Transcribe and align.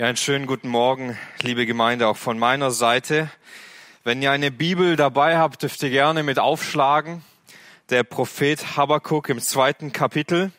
Ja, 0.00 0.06
einen 0.06 0.16
schönen 0.16 0.46
guten 0.46 0.68
Morgen, 0.68 1.18
liebe 1.42 1.66
Gemeinde, 1.66 2.08
auch 2.08 2.16
von 2.16 2.38
meiner 2.38 2.70
Seite. 2.70 3.30
Wenn 4.02 4.22
ihr 4.22 4.30
eine 4.30 4.50
Bibel 4.50 4.96
dabei 4.96 5.36
habt, 5.36 5.62
dürft 5.62 5.82
ihr 5.82 5.90
gerne 5.90 6.22
mit 6.22 6.38
aufschlagen. 6.38 7.22
Der 7.90 8.02
Prophet 8.02 8.78
Habakkuk 8.78 9.28
im 9.28 9.42
zweiten 9.42 9.92
Kapitel. 9.92 10.52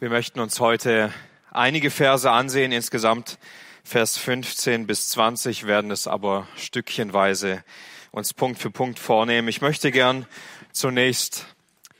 Wir 0.00 0.10
möchten 0.10 0.40
uns 0.40 0.58
heute 0.58 1.14
einige 1.52 1.92
Verse 1.92 2.28
ansehen, 2.28 2.72
insgesamt 2.72 3.38
Vers 3.84 4.18
15 4.18 4.88
bis 4.88 5.08
20, 5.10 5.68
werden 5.68 5.92
es 5.92 6.08
aber 6.08 6.48
stückchenweise 6.56 7.62
uns 8.10 8.34
Punkt 8.34 8.58
für 8.58 8.72
Punkt 8.72 8.98
vornehmen. 8.98 9.46
Ich 9.46 9.60
möchte 9.60 9.92
gern 9.92 10.26
zunächst 10.72 11.46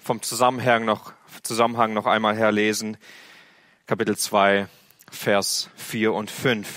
vom 0.02 0.22
Zusammenhang 0.22 0.84
noch, 0.84 1.12
Zusammenhang 1.44 1.92
noch 1.92 2.06
einmal 2.06 2.36
herlesen. 2.36 2.96
Kapitel 3.88 4.18
2, 4.18 4.68
Vers 5.10 5.70
4 5.76 6.12
und 6.12 6.30
5. 6.30 6.68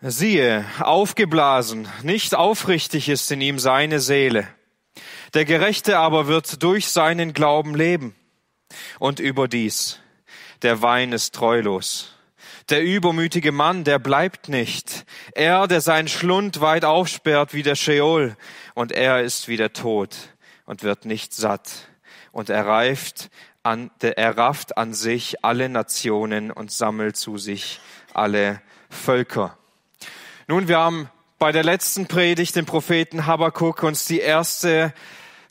Siehe, 0.00 0.64
aufgeblasen, 0.80 1.86
nicht 2.02 2.34
aufrichtig 2.34 3.10
ist 3.10 3.30
in 3.30 3.42
ihm 3.42 3.58
seine 3.58 4.00
Seele. 4.00 4.48
Der 5.34 5.44
Gerechte 5.44 5.98
aber 5.98 6.26
wird 6.26 6.62
durch 6.62 6.88
seinen 6.88 7.34
Glauben 7.34 7.74
leben. 7.74 8.16
Und 8.98 9.20
überdies, 9.20 10.00
der 10.62 10.80
Wein 10.80 11.12
ist 11.12 11.34
treulos. 11.34 12.14
Der 12.70 12.82
übermütige 12.82 13.52
Mann, 13.52 13.84
der 13.84 13.98
bleibt 13.98 14.48
nicht. 14.48 15.04
Er, 15.34 15.66
der 15.66 15.82
seinen 15.82 16.08
Schlund 16.08 16.62
weit 16.62 16.86
aufsperrt 16.86 17.52
wie 17.52 17.62
der 17.62 17.76
Scheol, 17.76 18.38
und 18.72 18.90
er 18.90 19.20
ist 19.20 19.48
wie 19.48 19.58
der 19.58 19.74
Tod 19.74 20.16
und 20.64 20.82
wird 20.82 21.04
nicht 21.04 21.34
satt. 21.34 21.88
Und 22.30 22.48
er 22.48 22.66
reift 22.66 23.28
an, 23.62 23.90
er 24.00 24.36
rafft 24.36 24.76
an 24.76 24.92
sich 24.92 25.44
alle 25.44 25.68
Nationen 25.68 26.50
und 26.50 26.72
sammelt 26.72 27.16
zu 27.16 27.38
sich 27.38 27.80
alle 28.12 28.60
Völker. 28.90 29.56
Nun, 30.48 30.68
wir 30.68 30.78
haben 30.78 31.08
bei 31.38 31.52
der 31.52 31.64
letzten 31.64 32.06
Predigt, 32.06 32.56
dem 32.56 32.66
Propheten 32.66 33.26
Habakkuk, 33.26 33.82
uns 33.82 34.06
die 34.06 34.20
erste 34.20 34.92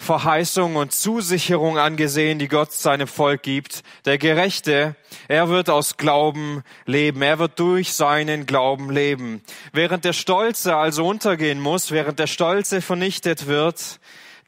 Verheißung 0.01 0.77
und 0.77 0.91
Zusicherung 0.93 1.77
angesehen, 1.77 2.39
die 2.39 2.47
Gott 2.47 2.73
seinem 2.73 3.07
Volk 3.07 3.43
gibt. 3.43 3.83
Der 4.05 4.17
Gerechte, 4.17 4.95
er 5.27 5.49
wird 5.49 5.69
aus 5.69 5.95
Glauben 5.97 6.63
leben. 6.85 7.21
Er 7.21 7.37
wird 7.37 7.59
durch 7.59 7.93
seinen 7.93 8.47
Glauben 8.47 8.89
leben. 8.89 9.43
Während 9.73 10.03
der 10.03 10.13
Stolze 10.13 10.75
also 10.75 11.05
untergehen 11.05 11.59
muss, 11.59 11.91
während 11.91 12.17
der 12.17 12.27
Stolze 12.27 12.81
vernichtet 12.81 13.45
wird, 13.45 13.99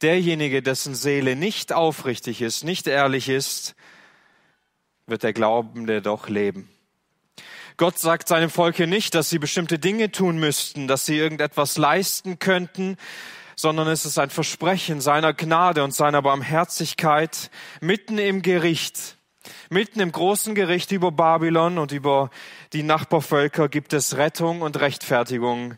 derjenige, 0.02 0.62
dessen 0.62 0.94
Seele 0.94 1.36
nicht 1.36 1.72
aufrichtig 1.72 2.42
ist, 2.42 2.64
nicht 2.64 2.86
ehrlich 2.86 3.28
ist, 3.28 3.74
wird 5.06 5.22
der 5.22 5.32
Glaubende 5.32 6.02
doch 6.02 6.28
leben. 6.28 6.68
Gott 7.76 7.98
sagt 7.98 8.28
seinem 8.28 8.50
Volk 8.50 8.76
hier 8.76 8.86
nicht, 8.86 9.14
dass 9.14 9.30
sie 9.30 9.38
bestimmte 9.38 9.78
Dinge 9.78 10.12
tun 10.12 10.38
müssten, 10.38 10.86
dass 10.86 11.06
sie 11.06 11.18
irgendetwas 11.18 11.76
leisten 11.76 12.38
könnten, 12.38 12.96
sondern 13.56 13.88
es 13.88 14.04
ist 14.04 14.18
ein 14.18 14.30
Versprechen 14.30 15.00
seiner 15.00 15.32
Gnade 15.32 15.82
und 15.82 15.92
seiner 15.92 16.22
Barmherzigkeit 16.22 17.50
mitten 17.80 18.18
im 18.18 18.42
Gericht. 18.42 19.16
Mitten 19.70 20.00
im 20.00 20.12
großen 20.12 20.54
Gericht 20.54 20.92
über 20.92 21.12
Babylon 21.12 21.78
und 21.78 21.92
über 21.92 22.30
die 22.72 22.82
Nachbarvölker 22.82 23.68
gibt 23.68 23.92
es 23.92 24.16
Rettung 24.16 24.62
und 24.62 24.80
Rechtfertigung 24.80 25.76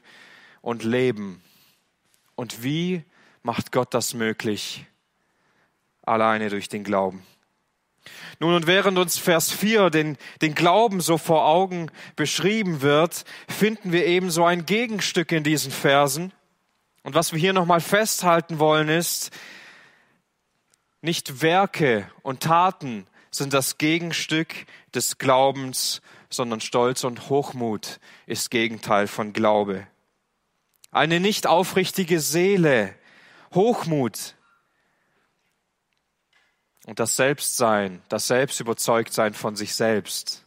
und 0.60 0.84
Leben. 0.84 1.42
Und 2.34 2.62
wie 2.62 3.04
macht 3.46 3.70
Gott 3.70 3.94
das 3.94 4.12
möglich, 4.12 4.86
alleine 6.02 6.50
durch 6.50 6.68
den 6.68 6.82
Glauben. 6.82 7.24
Nun, 8.40 8.54
und 8.54 8.66
während 8.66 8.98
uns 8.98 9.18
Vers 9.18 9.52
4 9.52 9.90
den, 9.90 10.18
den 10.42 10.56
Glauben 10.56 11.00
so 11.00 11.16
vor 11.16 11.46
Augen 11.46 11.92
beschrieben 12.16 12.82
wird, 12.82 13.24
finden 13.48 13.92
wir 13.92 14.04
eben 14.04 14.32
so 14.32 14.44
ein 14.44 14.66
Gegenstück 14.66 15.30
in 15.30 15.44
diesen 15.44 15.70
Versen. 15.70 16.32
Und 17.04 17.14
was 17.14 17.32
wir 17.32 17.38
hier 17.38 17.52
nochmal 17.52 17.80
festhalten 17.80 18.58
wollen 18.58 18.88
ist, 18.88 19.30
nicht 21.00 21.40
Werke 21.40 22.10
und 22.22 22.42
Taten 22.42 23.06
sind 23.30 23.52
das 23.52 23.78
Gegenstück 23.78 24.54
des 24.92 25.18
Glaubens, 25.18 26.02
sondern 26.30 26.60
Stolz 26.60 27.04
und 27.04 27.28
Hochmut 27.28 28.00
ist 28.26 28.50
Gegenteil 28.50 29.06
von 29.06 29.32
Glaube. 29.32 29.86
Eine 30.90 31.20
nicht 31.20 31.46
aufrichtige 31.46 32.18
Seele 32.18 32.96
Hochmut 33.56 34.36
und 36.86 37.00
das 37.00 37.16
Selbstsein, 37.16 38.00
das 38.08 38.28
Selbstüberzeugtsein 38.28 39.34
von 39.34 39.56
sich 39.56 39.74
selbst, 39.74 40.44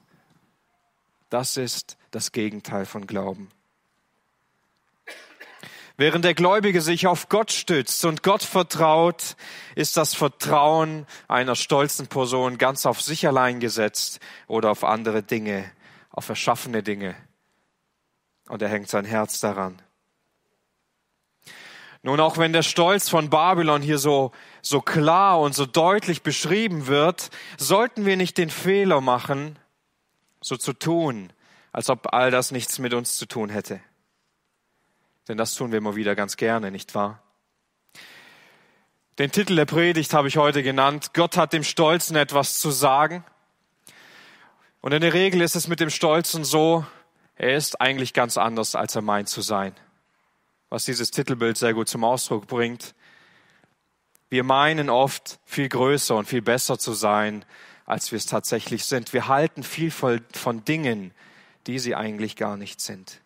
das 1.29 1.57
ist 1.57 1.97
das 2.11 2.31
Gegenteil 2.31 2.85
von 2.85 3.05
Glauben. 3.05 3.51
Während 5.97 6.23
der 6.23 6.33
Gläubige 6.33 6.79
sich 6.79 7.07
auf 7.07 7.27
Gott 7.27 7.51
stützt 7.51 8.05
und 8.05 8.23
Gott 8.23 8.41
vertraut, 8.41 9.35
ist 9.75 9.97
das 9.97 10.13
Vertrauen 10.13 11.05
einer 11.27 11.57
stolzen 11.57 12.07
Person 12.07 12.57
ganz 12.57 12.85
auf 12.85 13.01
sich 13.01 13.27
allein 13.27 13.59
gesetzt 13.59 14.21
oder 14.47 14.71
auf 14.71 14.85
andere 14.85 15.23
Dinge, 15.23 15.69
auf 16.09 16.29
erschaffene 16.29 16.83
Dinge. 16.83 17.17
Und 18.47 18.61
er 18.61 18.69
hängt 18.69 18.87
sein 18.87 19.03
Herz 19.03 19.41
daran. 19.41 19.81
Nun, 22.01 22.19
auch 22.21 22.37
wenn 22.37 22.53
der 22.53 22.63
Stolz 22.63 23.09
von 23.09 23.29
Babylon 23.29 23.81
hier 23.81 23.97
so, 23.97 24.31
so 24.61 24.79
klar 24.79 25.39
und 25.41 25.53
so 25.53 25.65
deutlich 25.65 26.23
beschrieben 26.23 26.87
wird, 26.87 27.29
sollten 27.57 28.05
wir 28.05 28.15
nicht 28.15 28.37
den 28.37 28.49
Fehler 28.49 29.01
machen, 29.01 29.59
so 30.39 30.55
zu 30.55 30.71
tun, 30.71 31.33
als 31.73 31.89
ob 31.89 32.13
all 32.13 32.31
das 32.31 32.51
nichts 32.51 32.79
mit 32.79 32.93
uns 32.93 33.17
zu 33.17 33.25
tun 33.25 33.49
hätte. 33.49 33.81
Denn 35.27 35.37
das 35.37 35.55
tun 35.55 35.71
wir 35.71 35.77
immer 35.77 35.95
wieder 35.97 36.15
ganz 36.15 36.37
gerne, 36.37 36.71
nicht 36.71 36.95
wahr? 36.95 37.21
Den 39.17 39.33
Titel 39.33 39.57
der 39.57 39.65
Predigt 39.65 40.13
habe 40.13 40.29
ich 40.29 40.37
heute 40.37 40.63
genannt, 40.63 41.13
Gott 41.13 41.35
hat 41.35 41.51
dem 41.51 41.63
Stolzen 41.63 42.15
etwas 42.15 42.59
zu 42.59 42.71
sagen. 42.71 43.25
Und 44.79 44.93
in 44.93 45.01
der 45.01 45.13
Regel 45.13 45.41
ist 45.41 45.57
es 45.57 45.67
mit 45.67 45.81
dem 45.81 45.89
Stolzen 45.89 46.45
so, 46.45 46.85
er 47.35 47.57
ist 47.57 47.81
eigentlich 47.81 48.13
ganz 48.13 48.37
anders, 48.37 48.75
als 48.75 48.95
er 48.95 49.01
meint 49.01 49.27
zu 49.27 49.41
sein 49.41 49.75
was 50.69 50.85
dieses 50.85 51.11
Titelbild 51.11 51.57
sehr 51.57 51.73
gut 51.73 51.89
zum 51.89 52.03
Ausdruck 52.03 52.47
bringt. 52.47 52.93
Wir 54.29 54.43
meinen 54.43 54.89
oft 54.89 55.39
viel 55.45 55.69
größer 55.69 56.15
und 56.15 56.27
viel 56.27 56.41
besser 56.41 56.77
zu 56.77 56.93
sein, 56.93 57.43
als 57.85 58.11
wir 58.11 58.17
es 58.17 58.27
tatsächlich 58.27 58.85
sind. 58.85 59.13
Wir 59.13 59.27
halten 59.27 59.63
viel 59.63 59.89
von 59.91 60.63
Dingen, 60.65 61.11
die 61.65 61.79
sie 61.79 61.95
eigentlich 61.95 62.35
gar 62.35 62.55
nicht 62.55 62.81
sind. 62.81 63.21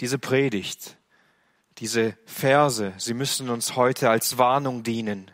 Diese 0.00 0.18
Predigt, 0.18 0.96
diese 1.78 2.16
Verse, 2.26 2.92
sie 2.98 3.14
müssen 3.14 3.48
uns 3.48 3.76
heute 3.76 4.10
als 4.10 4.36
Warnung 4.36 4.82
dienen. 4.82 5.30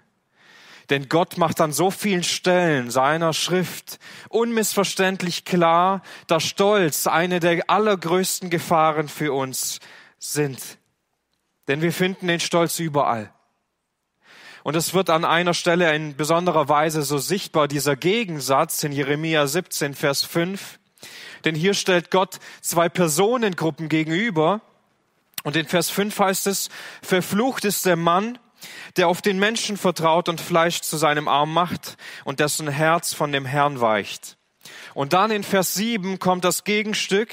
Denn 0.91 1.09
Gott 1.09 1.37
macht 1.37 1.61
an 1.61 1.73
so 1.73 1.91
vielen 1.91 2.23
Stellen 2.23 2.91
seiner 2.91 3.33
Schrift 3.33 3.99
unmissverständlich 4.29 5.45
klar, 5.45 6.03
dass 6.29 6.45
Stolz 6.45 7.07
eine 7.07 7.41
der 7.41 7.69
allergrößten 7.69 8.51
Gefahren 8.51 9.09
für 9.09 9.33
uns 9.33 9.81
sind. 10.19 10.79
Denn 11.67 11.83
wir 11.83 11.93
finden 11.93 12.29
den 12.29 12.41
Stolz 12.41 12.79
überall. 12.79 13.33
Und 14.63 14.77
es 14.77 14.95
wird 14.95 15.11
an 15.11 15.25
einer 15.25 15.55
Stelle 15.55 15.95
in 15.95 16.17
besonderer 16.17 16.69
Weise 16.69 17.03
so 17.03 17.19
sichtbar, 17.19 17.69
dieser 17.69 17.97
Gegensatz 17.97 18.83
in 18.83 18.93
Jeremia 18.93 19.47
17, 19.47 19.95
Vers 19.95 20.25
5. 20.25 20.79
Denn 21.45 21.55
hier 21.55 21.75
stellt 21.75 22.11
Gott 22.11 22.39
zwei 22.61 22.89
Personengruppen 22.89 23.89
gegenüber. 23.89 24.61
Und 25.45 25.55
in 25.55 25.67
Vers 25.67 25.91
5 25.91 26.19
heißt 26.19 26.49
es, 26.49 26.69
verflucht 27.03 27.65
ist 27.65 27.87
der 27.87 27.95
Mann, 27.95 28.39
der 28.97 29.09
auf 29.09 29.23
den 29.23 29.39
Menschen 29.39 29.77
vertraut 29.77 30.29
und 30.29 30.41
Fleisch 30.41 30.81
zu 30.81 30.97
seinem 30.97 31.29
Arm 31.29 31.53
macht 31.53 31.97
und 32.25 32.41
dessen 32.41 32.69
Herz 32.69 33.15
von 33.15 33.33
dem 33.33 33.45
Herrn 33.45 33.81
weicht. 33.81 34.37
Und 34.95 35.13
dann 35.13 35.31
in 35.31 35.45
Vers 35.45 35.75
7 35.75 36.19
kommt 36.19 36.45
das 36.45 36.65
Gegenstück. 36.65 37.31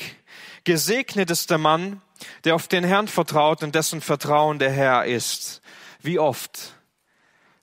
Gesegnet 0.63 1.31
ist 1.31 1.49
der 1.49 1.57
Mann, 1.57 2.01
der 2.43 2.55
auf 2.55 2.67
den 2.67 2.83
Herrn 2.83 3.07
vertraut 3.07 3.63
und 3.63 3.75
dessen 3.75 4.01
Vertrauen 4.01 4.59
der 4.59 4.71
Herr 4.71 5.05
ist. 5.05 5.61
Wie 6.01 6.19
oft, 6.19 6.73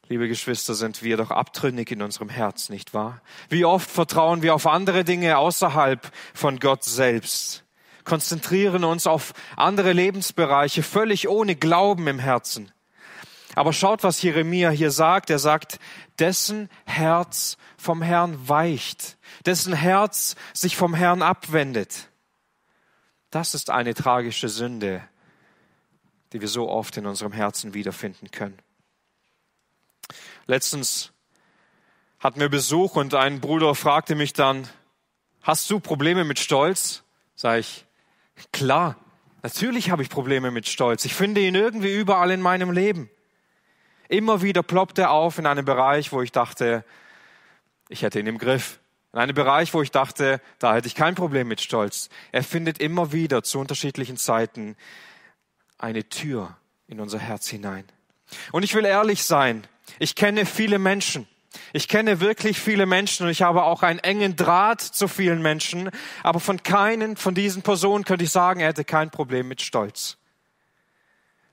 liebe 0.09 0.29
Geschwister, 0.29 0.75
sind 0.75 1.03
wir 1.03 1.17
doch 1.17 1.31
abtrünnig 1.31 1.91
in 1.91 2.03
unserem 2.03 2.29
Herz, 2.29 2.69
nicht 2.69 2.95
wahr? 2.95 3.21
Wie 3.49 3.65
oft 3.65 3.91
vertrauen 3.91 4.43
wir 4.43 4.55
auf 4.55 4.67
andere 4.67 5.05
Dinge 5.05 5.39
außerhalb 5.39 6.11
von 6.35 6.59
Gott 6.59 6.85
selbst, 6.85 7.65
konzentrieren 8.05 8.85
uns 8.85 9.07
auf 9.07 9.35
andere 9.57 9.93
Lebensbereiche 9.93 10.83
völlig 10.83 11.29
ohne 11.29 11.55
Glauben 11.55 12.07
im 12.07 12.19
Herzen. 12.19 12.73
Aber 13.55 13.73
schaut, 13.73 14.05
was 14.05 14.23
Jeremia 14.23 14.71
hier 14.71 14.91
sagt. 14.91 15.31
Er 15.31 15.39
sagt, 15.39 15.79
dessen 16.19 16.69
Herz 16.85 17.57
vom 17.77 18.03
Herrn 18.03 18.49
weicht, 18.49 19.19
dessen 19.47 19.73
Herz 19.73 20.37
sich 20.53 20.77
vom 20.77 20.95
Herrn 20.95 21.23
abwendet. 21.23 22.09
Das 23.31 23.55
ist 23.55 23.71
eine 23.71 23.95
tragische 23.95 24.49
Sünde, 24.49 25.03
die 26.33 26.41
wir 26.41 26.49
so 26.49 26.69
oft 26.69 26.97
in 26.97 27.07
unserem 27.07 27.33
Herzen 27.33 27.75
wiederfinden 27.75 28.31
können. 28.31 28.59
Letztens 30.47 31.13
hatten 32.19 32.41
wir 32.41 32.49
Besuch 32.49 32.97
und 32.97 33.15
ein 33.15 33.41
Bruder 33.41 33.75
fragte 33.75 34.15
mich 34.15 34.33
dann, 34.33 34.69
hast 35.43 35.71
du 35.71 35.81
Probleme 35.81 36.25
mit 36.25 36.39
Stolz? 36.39 37.03
Sag 37.35 37.61
ich, 37.61 37.87
klar, 38.53 38.97
natürlich 39.43 39.91
habe 39.91 40.03
ich 40.03 40.11
Probleme 40.11 40.51
mit 40.51 40.69
Stolz. 40.69 41.05
Ich 41.05 41.15
finde 41.15 41.41
ihn 41.41 41.55
irgendwie 41.55 41.95
überall 41.95 42.31
in 42.31 42.43
meinem 42.43 42.73
Leben. 42.73 43.11
Immer 44.11 44.43
wieder 44.43 44.65
ploppt 44.65 44.99
er 44.99 45.13
auf 45.13 45.39
in 45.39 45.47
einem 45.47 45.65
Bereich, 45.65 46.11
wo 46.11 46.21
ich 46.21 46.33
dachte, 46.33 46.85
ich 47.89 48.03
hätte 48.03 48.19
ihn 48.19 48.27
im 48.27 48.39
Griff. 48.39 48.81
In 49.13 49.21
einem 49.21 49.37
Bereich, 49.37 49.73
wo 49.73 49.83
ich 49.83 49.93
dachte, 49.93 50.41
da 50.59 50.75
hätte 50.75 50.89
ich 50.89 50.97
kein 50.97 51.15
Problem 51.15 51.47
mit 51.47 51.61
Stolz. 51.61 52.09
Er 52.33 52.43
findet 52.43 52.79
immer 52.79 53.13
wieder 53.13 53.45
zu 53.45 53.61
unterschiedlichen 53.61 54.17
Zeiten 54.17 54.77
eine 55.79 56.09
Tür 56.09 56.57
in 56.89 56.99
unser 56.99 57.21
Herz 57.21 57.47
hinein. 57.47 57.85
Und 58.51 58.65
ich 58.65 58.75
will 58.75 58.85
ehrlich 58.85 59.23
sein, 59.23 59.65
ich 60.01 60.17
kenne 60.17 60.45
viele 60.45 60.81
Menschen. 60.81 61.29
Ich 61.73 61.87
kenne 61.87 62.19
wirklich 62.19 62.59
viele 62.59 62.87
Menschen 62.87 63.27
und 63.27 63.33
ich 63.33 63.43
habe 63.43 63.63
auch 63.63 63.85
einen 63.85 64.01
engen 64.01 64.35
Draht 64.35 64.81
zu 64.81 65.07
vielen 65.07 65.41
Menschen, 65.41 65.89
aber 66.25 66.41
von 66.41 66.65
keinen 66.65 67.17
von 67.17 67.37
diesen 67.37 67.63
Personen 67.63 68.05
könnte 68.05 68.25
ich 68.25 68.33
sagen, 68.33 68.59
er 68.59 68.69
hätte 68.69 68.85
kein 68.85 69.11
Problem 69.11 69.47
mit 69.47 69.63
Stolz. 69.63 70.17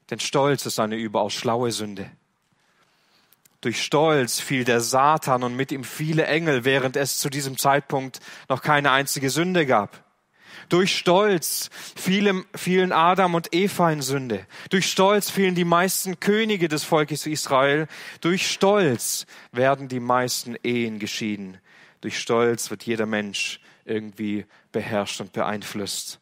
Denn 0.09 0.19
Stolz 0.19 0.65
ist 0.65 0.79
eine 0.79 0.95
überaus 0.95 1.33
schlaue 1.33 1.71
Sünde. 1.71 2.09
Durch 3.61 3.83
Stolz 3.83 4.39
fiel 4.39 4.63
der 4.63 4.81
Satan 4.81 5.43
und 5.43 5.55
mit 5.55 5.71
ihm 5.71 5.83
viele 5.83 6.27
Engel, 6.27 6.63
während 6.63 6.95
es 6.95 7.17
zu 7.17 7.29
diesem 7.29 7.57
Zeitpunkt 7.57 8.19
noch 8.49 8.61
keine 8.61 8.91
einzige 8.91 9.29
Sünde 9.29 9.65
gab. 9.65 10.03
Durch 10.69 10.95
Stolz 10.95 11.69
fielen, 11.95 12.45
fielen 12.55 12.91
Adam 12.91 13.35
und 13.35 13.53
Eva 13.53 13.91
in 13.91 14.01
Sünde. 14.01 14.45
Durch 14.69 14.91
Stolz 14.91 15.29
fielen 15.29 15.55
die 15.55 15.65
meisten 15.65 16.19
Könige 16.19 16.67
des 16.67 16.83
Volkes 16.83 17.25
Israel. 17.25 17.87
Durch 18.21 18.51
Stolz 18.51 19.25
werden 19.51 19.87
die 19.87 20.01
meisten 20.01 20.55
Ehen 20.63 20.99
geschieden. 20.99 21.57
Durch 22.01 22.19
Stolz 22.19 22.69
wird 22.69 22.83
jeder 22.83 23.05
Mensch 23.05 23.59
irgendwie 23.85 24.45
beherrscht 24.71 25.21
und 25.21 25.31
beeinflusst. 25.31 26.19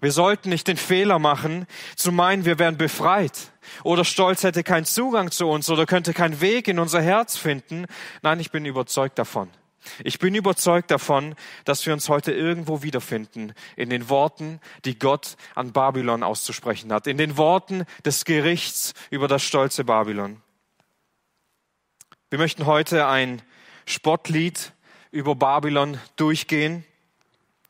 Wir 0.00 0.12
sollten 0.12 0.50
nicht 0.50 0.68
den 0.68 0.76
Fehler 0.76 1.18
machen, 1.18 1.66
zu 1.96 2.12
meinen, 2.12 2.44
wir 2.44 2.58
wären 2.58 2.78
befreit 2.78 3.50
oder 3.82 4.04
Stolz 4.04 4.44
hätte 4.44 4.62
keinen 4.62 4.84
Zugang 4.84 5.30
zu 5.30 5.48
uns 5.48 5.68
oder 5.70 5.86
könnte 5.86 6.14
keinen 6.14 6.40
Weg 6.40 6.68
in 6.68 6.78
unser 6.78 7.02
Herz 7.02 7.36
finden. 7.36 7.86
Nein, 8.22 8.38
ich 8.38 8.50
bin 8.50 8.64
überzeugt 8.64 9.18
davon. 9.18 9.50
Ich 10.04 10.18
bin 10.18 10.34
überzeugt 10.34 10.90
davon, 10.90 11.34
dass 11.64 11.86
wir 11.86 11.92
uns 11.92 12.08
heute 12.08 12.32
irgendwo 12.32 12.82
wiederfinden 12.82 13.54
in 13.76 13.90
den 13.90 14.08
Worten, 14.08 14.60
die 14.84 14.98
Gott 14.98 15.36
an 15.54 15.72
Babylon 15.72 16.22
auszusprechen 16.22 16.92
hat, 16.92 17.06
in 17.06 17.16
den 17.16 17.36
Worten 17.36 17.84
des 18.04 18.24
Gerichts 18.24 18.94
über 19.10 19.28
das 19.28 19.42
stolze 19.42 19.84
Babylon. 19.84 20.42
Wir 22.30 22.38
möchten 22.38 22.66
heute 22.66 23.06
ein 23.06 23.40
Spottlied 23.86 24.72
über 25.10 25.34
Babylon 25.34 25.98
durchgehen 26.16 26.84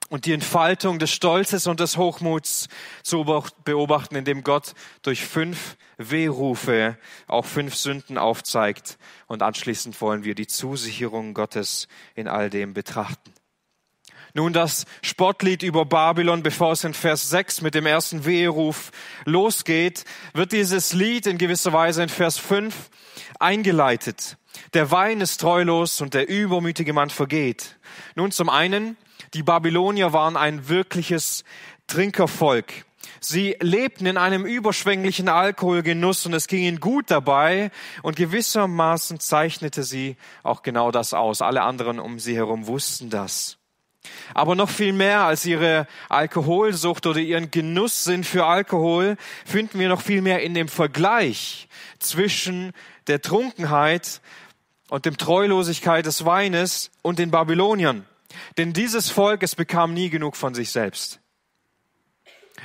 und 0.09 0.25
die 0.25 0.33
Entfaltung 0.33 0.99
des 0.99 1.11
Stolzes 1.11 1.67
und 1.67 1.81
des 1.81 1.97
Hochmuts 1.97 2.69
zu 3.03 3.25
beobachten, 3.65 4.17
indem 4.17 4.43
Gott 4.43 4.75
durch 5.03 5.25
fünf 5.25 5.77
Wehrufe 5.99 6.97
auch 7.27 7.45
fünf 7.45 7.75
Sünden 7.75 8.19
aufzeigt. 8.19 8.99
Und 9.27 9.43
anschließend 9.43 10.01
wollen 10.01 10.25
wir 10.25 10.35
die 10.35 10.47
Zusicherung 10.47 11.35
Gottes 11.35 11.89
in 12.15 12.29
all 12.29 12.51
dem 12.51 12.75
betrachten. 12.75 13.33
Nun 14.35 14.53
das 14.53 14.85
Spottlied 15.03 15.63
über 15.63 15.85
Babylon, 15.85 16.43
bevor 16.43 16.73
es 16.73 16.85
in 16.85 16.95
Vers 16.95 17.29
6 17.31 17.63
mit 17.63 17.75
dem 17.75 17.87
ersten 17.87 18.25
Weheruf 18.25 18.93
losgeht, 19.25 20.05
wird 20.35 20.53
dieses 20.53 20.93
Lied 20.93 21.27
in 21.27 21.39
gewisser 21.39 21.73
Weise 21.73 22.03
in 22.03 22.09
Vers 22.09 22.39
5 22.39 22.91
eingeleitet. 23.41 24.37
Der 24.75 24.91
Wein 24.91 25.21
ist 25.21 25.41
treulos 25.41 26.01
und 26.01 26.15
der 26.15 26.29
übermütige 26.29 26.93
Mann 26.93 27.11
vergeht. 27.11 27.79
Nun 28.17 28.31
zum 28.31 28.49
einen 28.49 28.97
die 29.35 29.43
Babylonier 29.43 30.13
waren 30.13 30.37
ein 30.37 30.69
wirkliches 30.69 31.45
Trinkervolk. 31.87 32.85
Sie 33.21 33.57
lebten 33.61 34.07
in 34.07 34.17
einem 34.17 34.45
überschwänglichen 34.45 35.29
Alkoholgenuss 35.29 36.27
und 36.27 36.35
es 36.35 36.47
ging 36.47 36.63
ihnen 36.63 36.81
gut 36.81 37.11
dabei 37.11 37.71
und 38.03 38.17
gewissermaßen 38.17 39.19
zeichnete 39.21 39.83
sie 39.83 40.17
auch 40.43 40.63
genau 40.63 40.91
das 40.91 41.15
aus. 41.15 41.43
Alle 41.43 41.63
anderen 41.63 41.99
um 41.99 42.19
sie 42.19 42.37
herum 42.37 42.67
wussten 42.67 43.11
das. 43.11 43.57
Aber 44.35 44.55
noch 44.55 44.71
viel 44.71 44.93
mehr 44.93 45.23
als 45.23 45.45
ihre 45.45 45.87
Alkoholsucht 46.09 47.07
oder 47.07 47.21
ihren 47.21 47.51
Genusssinn 47.51 48.25
für 48.25 48.47
Alkohol 48.47 49.17
finden 49.45 49.79
wir 49.79 49.89
noch 49.89 50.01
viel 50.01 50.23
mehr 50.23 50.43
in 50.43 50.55
dem 50.55 50.69
Vergleich 50.69 51.69
zwischen 51.99 52.73
der 53.07 53.21
Trunkenheit 53.21 54.21
und 54.89 55.05
dem 55.05 55.17
Treulosigkeit 55.17 56.07
des 56.07 56.25
Weines 56.25 56.91
und 57.03 57.19
den 57.19 57.31
Babyloniern. 57.31 58.07
Denn 58.57 58.73
dieses 58.73 59.11
Volk, 59.11 59.43
es 59.43 59.55
bekam 59.55 59.95
nie 59.95 60.11
genug 60.11 60.37
von 60.37 60.55
sich 60.55 60.71
selbst. 60.71 61.21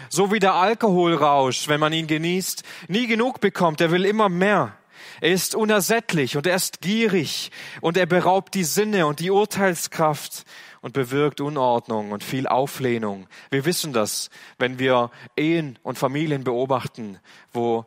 So 0.10 0.32
wie 0.32 0.40
der 0.40 0.56
Alkoholrausch, 0.56 1.68
wenn 1.68 1.80
man 1.80 1.94
ihn 1.94 2.08
genießt, 2.08 2.64
nie 2.88 3.08
genug 3.08 3.42
bekommt, 3.42 3.82
er 3.82 3.92
will 3.92 4.06
immer 4.06 4.30
mehr. 4.30 4.78
Er 5.22 5.32
ist 5.32 5.56
unersättlich 5.56 6.38
und 6.38 6.48
er 6.48 6.56
ist 6.56 6.82
gierig 6.82 7.52
und 7.82 7.98
er 7.98 8.06
beraubt 8.06 8.54
die 8.56 8.64
Sinne 8.64 9.06
und 9.06 9.20
die 9.20 9.32
Urteilskraft 9.32 10.46
und 10.82 10.94
bewirkt 10.94 11.42
Unordnung 11.42 12.12
und 12.12 12.24
viel 12.24 12.48
Auflehnung. 12.48 13.28
Wir 13.50 13.66
wissen 13.66 13.94
das, 13.94 14.30
wenn 14.58 14.80
wir 14.80 15.12
Ehen 15.36 15.80
und 15.84 15.98
Familien 15.98 16.44
beobachten, 16.44 17.20
wo 17.52 17.86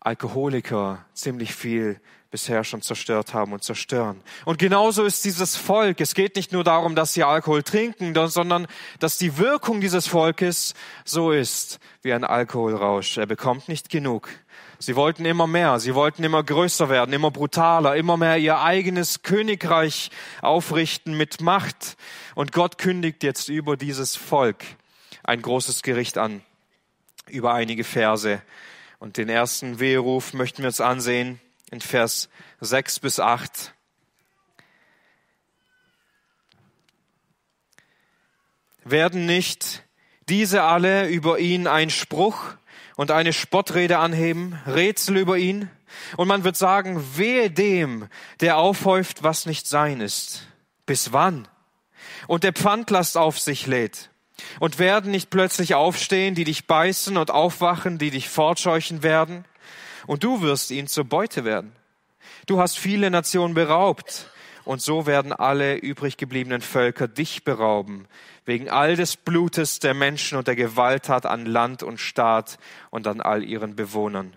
Alkoholiker 0.00 1.04
ziemlich 1.14 1.54
viel 1.54 2.00
bisher 2.30 2.64
schon 2.64 2.82
zerstört 2.82 3.34
haben 3.34 3.52
und 3.52 3.62
zerstören. 3.62 4.20
Und 4.44 4.58
genauso 4.58 5.04
ist 5.04 5.24
dieses 5.24 5.56
Volk. 5.56 6.00
Es 6.00 6.14
geht 6.14 6.36
nicht 6.36 6.52
nur 6.52 6.64
darum, 6.64 6.94
dass 6.94 7.12
sie 7.12 7.22
Alkohol 7.22 7.62
trinken, 7.62 8.14
sondern 8.28 8.66
dass 8.98 9.16
die 9.16 9.38
Wirkung 9.38 9.80
dieses 9.80 10.06
Volkes 10.06 10.74
so 11.04 11.30
ist 11.30 11.78
wie 12.02 12.12
ein 12.12 12.24
Alkoholrausch. 12.24 13.16
Er 13.18 13.26
bekommt 13.26 13.68
nicht 13.68 13.88
genug. 13.88 14.28
Sie 14.78 14.96
wollten 14.96 15.24
immer 15.24 15.46
mehr, 15.46 15.78
sie 15.80 15.94
wollten 15.94 16.22
immer 16.22 16.42
größer 16.42 16.90
werden, 16.90 17.14
immer 17.14 17.30
brutaler, 17.30 17.96
immer 17.96 18.18
mehr 18.18 18.36
ihr 18.36 18.60
eigenes 18.60 19.22
Königreich 19.22 20.10
aufrichten 20.42 21.16
mit 21.16 21.40
Macht. 21.40 21.96
Und 22.34 22.52
Gott 22.52 22.76
kündigt 22.76 23.22
jetzt 23.22 23.48
über 23.48 23.76
dieses 23.76 24.16
Volk 24.16 24.64
ein 25.22 25.40
großes 25.40 25.82
Gericht 25.82 26.18
an, 26.18 26.42
über 27.28 27.54
einige 27.54 27.84
Verse. 27.84 28.42
Und 28.98 29.16
den 29.16 29.28
ersten 29.28 29.80
Weheruf 29.80 30.34
möchten 30.34 30.62
wir 30.62 30.68
uns 30.68 30.80
ansehen 30.80 31.40
in 31.70 31.80
Vers 31.80 32.28
6 32.60 33.00
bis 33.00 33.20
8. 33.20 33.74
Werden 38.84 39.26
nicht 39.26 39.82
diese 40.28 40.62
alle 40.62 41.08
über 41.08 41.38
ihn 41.38 41.66
einen 41.66 41.90
Spruch 41.90 42.54
und 42.96 43.10
eine 43.10 43.32
Spottrede 43.32 43.98
anheben, 43.98 44.58
Rätsel 44.66 45.16
über 45.16 45.38
ihn? 45.38 45.70
Und 46.16 46.28
man 46.28 46.44
wird 46.44 46.56
sagen, 46.56 47.02
wehe 47.16 47.50
dem, 47.50 48.08
der 48.40 48.58
aufhäuft, 48.58 49.22
was 49.22 49.46
nicht 49.46 49.66
sein 49.66 50.00
ist. 50.00 50.46
Bis 50.84 51.12
wann? 51.12 51.48
Und 52.28 52.44
der 52.44 52.52
Pfandlast 52.52 53.16
auf 53.16 53.40
sich 53.40 53.66
lädt. 53.66 54.10
Und 54.60 54.78
werden 54.78 55.10
nicht 55.10 55.30
plötzlich 55.30 55.74
aufstehen, 55.74 56.34
die 56.34 56.44
dich 56.44 56.66
beißen 56.66 57.16
und 57.16 57.30
aufwachen, 57.30 57.98
die 57.98 58.10
dich 58.10 58.28
fortscheuchen 58.28 59.02
werden? 59.02 59.44
Und 60.06 60.24
du 60.24 60.42
wirst 60.42 60.70
ihn 60.70 60.86
zur 60.86 61.04
Beute 61.04 61.44
werden. 61.44 61.72
Du 62.46 62.60
hast 62.60 62.78
viele 62.78 63.10
Nationen 63.10 63.54
beraubt 63.54 64.30
und 64.64 64.82
so 64.82 65.06
werden 65.06 65.32
alle 65.32 65.76
übrig 65.76 66.16
gebliebenen 66.16 66.60
Völker 66.60 67.08
dich 67.08 67.44
berauben, 67.44 68.06
wegen 68.44 68.68
all 68.68 68.96
des 68.96 69.16
Blutes 69.16 69.78
der 69.78 69.94
Menschen 69.94 70.38
und 70.38 70.48
der 70.48 70.56
Gewalttat 70.56 71.26
an 71.26 71.46
Land 71.46 71.82
und 71.82 72.00
Staat 72.00 72.58
und 72.90 73.06
an 73.06 73.20
all 73.20 73.44
ihren 73.44 73.76
Bewohnern. 73.76 74.34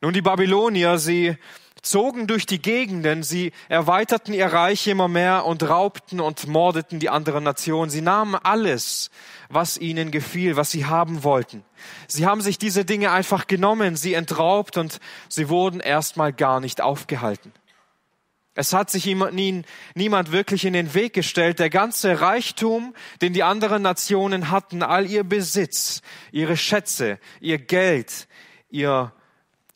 Nun, 0.00 0.12
die 0.12 0.22
Babylonier, 0.22 0.98
sie 0.98 1.36
zogen 1.82 2.26
durch 2.28 2.46
die 2.46 2.62
Gegenden, 2.62 3.22
sie 3.22 3.52
erweiterten 3.68 4.32
ihr 4.32 4.46
Reich 4.46 4.86
immer 4.86 5.08
mehr 5.08 5.44
und 5.44 5.68
raubten 5.68 6.20
und 6.20 6.46
mordeten 6.46 7.00
die 7.00 7.10
anderen 7.10 7.44
Nationen. 7.44 7.90
Sie 7.90 8.00
nahmen 8.00 8.36
alles, 8.36 9.10
was 9.48 9.78
ihnen 9.78 10.10
gefiel, 10.10 10.56
was 10.56 10.70
sie 10.70 10.86
haben 10.86 11.24
wollten. 11.24 11.64
Sie 12.06 12.24
haben 12.24 12.40
sich 12.40 12.56
diese 12.56 12.84
Dinge 12.84 13.10
einfach 13.10 13.48
genommen, 13.48 13.96
sie 13.96 14.14
entraubt 14.14 14.78
und 14.78 15.00
sie 15.28 15.48
wurden 15.48 15.80
erstmal 15.80 16.32
gar 16.32 16.60
nicht 16.60 16.80
aufgehalten. 16.80 17.52
Es 18.54 18.74
hat 18.74 18.90
sich 18.90 19.06
niemand 19.06 20.32
wirklich 20.32 20.66
in 20.66 20.74
den 20.74 20.92
Weg 20.92 21.14
gestellt. 21.14 21.58
Der 21.58 21.70
ganze 21.70 22.20
Reichtum, 22.20 22.94
den 23.22 23.32
die 23.32 23.42
anderen 23.42 23.80
Nationen 23.82 24.50
hatten, 24.50 24.82
all 24.82 25.06
ihr 25.06 25.24
Besitz, 25.24 26.02
ihre 26.32 26.58
Schätze, 26.58 27.18
ihr 27.40 27.56
Geld, 27.58 28.28
ihr 28.70 29.12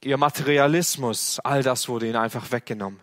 ihr 0.04 0.16
Materialismus, 0.16 1.40
all 1.40 1.62
das 1.62 1.88
wurde 1.88 2.06
ihnen 2.06 2.16
einfach 2.16 2.50
weggenommen. 2.52 3.00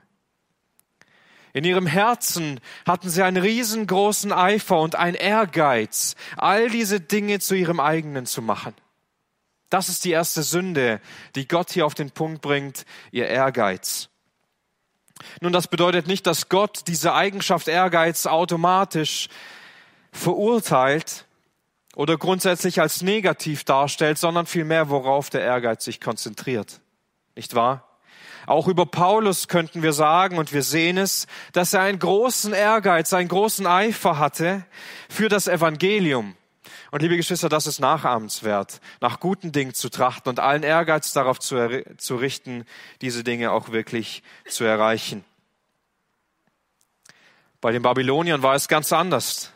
In 1.53 1.65
ihrem 1.65 1.85
Herzen 1.85 2.59
hatten 2.85 3.09
sie 3.09 3.23
einen 3.23 3.41
riesengroßen 3.41 4.31
Eifer 4.31 4.79
und 4.79 4.95
ein 4.95 5.13
Ehrgeiz, 5.13 6.15
all 6.35 6.69
diese 6.69 6.99
Dinge 6.99 7.39
zu 7.39 7.55
ihrem 7.55 7.79
eigenen 7.79 8.25
zu 8.25 8.41
machen. 8.41 8.73
Das 9.69 9.87
ist 9.87 10.03
die 10.03 10.11
erste 10.11 10.41
Sünde, 10.43 10.99
die 11.35 11.47
Gott 11.47 11.71
hier 11.71 11.85
auf 11.85 11.93
den 11.93 12.11
Punkt 12.11 12.41
bringt, 12.41 12.85
ihr 13.11 13.27
Ehrgeiz. 13.27 14.09
Nun, 15.41 15.53
das 15.53 15.67
bedeutet 15.67 16.07
nicht, 16.07 16.25
dass 16.25 16.49
Gott 16.49 16.83
diese 16.87 17.13
Eigenschaft 17.13 17.67
Ehrgeiz 17.67 18.25
automatisch 18.25 19.29
verurteilt 20.11 21.25
oder 21.95 22.17
grundsätzlich 22.17 22.81
als 22.81 23.01
negativ 23.01 23.63
darstellt, 23.63 24.17
sondern 24.17 24.47
vielmehr, 24.47 24.89
worauf 24.89 25.29
der 25.29 25.41
Ehrgeiz 25.41 25.85
sich 25.85 26.01
konzentriert. 26.01 26.81
Nicht 27.35 27.55
wahr? 27.55 27.87
Auch 28.45 28.67
über 28.67 28.85
Paulus 28.85 29.47
könnten 29.47 29.83
wir 29.83 29.93
sagen, 29.93 30.37
und 30.37 30.51
wir 30.53 30.63
sehen 30.63 30.97
es, 30.97 31.27
dass 31.53 31.73
er 31.73 31.81
einen 31.81 31.99
großen 31.99 32.53
Ehrgeiz, 32.53 33.13
einen 33.13 33.29
großen 33.29 33.65
Eifer 33.65 34.19
hatte 34.19 34.65
für 35.09 35.29
das 35.29 35.47
Evangelium. 35.47 36.35
Und 36.91 37.01
liebe 37.01 37.17
Geschwister, 37.17 37.49
das 37.49 37.65
ist 37.65 37.79
nachahmenswert, 37.79 38.79
nach 39.01 39.19
guten 39.19 39.51
Dingen 39.51 39.73
zu 39.73 39.89
trachten 39.89 40.29
und 40.29 40.39
allen 40.39 40.63
Ehrgeiz 40.63 41.11
darauf 41.13 41.39
zu, 41.39 41.83
zu 41.97 42.15
richten, 42.17 42.65
diese 43.01 43.23
Dinge 43.23 43.51
auch 43.51 43.71
wirklich 43.71 44.21
zu 44.47 44.63
erreichen. 44.63 45.23
Bei 47.61 47.71
den 47.71 47.81
Babyloniern 47.81 48.43
war 48.43 48.55
es 48.55 48.67
ganz 48.67 48.91
anders. 48.91 49.51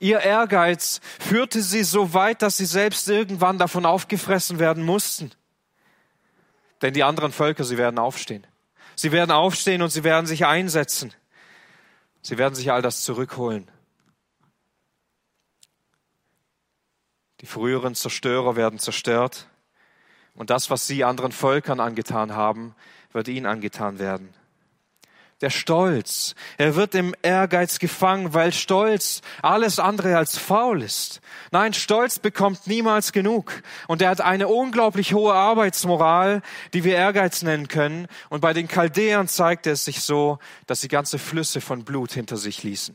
Ihr 0.00 0.20
Ehrgeiz 0.20 1.00
führte 1.20 1.62
sie 1.62 1.84
so 1.84 2.12
weit, 2.12 2.42
dass 2.42 2.56
sie 2.56 2.66
selbst 2.66 3.08
irgendwann 3.08 3.56
davon 3.56 3.86
aufgefressen 3.86 4.58
werden 4.58 4.84
mussten. 4.84 5.30
Denn 6.82 6.92
die 6.92 7.04
anderen 7.04 7.32
Völker, 7.32 7.64
sie 7.64 7.78
werden 7.78 7.98
aufstehen. 7.98 8.46
Sie 8.96 9.12
werden 9.12 9.30
aufstehen 9.30 9.82
und 9.82 9.90
sie 9.90 10.04
werden 10.04 10.26
sich 10.26 10.44
einsetzen. 10.44 11.14
Sie 12.20 12.38
werden 12.38 12.54
sich 12.54 12.70
all 12.70 12.82
das 12.82 13.04
zurückholen. 13.04 13.70
Die 17.40 17.46
früheren 17.46 17.94
Zerstörer 17.94 18.54
werden 18.54 18.78
zerstört 18.78 19.48
und 20.34 20.50
das, 20.50 20.70
was 20.70 20.86
sie 20.86 21.04
anderen 21.04 21.32
Völkern 21.32 21.80
angetan 21.80 22.34
haben, 22.34 22.74
wird 23.12 23.28
ihnen 23.28 23.46
angetan 23.46 23.98
werden. 23.98 24.32
Der 25.42 25.50
Stolz, 25.50 26.36
er 26.56 26.76
wird 26.76 26.94
im 26.94 27.16
Ehrgeiz 27.20 27.80
gefangen, 27.80 28.32
weil 28.32 28.52
Stolz 28.52 29.22
alles 29.42 29.80
andere 29.80 30.16
als 30.16 30.38
faul 30.38 30.82
ist. 30.82 31.20
Nein, 31.50 31.74
Stolz 31.74 32.20
bekommt 32.20 32.68
niemals 32.68 33.10
genug. 33.10 33.62
Und 33.88 34.00
er 34.00 34.10
hat 34.10 34.20
eine 34.20 34.46
unglaublich 34.46 35.14
hohe 35.14 35.34
Arbeitsmoral, 35.34 36.42
die 36.72 36.84
wir 36.84 36.94
Ehrgeiz 36.94 37.42
nennen 37.42 37.66
können. 37.66 38.06
Und 38.30 38.40
bei 38.40 38.52
den 38.52 38.68
Chaldäern 38.68 39.26
zeigte 39.26 39.72
es 39.72 39.84
sich 39.84 40.02
so, 40.02 40.38
dass 40.68 40.80
sie 40.80 40.88
ganze 40.88 41.18
Flüsse 41.18 41.60
von 41.60 41.84
Blut 41.84 42.12
hinter 42.12 42.36
sich 42.36 42.62
ließen. 42.62 42.94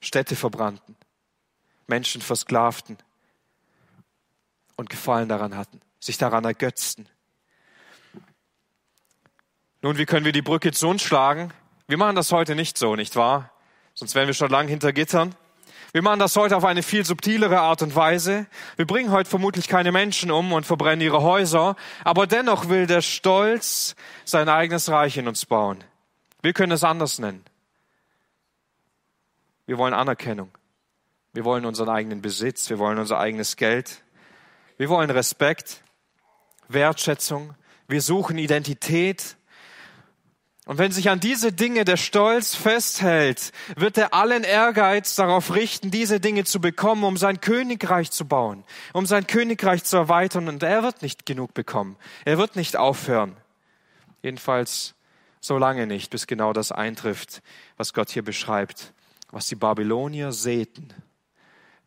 Städte 0.00 0.36
verbrannten. 0.36 0.94
Menschen 1.86 2.20
versklavten 2.20 2.98
und 4.76 4.90
Gefallen 4.90 5.28
daran 5.30 5.56
hatten, 5.56 5.80
sich 6.00 6.18
daran 6.18 6.44
ergötzten. 6.44 7.08
Nun, 9.84 9.98
wie 9.98 10.06
können 10.06 10.24
wir 10.24 10.32
die 10.32 10.40
Brücke 10.40 10.72
zu 10.72 10.88
uns 10.88 11.02
schlagen? 11.02 11.52
Wir 11.88 11.98
machen 11.98 12.16
das 12.16 12.32
heute 12.32 12.54
nicht 12.54 12.78
so, 12.78 12.96
nicht 12.96 13.16
wahr? 13.16 13.50
Sonst 13.92 14.14
wären 14.14 14.26
wir 14.26 14.32
schon 14.32 14.48
lang 14.48 14.66
hinter 14.66 14.94
Gittern. 14.94 15.34
Wir 15.92 16.00
machen 16.00 16.20
das 16.20 16.34
heute 16.36 16.56
auf 16.56 16.64
eine 16.64 16.82
viel 16.82 17.04
subtilere 17.04 17.60
Art 17.60 17.82
und 17.82 17.94
Weise. 17.94 18.46
Wir 18.76 18.86
bringen 18.86 19.10
heute 19.10 19.28
vermutlich 19.28 19.68
keine 19.68 19.92
Menschen 19.92 20.30
um 20.30 20.54
und 20.54 20.64
verbrennen 20.64 21.02
ihre 21.02 21.20
Häuser, 21.20 21.76
aber 22.02 22.26
dennoch 22.26 22.70
will 22.70 22.86
der 22.86 23.02
Stolz 23.02 23.94
sein 24.24 24.48
eigenes 24.48 24.88
Reich 24.88 25.18
in 25.18 25.28
uns 25.28 25.44
bauen. 25.44 25.84
Wir 26.40 26.54
können 26.54 26.72
es 26.72 26.82
anders 26.82 27.18
nennen. 27.18 27.44
Wir 29.66 29.76
wollen 29.76 29.92
Anerkennung. 29.92 30.50
Wir 31.34 31.44
wollen 31.44 31.66
unseren 31.66 31.90
eigenen 31.90 32.22
Besitz, 32.22 32.70
wir 32.70 32.78
wollen 32.78 32.98
unser 32.98 33.18
eigenes 33.18 33.56
Geld, 33.56 34.02
wir 34.78 34.88
wollen 34.88 35.10
Respekt, 35.10 35.82
Wertschätzung, 36.68 37.52
wir 37.86 38.00
suchen 38.00 38.38
Identität. 38.38 39.36
Und 40.66 40.78
wenn 40.78 40.92
sich 40.92 41.10
an 41.10 41.20
diese 41.20 41.52
Dinge 41.52 41.84
der 41.84 41.98
Stolz 41.98 42.54
festhält, 42.54 43.52
wird 43.76 43.98
er 43.98 44.14
allen 44.14 44.44
Ehrgeiz 44.44 45.14
darauf 45.14 45.54
richten, 45.54 45.90
diese 45.90 46.20
Dinge 46.20 46.44
zu 46.44 46.60
bekommen, 46.60 47.04
um 47.04 47.18
sein 47.18 47.40
Königreich 47.40 48.10
zu 48.10 48.26
bauen, 48.26 48.64
um 48.94 49.04
sein 49.04 49.26
Königreich 49.26 49.84
zu 49.84 49.98
erweitern. 49.98 50.48
Und 50.48 50.62
er 50.62 50.82
wird 50.82 51.02
nicht 51.02 51.26
genug 51.26 51.52
bekommen. 51.52 51.96
Er 52.24 52.38
wird 52.38 52.56
nicht 52.56 52.76
aufhören. 52.76 53.36
Jedenfalls 54.22 54.94
so 55.40 55.58
lange 55.58 55.86
nicht, 55.86 56.10
bis 56.10 56.26
genau 56.26 56.54
das 56.54 56.72
eintrifft, 56.72 57.42
was 57.76 57.92
Gott 57.92 58.08
hier 58.08 58.24
beschreibt, 58.24 58.94
was 59.30 59.46
die 59.46 59.56
Babylonier 59.56 60.32
säten 60.32 60.94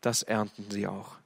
das 0.00 0.22
ernten 0.22 0.70
sie 0.70 0.86
auch. 0.86 1.16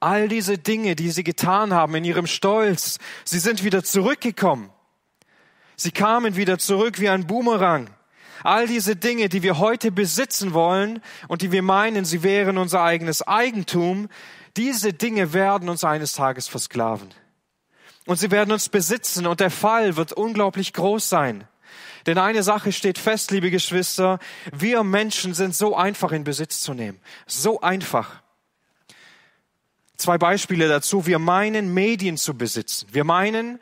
All 0.00 0.28
diese 0.28 0.56
Dinge, 0.56 0.96
die 0.96 1.10
sie 1.10 1.24
getan 1.24 1.74
haben 1.74 1.94
in 1.94 2.04
ihrem 2.04 2.26
Stolz, 2.26 2.98
sie 3.24 3.38
sind 3.38 3.64
wieder 3.64 3.84
zurückgekommen. 3.84 4.70
Sie 5.80 5.92
kamen 5.92 6.36
wieder 6.36 6.58
zurück 6.58 7.00
wie 7.00 7.08
ein 7.08 7.26
Boomerang. 7.26 7.88
All 8.44 8.66
diese 8.66 8.96
Dinge, 8.96 9.30
die 9.30 9.42
wir 9.42 9.58
heute 9.58 9.90
besitzen 9.90 10.52
wollen 10.52 11.00
und 11.26 11.40
die 11.40 11.52
wir 11.52 11.62
meinen, 11.62 12.04
sie 12.04 12.22
wären 12.22 12.58
unser 12.58 12.82
eigenes 12.82 13.26
Eigentum, 13.26 14.10
diese 14.58 14.92
Dinge 14.92 15.32
werden 15.32 15.70
uns 15.70 15.82
eines 15.82 16.12
Tages 16.12 16.48
versklaven. 16.48 17.08
Und 18.04 18.18
sie 18.18 18.30
werden 18.30 18.52
uns 18.52 18.68
besitzen 18.68 19.26
und 19.26 19.40
der 19.40 19.50
Fall 19.50 19.96
wird 19.96 20.12
unglaublich 20.12 20.74
groß 20.74 21.08
sein. 21.08 21.48
Denn 22.04 22.18
eine 22.18 22.42
Sache 22.42 22.72
steht 22.72 22.98
fest, 22.98 23.30
liebe 23.30 23.50
Geschwister, 23.50 24.18
wir 24.52 24.82
Menschen 24.82 25.32
sind 25.32 25.54
so 25.54 25.74
einfach 25.74 26.12
in 26.12 26.24
Besitz 26.24 26.60
zu 26.60 26.74
nehmen. 26.74 27.00
So 27.26 27.62
einfach. 27.62 28.20
Zwei 29.96 30.18
Beispiele 30.18 30.68
dazu. 30.68 31.06
Wir 31.06 31.18
meinen, 31.18 31.72
Medien 31.72 32.18
zu 32.18 32.36
besitzen. 32.36 32.86
Wir 32.92 33.04
meinen, 33.04 33.58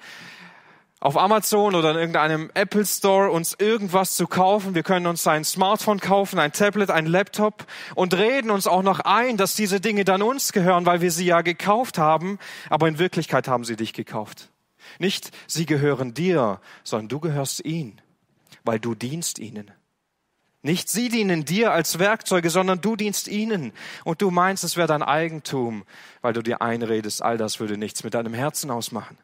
auf 1.00 1.16
Amazon 1.16 1.74
oder 1.74 1.92
in 1.92 1.96
irgendeinem 1.96 2.50
Apple 2.54 2.84
Store 2.84 3.30
uns 3.30 3.54
irgendwas 3.58 4.16
zu 4.16 4.26
kaufen. 4.26 4.74
Wir 4.74 4.82
können 4.82 5.06
uns 5.06 5.26
ein 5.26 5.44
Smartphone 5.44 6.00
kaufen, 6.00 6.38
ein 6.38 6.52
Tablet, 6.52 6.90
ein 6.90 7.06
Laptop 7.06 7.66
und 7.94 8.14
reden 8.14 8.50
uns 8.50 8.66
auch 8.66 8.82
noch 8.82 9.00
ein, 9.00 9.36
dass 9.36 9.54
diese 9.54 9.80
Dinge 9.80 10.04
dann 10.04 10.22
uns 10.22 10.52
gehören, 10.52 10.86
weil 10.86 11.00
wir 11.00 11.10
sie 11.10 11.26
ja 11.26 11.42
gekauft 11.42 11.98
haben. 11.98 12.38
Aber 12.70 12.88
in 12.88 12.98
Wirklichkeit 12.98 13.48
haben 13.48 13.64
sie 13.64 13.76
dich 13.76 13.92
gekauft. 13.92 14.50
Nicht 14.98 15.30
sie 15.46 15.66
gehören 15.66 16.14
dir, 16.14 16.60
sondern 16.82 17.08
du 17.08 17.20
gehörst 17.20 17.64
ihnen 17.64 18.00
weil 18.68 18.78
du 18.78 18.94
dienst 18.94 19.38
ihnen. 19.38 19.70
Nicht 20.60 20.90
sie 20.90 21.08
dienen 21.08 21.46
dir 21.46 21.72
als 21.72 21.98
Werkzeuge, 21.98 22.50
sondern 22.50 22.82
du 22.82 22.96
dienst 22.96 23.26
ihnen. 23.26 23.72
Und 24.04 24.20
du 24.20 24.30
meinst, 24.30 24.62
es 24.62 24.76
wäre 24.76 24.88
dein 24.88 25.02
Eigentum, 25.02 25.84
weil 26.20 26.34
du 26.34 26.42
dir 26.42 26.60
einredest, 26.60 27.22
all 27.22 27.38
das 27.38 27.60
würde 27.60 27.78
nichts 27.78 28.04
mit 28.04 28.12
deinem 28.12 28.34
Herzen 28.34 28.70
ausmachen. 28.70 29.16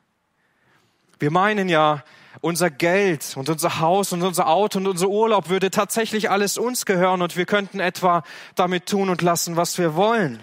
Wir 1.18 1.30
meinen 1.30 1.68
ja, 1.68 2.04
unser 2.40 2.70
Geld 2.70 3.34
und 3.36 3.48
unser 3.48 3.80
Haus 3.80 4.12
und 4.12 4.22
unser 4.22 4.48
Auto 4.48 4.78
und 4.78 4.86
unser 4.86 5.08
Urlaub 5.08 5.48
würde 5.48 5.70
tatsächlich 5.70 6.30
alles 6.30 6.58
uns 6.58 6.84
gehören 6.84 7.22
und 7.22 7.36
wir 7.36 7.46
könnten 7.46 7.80
etwa 7.80 8.22
damit 8.54 8.86
tun 8.86 9.08
und 9.08 9.22
lassen, 9.22 9.56
was 9.56 9.78
wir 9.78 9.94
wollen. 9.94 10.42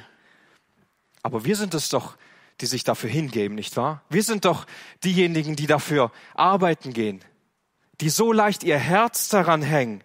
Aber 1.21 1.45
wir 1.45 1.55
sind 1.55 1.73
es 1.73 1.89
doch, 1.89 2.15
die 2.61 2.65
sich 2.65 2.83
dafür 2.83 3.09
hingeben, 3.09 3.55
nicht 3.55 3.75
wahr? 3.77 4.01
Wir 4.09 4.23
sind 4.23 4.45
doch 4.45 4.65
diejenigen, 5.03 5.55
die 5.55 5.67
dafür 5.67 6.11
arbeiten 6.35 6.93
gehen 6.93 7.23
die 8.01 8.09
so 8.09 8.33
leicht 8.33 8.63
ihr 8.63 8.77
Herz 8.77 9.29
daran 9.29 9.61
hängen 9.61 10.03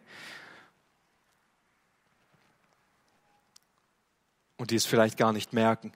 und 4.58 4.70
die 4.70 4.76
es 4.76 4.86
vielleicht 4.86 5.16
gar 5.16 5.32
nicht 5.32 5.52
merken. 5.54 5.92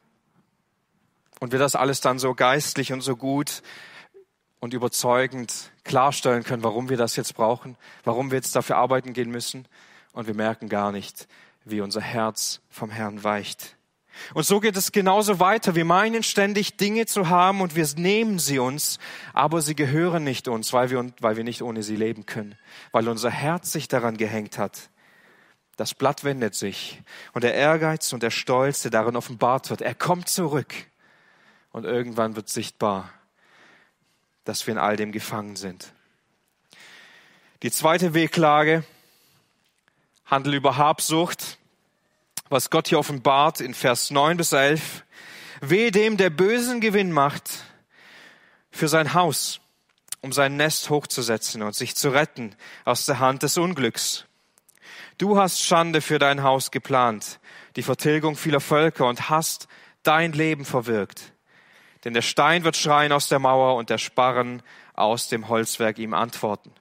Und 1.41 1.53
wir 1.53 1.59
das 1.59 1.75
alles 1.75 2.01
dann 2.01 2.19
so 2.19 2.35
geistlich 2.35 2.93
und 2.93 3.03
so 3.03 3.17
gut 3.17 3.63
und 4.61 4.75
überzeugend 4.75 5.73
klarstellen 5.85 6.45
können, 6.45 6.63
warum 6.63 6.89
wir 6.89 6.97
das 6.97 7.17
jetzt 7.17 7.35
brauchen, 7.35 7.77
warum 8.05 8.31
wir 8.31 8.37
jetzt 8.37 8.55
dafür 8.55 8.77
arbeiten 8.77 9.13
gehen 9.13 9.31
müssen. 9.31 9.67
Und 10.13 10.27
wir 10.27 10.35
merken 10.35 10.69
gar 10.69 10.93
nicht, 10.93 11.27
wie 11.65 11.81
unser 11.81 12.01
Herz 12.01 12.61
vom 12.69 12.91
Herrn 12.91 13.25
weicht. 13.25 13.77
Und 14.35 14.45
so 14.45 14.61
geht 14.61 14.77
es 14.77 14.93
genauso 14.93 15.41
weiter. 15.41 15.75
Wir 15.75 15.85
meinen 15.85 16.23
ständig 16.23 16.77
Dinge 16.77 17.07
zu 17.07 17.29
haben 17.29 17.61
und 17.61 17.75
wir 17.75 17.87
nehmen 17.97 18.39
sie 18.39 18.59
uns, 18.59 18.99
aber 19.33 19.63
sie 19.63 19.75
gehören 19.75 20.25
nicht 20.25 20.49
uns, 20.49 20.73
weil 20.73 20.91
wir, 20.91 21.13
weil 21.21 21.37
wir 21.37 21.45
nicht 21.45 21.63
ohne 21.63 21.83
sie 21.83 21.97
leben 21.97 22.27
können, 22.27 22.57
weil 22.93 23.09
unser 23.09 23.31
Herz 23.31 23.73
sich 23.73 23.89
daran 23.89 24.17
gehängt 24.17 24.59
hat. 24.59 24.91
Das 25.77 25.95
Blatt 25.95 26.25
wendet 26.25 26.55
sich 26.55 27.01
und 27.33 27.43
der 27.43 27.55
Ehrgeiz 27.55 28.13
und 28.13 28.23
der 28.23 28.31
Stolz, 28.31 28.83
der 28.83 28.91
darin 28.91 29.17
offenbart 29.17 29.71
wird, 29.71 29.81
er 29.81 29.95
kommt 29.95 30.29
zurück 30.29 30.75
und 31.71 31.85
irgendwann 31.85 32.37
wird 32.37 32.51
sichtbar, 32.51 33.11
dass 34.45 34.67
wir 34.67 34.73
in 34.73 34.79
all 34.79 34.97
dem 34.97 35.13
gefangen 35.13 35.57
sind. 35.57 35.93
Die 37.63 37.71
zweite 37.71 38.15
Wehklage 38.15 38.85
handelt 40.25 40.55
über 40.55 40.77
Habsucht 40.77 41.59
was 42.51 42.69
Gott 42.69 42.89
hier 42.89 42.99
offenbart 42.99 43.61
in 43.61 43.73
Vers 43.75 44.11
9 44.11 44.37
bis 44.37 44.53
11. 44.53 45.05
Wehe 45.61 45.93
dem, 45.93 46.17
der 46.17 46.31
bösen 46.31 46.81
Gewinn 46.81 47.13
macht 47.13 47.49
für 48.73 48.89
sein 48.89 49.15
Haus, 49.15 49.61
um 50.21 50.33
sein 50.33 50.57
Nest 50.57 50.91
hochzusetzen 50.91 51.63
und 51.63 51.75
sich 51.75 51.95
zu 51.95 52.11
retten 52.11 52.57
aus 52.85 53.07
der 53.07 53.21
Hand 53.21 53.45
des 53.45 53.57
Unglücks. 53.57 54.25
Du 55.17 55.39
hast 55.39 55.63
Schande 55.63 56.01
für 56.01 56.19
dein 56.19 56.43
Haus 56.43 56.73
geplant, 56.73 57.39
die 57.77 57.83
Vertilgung 57.83 58.37
vieler 58.37 58.61
Völker 58.61 59.07
und 59.07 59.31
hast 59.31 59.69
dein 60.03 60.33
Leben 60.33 60.65
verwirkt. 60.65 61.33
Denn 62.05 62.15
der 62.15 62.23
Stein 62.23 62.65
wird 62.65 62.77
schreien 62.77 63.13
aus 63.13 63.29
der 63.29 63.39
Mauer 63.39 63.77
und 63.77 63.91
der 63.91 63.99
Sparren 63.99 64.63
aus 64.95 65.29
dem 65.29 65.49
Holzwerk 65.49 65.99
ihm 65.99 66.15
antworten. 66.15 66.73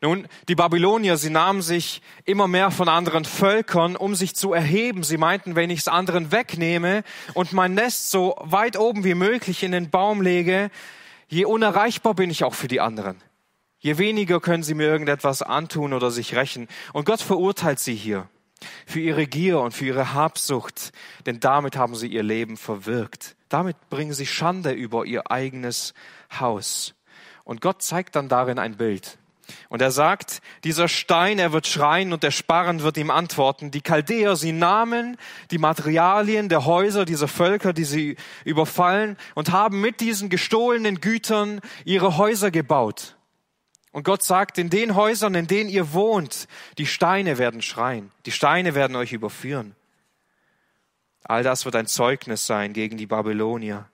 Nun, 0.00 0.28
die 0.48 0.54
Babylonier, 0.54 1.16
sie 1.16 1.30
nahmen 1.30 1.62
sich 1.62 2.02
immer 2.24 2.46
mehr 2.46 2.70
von 2.70 2.88
anderen 2.88 3.24
Völkern, 3.24 3.96
um 3.96 4.14
sich 4.14 4.36
zu 4.36 4.52
erheben. 4.52 5.02
Sie 5.02 5.16
meinten, 5.16 5.56
wenn 5.56 5.70
ich 5.70 5.80
es 5.80 5.88
anderen 5.88 6.30
wegnehme 6.30 7.02
und 7.32 7.52
mein 7.52 7.74
Nest 7.74 8.10
so 8.10 8.36
weit 8.40 8.78
oben 8.78 9.04
wie 9.04 9.14
möglich 9.14 9.62
in 9.62 9.72
den 9.72 9.90
Baum 9.90 10.20
lege, 10.20 10.70
je 11.28 11.46
unerreichbar 11.46 12.14
bin 12.14 12.30
ich 12.30 12.44
auch 12.44 12.54
für 12.54 12.68
die 12.68 12.80
anderen. 12.80 13.22
Je 13.78 13.98
weniger 13.98 14.40
können 14.40 14.62
sie 14.62 14.74
mir 14.74 14.86
irgendetwas 14.86 15.42
antun 15.42 15.92
oder 15.92 16.10
sich 16.10 16.36
rächen. 16.36 16.68
Und 16.92 17.06
Gott 17.06 17.20
verurteilt 17.20 17.80
sie 17.80 17.94
hier 17.94 18.28
für 18.86 19.00
ihre 19.00 19.26
Gier 19.26 19.60
und 19.60 19.72
für 19.72 19.86
ihre 19.86 20.14
Habsucht, 20.14 20.92
denn 21.26 21.40
damit 21.40 21.76
haben 21.76 21.94
sie 21.94 22.08
ihr 22.08 22.22
Leben 22.22 22.56
verwirkt. 22.56 23.36
Damit 23.48 23.76
bringen 23.90 24.12
sie 24.12 24.26
Schande 24.26 24.72
über 24.72 25.04
ihr 25.04 25.30
eigenes 25.30 25.94
Haus. 26.38 26.94
Und 27.44 27.60
Gott 27.60 27.82
zeigt 27.82 28.16
dann 28.16 28.28
darin 28.28 28.58
ein 28.58 28.76
Bild. 28.76 29.18
Und 29.68 29.82
er 29.82 29.90
sagt, 29.90 30.40
dieser 30.64 30.88
Stein, 30.88 31.38
er 31.38 31.52
wird 31.52 31.66
schreien 31.66 32.12
und 32.12 32.22
der 32.22 32.30
Sparren 32.30 32.82
wird 32.82 32.96
ihm 32.96 33.10
antworten. 33.10 33.70
Die 33.70 33.82
Chaldäer, 33.82 34.36
sie 34.36 34.52
nahmen 34.52 35.16
die 35.50 35.58
Materialien 35.58 36.48
der 36.48 36.64
Häuser 36.64 37.04
dieser 37.04 37.28
Völker, 37.28 37.72
die 37.72 37.84
sie 37.84 38.16
überfallen 38.44 39.18
und 39.34 39.52
haben 39.52 39.80
mit 39.80 40.00
diesen 40.00 40.30
gestohlenen 40.30 41.00
Gütern 41.00 41.60
ihre 41.84 42.16
Häuser 42.16 42.50
gebaut. 42.50 43.16
Und 43.94 44.02
Gott 44.02 44.24
sagt, 44.24 44.58
in 44.58 44.70
den 44.70 44.96
Häusern, 44.96 45.36
in 45.36 45.46
denen 45.46 45.70
ihr 45.70 45.92
wohnt, 45.92 46.48
die 46.78 46.86
Steine 46.86 47.38
werden 47.38 47.62
schreien, 47.62 48.10
die 48.26 48.32
Steine 48.32 48.74
werden 48.74 48.96
euch 48.96 49.12
überführen. 49.12 49.76
All 51.22 51.44
das 51.44 51.64
wird 51.64 51.76
ein 51.76 51.86
Zeugnis 51.86 52.44
sein 52.44 52.72
gegen 52.72 52.96
die 52.96 53.06
Babylonier. 53.06 53.88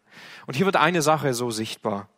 Und 0.46 0.54
hier 0.54 0.64
wird 0.64 0.76
eine 0.76 1.02
Sache 1.02 1.34
so 1.34 1.50
sichtbar. 1.50 2.08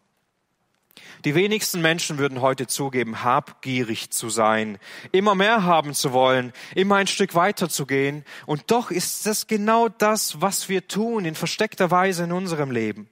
Die 1.25 1.35
wenigsten 1.35 1.83
Menschen 1.83 2.19
würden 2.19 2.41
heute 2.41 2.69
zugeben, 2.69 3.25
habgierig 3.25 4.11
zu 4.11 4.31
sein, 4.31 4.79
immer 5.11 5.35
mehr 5.35 5.65
haben 5.65 5.93
zu 5.93 6.13
wollen, 6.13 6.53
immer 6.77 6.95
ein 6.95 7.09
Stück 7.09 7.35
weiter 7.35 7.69
zu 7.69 7.85
gehen. 7.85 8.25
Und 8.47 8.71
doch 8.71 8.93
ist 8.93 9.27
das 9.27 9.49
genau 9.49 9.89
das, 9.89 10.41
was 10.41 10.69
wir 10.69 10.87
tun 10.87 11.25
in 11.25 11.35
versteckter 11.35 11.91
Weise 11.91 12.23
in 12.23 12.33
unserem 12.33 12.71
Leben. 12.71 13.09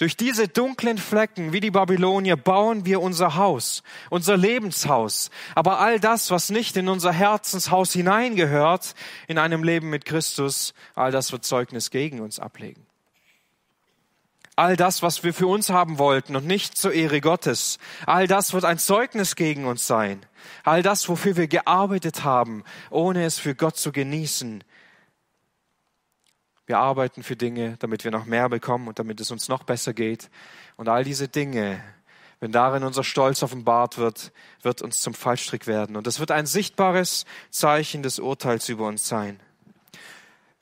Durch 0.00 0.16
diese 0.16 0.48
dunklen 0.48 0.96
Flecken 0.96 1.52
wie 1.52 1.60
die 1.60 1.70
Babylonier 1.70 2.36
bauen 2.36 2.86
wir 2.86 3.02
unser 3.02 3.36
Haus, 3.36 3.82
unser 4.08 4.38
Lebenshaus. 4.38 5.28
Aber 5.54 5.78
all 5.78 6.00
das, 6.00 6.30
was 6.30 6.48
nicht 6.48 6.78
in 6.78 6.88
unser 6.88 7.12
Herzenshaus 7.12 7.92
hineingehört, 7.92 8.94
in 9.28 9.36
einem 9.36 9.62
Leben 9.62 9.90
mit 9.90 10.06
Christus, 10.06 10.72
all 10.94 11.12
das 11.12 11.32
wird 11.32 11.44
Zeugnis 11.44 11.90
gegen 11.90 12.20
uns 12.20 12.40
ablegen 12.40 12.86
all 14.60 14.76
das, 14.76 15.02
was 15.02 15.24
wir 15.24 15.32
für 15.32 15.46
uns 15.46 15.70
haben 15.70 15.98
wollten 15.98 16.36
und 16.36 16.46
nicht 16.46 16.76
zur 16.76 16.92
Ehre 16.92 17.22
Gottes, 17.22 17.78
all 18.04 18.26
das 18.26 18.52
wird 18.52 18.66
ein 18.66 18.78
Zeugnis 18.78 19.34
gegen 19.34 19.64
uns 19.64 19.86
sein. 19.86 20.20
All 20.64 20.82
das, 20.82 21.08
wofür 21.08 21.36
wir 21.36 21.48
gearbeitet 21.48 22.24
haben, 22.24 22.64
ohne 22.90 23.24
es 23.24 23.38
für 23.38 23.54
Gott 23.54 23.78
zu 23.78 23.90
genießen. 23.90 24.62
Wir 26.70 26.78
arbeiten 26.78 27.24
für 27.24 27.34
Dinge, 27.34 27.74
damit 27.80 28.04
wir 28.04 28.12
noch 28.12 28.26
mehr 28.26 28.48
bekommen 28.48 28.86
und 28.86 29.00
damit 29.00 29.20
es 29.20 29.32
uns 29.32 29.48
noch 29.48 29.64
besser 29.64 29.92
geht. 29.92 30.30
Und 30.76 30.88
all 30.88 31.02
diese 31.02 31.26
Dinge, 31.26 31.82
wenn 32.38 32.52
darin 32.52 32.84
unser 32.84 33.02
Stolz 33.02 33.42
offenbart 33.42 33.98
wird, 33.98 34.30
wird 34.62 34.80
uns 34.80 35.00
zum 35.00 35.12
Fallstrick 35.12 35.66
werden. 35.66 35.96
Und 35.96 36.06
es 36.06 36.20
wird 36.20 36.30
ein 36.30 36.46
sichtbares 36.46 37.26
Zeichen 37.50 38.04
des 38.04 38.20
Urteils 38.20 38.68
über 38.68 38.86
uns 38.86 39.08
sein. 39.08 39.40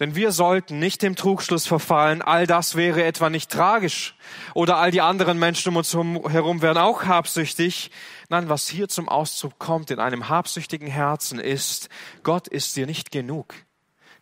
Denn 0.01 0.15
wir 0.15 0.33
sollten 0.33 0.79
nicht 0.79 1.03
dem 1.03 1.15
Trugschluss 1.15 1.67
verfallen, 1.67 2.23
all 2.23 2.47
das 2.47 2.75
wäre 2.75 3.05
etwa 3.05 3.29
nicht 3.29 3.51
tragisch 3.51 4.17
oder 4.55 4.79
all 4.79 4.91
die 4.91 5.03
anderen 5.03 5.39
Menschen 5.39 5.69
um 5.69 5.77
uns 5.77 5.93
herum 5.93 6.63
wären 6.63 6.79
auch 6.79 7.05
habsüchtig. 7.05 7.91
Nein, 8.31 8.49
was 8.49 8.67
hier 8.67 8.89
zum 8.89 9.11
Ausdruck 9.11 9.59
kommt 9.59 9.91
in 9.91 9.99
einem 9.99 10.31
habsüchtigen 10.31 10.89
Herzen 10.89 11.39
ist, 11.39 11.91
Gott 12.23 12.49
ist 12.49 12.77
dir 12.77 12.87
nicht 12.87 13.11
genug. 13.11 13.55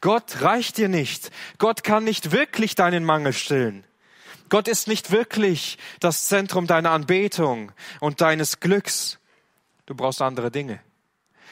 Gott 0.06 0.40
reicht 0.40 0.76
dir 0.76 0.88
nicht. 0.88 1.32
Gott 1.58 1.82
kann 1.82 2.04
nicht 2.04 2.30
wirklich 2.30 2.76
deinen 2.76 3.04
Mangel 3.04 3.32
stillen. 3.32 3.82
Gott 4.48 4.68
ist 4.68 4.86
nicht 4.86 5.10
wirklich 5.10 5.78
das 5.98 6.28
Zentrum 6.28 6.68
deiner 6.68 6.92
Anbetung 6.92 7.72
und 7.98 8.20
deines 8.20 8.60
Glücks. 8.60 9.18
Du 9.84 9.96
brauchst 9.96 10.22
andere 10.22 10.52
Dinge. 10.52 10.78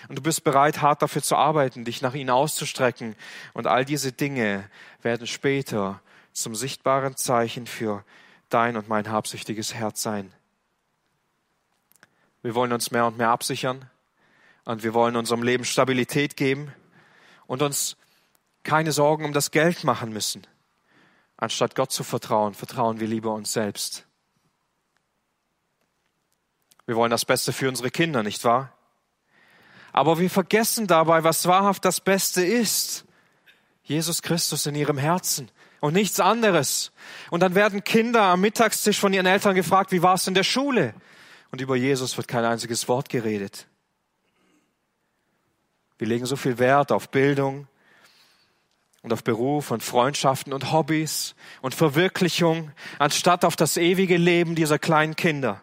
Und 0.07 0.19
du 0.19 0.23
bist 0.23 0.45
bereit, 0.45 0.81
hart 0.83 1.03
dafür 1.03 1.21
zu 1.21 1.35
arbeiten, 1.35 1.85
dich 1.85 2.01
nach 2.01 2.15
ihnen 2.15 2.31
auszustrecken. 2.31 3.17
Und 3.55 3.67
all 3.67 3.85
diese 3.85 4.13
Dinge 4.13 4.71
werden 5.03 5.27
später 5.27 6.01
zum 6.33 6.55
sichtbaren 6.55 7.17
Zeichen 7.17 7.67
für 7.67 8.05
dein 8.51 8.77
und 8.77 8.89
mein 8.89 9.11
habsüchtiges 9.11 9.75
Herz 9.75 10.01
sein. 10.01 10.33
Wir 12.43 12.55
wollen 12.55 12.73
uns 12.73 12.93
mehr 12.93 13.07
und 13.07 13.19
mehr 13.19 13.31
absichern 13.31 13.91
und 14.65 14.85
wir 14.85 14.95
wollen 14.95 15.17
unserem 15.17 15.43
Leben 15.43 15.65
Stabilität 15.65 16.37
geben 16.37 16.73
und 17.49 17.61
uns 17.61 17.97
keine 18.65 18.93
Sorgen 18.93 19.25
um 19.25 19.33
das 19.33 19.51
Geld 19.51 19.85
machen 19.85 20.13
müssen. 20.13 20.47
Anstatt 21.37 21.75
Gott 21.75 21.93
zu 21.93 22.05
vertrauen, 22.05 22.55
vertrauen 22.55 23.01
wir 23.01 23.07
lieber 23.07 23.33
uns 23.33 23.53
selbst. 23.53 24.07
Wir 26.87 26.97
wollen 26.97 27.11
das 27.11 27.25
Beste 27.25 27.53
für 27.53 27.69
unsere 27.69 27.91
Kinder, 27.91 28.23
nicht 28.23 28.45
wahr? 28.45 28.73
Aber 29.93 30.19
wir 30.19 30.29
vergessen 30.29 30.87
dabei, 30.87 31.25
was 31.25 31.47
wahrhaft 31.47 31.85
das 31.85 32.01
Beste 32.01 32.45
ist. 32.45 33.05
Jesus 33.83 34.23
Christus 34.23 34.67
in 34.67 34.75
ihrem 34.75 34.99
Herzen 34.99 35.51
und 35.81 35.93
nichts 35.93 36.19
anderes. 36.19 36.93
Und 37.31 37.41
dann 37.41 37.55
werden 37.55 37.85
Kinder 37.85 38.23
am 38.23 38.41
Mittagstisch 38.41 38.99
von 38.99 39.13
ihren 39.13 39.27
Eltern 39.27 39.55
gefragt, 39.55 39.93
wie 39.93 40.03
war 40.03 40.15
es 40.15 40.27
in 40.27 40.35
der 40.35 40.43
Schule? 40.43 40.95
Und 41.51 41.61
über 41.61 41.77
Jesus 41.77 42.17
wird 42.17 42.27
kein 42.27 42.45
einziges 42.45 42.89
Wort 42.89 43.09
geredet. 43.09 43.67
Wir 45.99 46.09
legen 46.09 46.27
so 46.27 46.37
viel 46.37 46.59
Wert 46.59 46.91
auf 46.91 47.11
Bildung 47.11 47.69
und 49.05 49.13
auf 49.13 49.23
Beruf 49.23 49.71
und 49.71 49.83
Freundschaften 49.83 50.55
und 50.55 50.73
Hobbys 50.73 51.35
und 51.61 51.75
Verwirklichung, 51.75 52.73
anstatt 52.99 53.45
auf 53.45 53.55
das 53.55 53.77
ewige 53.77 54.17
Leben 54.17 54.55
dieser 54.55 54.79
kleinen 54.79 55.15
Kinder. 55.15 55.61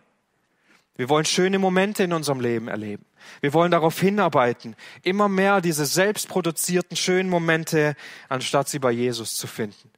Wir 0.95 1.09
wollen 1.09 1.25
schöne 1.25 1.57
Momente 1.57 2.03
in 2.03 2.13
unserem 2.13 2.39
Leben 2.39 2.67
erleben. 2.67 3.03
Wir 3.41 3.51
wollen 3.53 3.71
darauf 3.71 3.99
hinarbeiten, 3.99 4.75
immer 5.01 5.27
mehr 5.27 5.59
diese 5.59 5.87
selbstproduzierten 5.87 6.95
schönen 6.95 7.31
Momente, 7.31 7.95
anstatt 8.29 8.69
sie 8.69 8.77
bei 8.77 8.91
Jesus 8.91 9.35
zu 9.35 9.47
finden. 9.47 9.89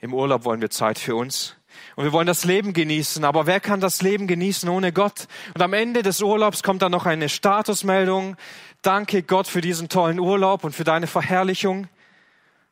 Im 0.00 0.12
Urlaub 0.12 0.44
wollen 0.44 0.60
wir 0.60 0.70
Zeit 0.70 0.98
für 0.98 1.14
uns. 1.14 1.54
Und 1.96 2.04
wir 2.04 2.12
wollen 2.12 2.26
das 2.26 2.44
Leben 2.44 2.72
genießen. 2.72 3.24
Aber 3.24 3.46
wer 3.46 3.60
kann 3.60 3.80
das 3.80 4.02
Leben 4.02 4.26
genießen 4.26 4.68
ohne 4.68 4.92
Gott? 4.92 5.26
Und 5.54 5.62
am 5.62 5.72
Ende 5.72 6.02
des 6.02 6.22
Urlaubs 6.22 6.62
kommt 6.62 6.82
dann 6.82 6.92
noch 6.92 7.06
eine 7.06 7.28
Statusmeldung. 7.28 8.36
Danke 8.82 9.22
Gott 9.22 9.48
für 9.48 9.60
diesen 9.60 9.88
tollen 9.88 10.18
Urlaub 10.20 10.64
und 10.64 10.74
für 10.74 10.84
deine 10.84 11.06
Verherrlichung. 11.06 11.88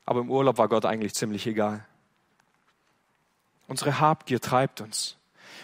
Aber 0.04 0.20
im 0.20 0.30
Urlaub 0.30 0.58
war 0.58 0.68
Gott 0.68 0.84
eigentlich 0.84 1.14
ziemlich 1.14 1.46
egal. 1.46 1.84
Unsere 3.66 3.98
Habgier 3.98 4.40
treibt 4.40 4.80
uns. 4.80 5.16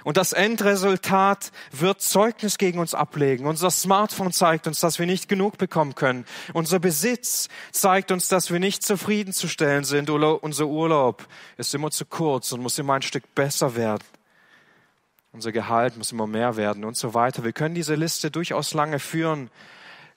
Und 0.05 0.17
das 0.17 0.33
Endresultat 0.33 1.53
wird 1.71 2.01
Zeugnis 2.01 2.59
gegen 2.59 2.79
uns 2.79 2.95
ablegen. 2.95 3.47
Unser 3.47 3.71
Smartphone 3.71 4.33
zeigt 4.33 4.67
uns, 4.67 4.81
dass 4.81 4.99
wir 4.99 5.07
nicht 5.07 5.29
genug 5.29 5.59
bekommen 5.59 5.95
können. 5.95 6.25
Unser 6.53 6.81
Besitz 6.81 7.49
zeigt 7.71 8.11
uns, 8.11 8.29
dass 8.29 8.51
wir 8.51 8.59
nicht 8.59 8.83
zufriedenzustellen 8.83 9.85
sind. 9.85 10.11
Oder 10.11 10.43
unser 10.43 10.67
Urlaub 10.67 11.27
ist 11.57 11.75
immer 11.75 11.91
zu 11.91 12.05
kurz 12.05 12.53
und 12.53 12.62
muss 12.62 12.79
immer 12.79 12.95
ein 12.95 13.03
Stück 13.03 13.35
besser 13.35 13.77
werden. 13.77 14.05
Unser 15.33 15.53
Gehalt 15.53 15.97
muss 15.97 16.12
immer 16.12 16.27
mehr 16.27 16.57
werden 16.57 16.85
und 16.85 16.97
so 16.97 17.15
weiter. 17.15 17.43
Wir 17.45 17.53
können 17.53 17.75
diese 17.75 17.95
Liste 17.95 18.31
durchaus 18.31 18.75
lange 18.75 18.99
führen. 18.99 19.51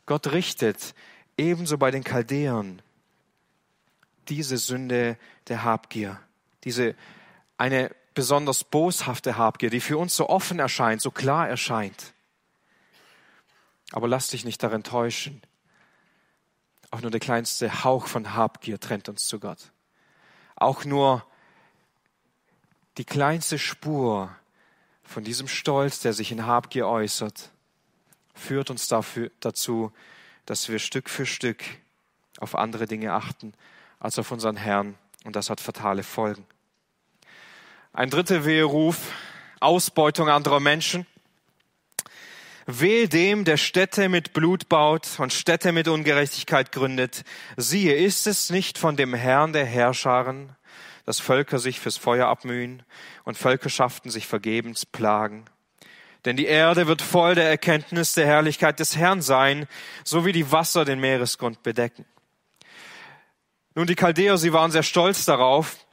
Gott 0.06 0.32
richtet 0.32 0.94
ebenso 1.38 1.78
bei 1.78 1.92
den 1.92 2.04
Chaldäern 2.04 2.82
diese 4.28 4.58
Sünde 4.58 5.18
der 5.48 5.64
Habgier, 5.64 6.20
diese 6.64 6.96
eine 7.58 7.92
besonders 8.16 8.64
boshafte 8.64 9.38
Habgier, 9.38 9.70
die 9.70 9.82
für 9.82 9.98
uns 9.98 10.16
so 10.16 10.30
offen 10.30 10.58
erscheint, 10.58 11.02
so 11.02 11.12
klar 11.12 11.48
erscheint. 11.48 12.14
Aber 13.92 14.08
lass 14.08 14.30
dich 14.30 14.46
nicht 14.46 14.64
darin 14.64 14.84
täuschen. 14.84 15.42
Auch 16.90 17.02
nur 17.02 17.12
der 17.12 17.20
kleinste 17.20 17.84
Hauch 17.84 18.08
von 18.08 18.34
Habgier 18.34 18.80
trennt 18.80 19.10
uns 19.10 19.28
zu 19.28 19.40
Gott. 19.40 19.72
Auch 20.56 20.86
nur 20.86 21.26
die 22.98 23.06
kleinste 23.06 23.60
Spur 23.60 24.34
von 25.04 25.24
diesem 25.24 25.48
Stolz, 25.48 26.00
der 26.00 26.14
sich 26.14 26.32
in 26.32 26.46
Habgier 26.46 26.88
äußert, 26.88 27.52
führt 28.34 28.70
uns 28.70 28.88
dafür, 28.88 29.30
dazu, 29.42 29.92
dass 30.46 30.70
wir 30.70 30.80
Stück 30.80 31.10
für 31.10 31.26
Stück 31.26 31.64
auf 32.40 32.56
andere 32.56 32.86
Dinge 32.86 33.14
achten 33.14 33.54
als 34.00 34.18
auf 34.18 34.32
unseren 34.32 34.56
Herrn. 34.56 34.96
Und 35.26 35.36
das 35.36 35.50
hat 35.50 35.60
fatale 35.60 36.04
Folgen. 36.04 36.46
Ein 37.98 38.10
dritter 38.10 38.44
Weheruf, 38.44 39.14
Ausbeutung 39.62 40.28
anderer 40.28 40.60
Menschen. 40.60 41.08
Wehe 42.66 43.08
dem, 43.08 43.46
der 43.46 43.56
Städte 43.56 44.10
mit 44.10 44.34
Blut 44.34 44.68
baut 44.68 45.08
und 45.18 45.32
Städte 45.32 45.72
mit 45.72 45.88
Ungerechtigkeit 45.88 46.74
gründet. 46.74 47.24
Siehe, 47.56 47.96
ist 47.96 48.28
es 48.28 48.50
nicht 48.50 48.78
von 48.78 48.98
dem 48.98 49.14
Herrn 49.14 49.54
der 49.54 49.66
Herrscharen, 49.66 50.58
dass 51.06 51.22
Völker 51.22 51.58
sich 51.58 51.80
fürs 51.80 51.96
Feuer 51.96 52.28
abmühen 52.28 52.84
und 53.24 53.38
Völkerschaften 53.38 54.12
sich 54.12 54.28
vergebens 54.28 54.86
plagen. 54.86 55.46
Denn 56.26 56.36
die 56.36 56.48
Erde 56.48 56.88
wird 56.88 57.02
voll 57.02 57.36
der 57.36 57.48
Erkenntnis 57.48 58.12
der 58.12 58.26
Herrlichkeit 58.26 58.78
des 58.82 58.98
Herrn 58.98 59.22
sein, 59.22 59.70
so 60.04 60.26
wie 60.26 60.34
die 60.34 60.52
Wasser 60.52 60.84
den 60.84 61.00
Meeresgrund 61.00 61.64
bedecken. 61.64 62.04
Nun, 63.74 63.88
die 63.88 63.96
Chaldäer, 63.96 64.38
sie 64.38 64.52
waren 64.52 64.72
sehr 64.72 64.84
stolz 64.84 65.24
darauf, 65.24 65.85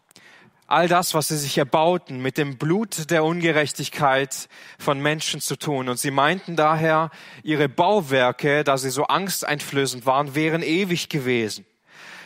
all 0.73 0.89
das, 0.89 1.13
was 1.13 1.29
sie 1.29 1.37
sich 1.37 1.59
erbauten, 1.59 2.23
mit 2.23 2.39
dem 2.39 2.57
Blut 2.57 3.11
der 3.11 3.25
Ungerechtigkeit 3.25 4.49
von 4.79 5.01
Menschen 5.01 5.41
zu 5.43 5.57
tun. 5.57 5.91
Und 5.91 5.99
sie 5.99 6.11
meinten 6.11 6.57
daher, 6.57 7.11
ihre 7.43 7.69
Bauwerke, 7.69 8.65
da 8.65 8.79
sie 8.79 8.89
so 8.89 9.05
angsteinflößend 9.05 10.07
waren, 10.07 10.35
wären 10.35 10.63
ewig 10.63 11.11
gewesen. 11.11 11.67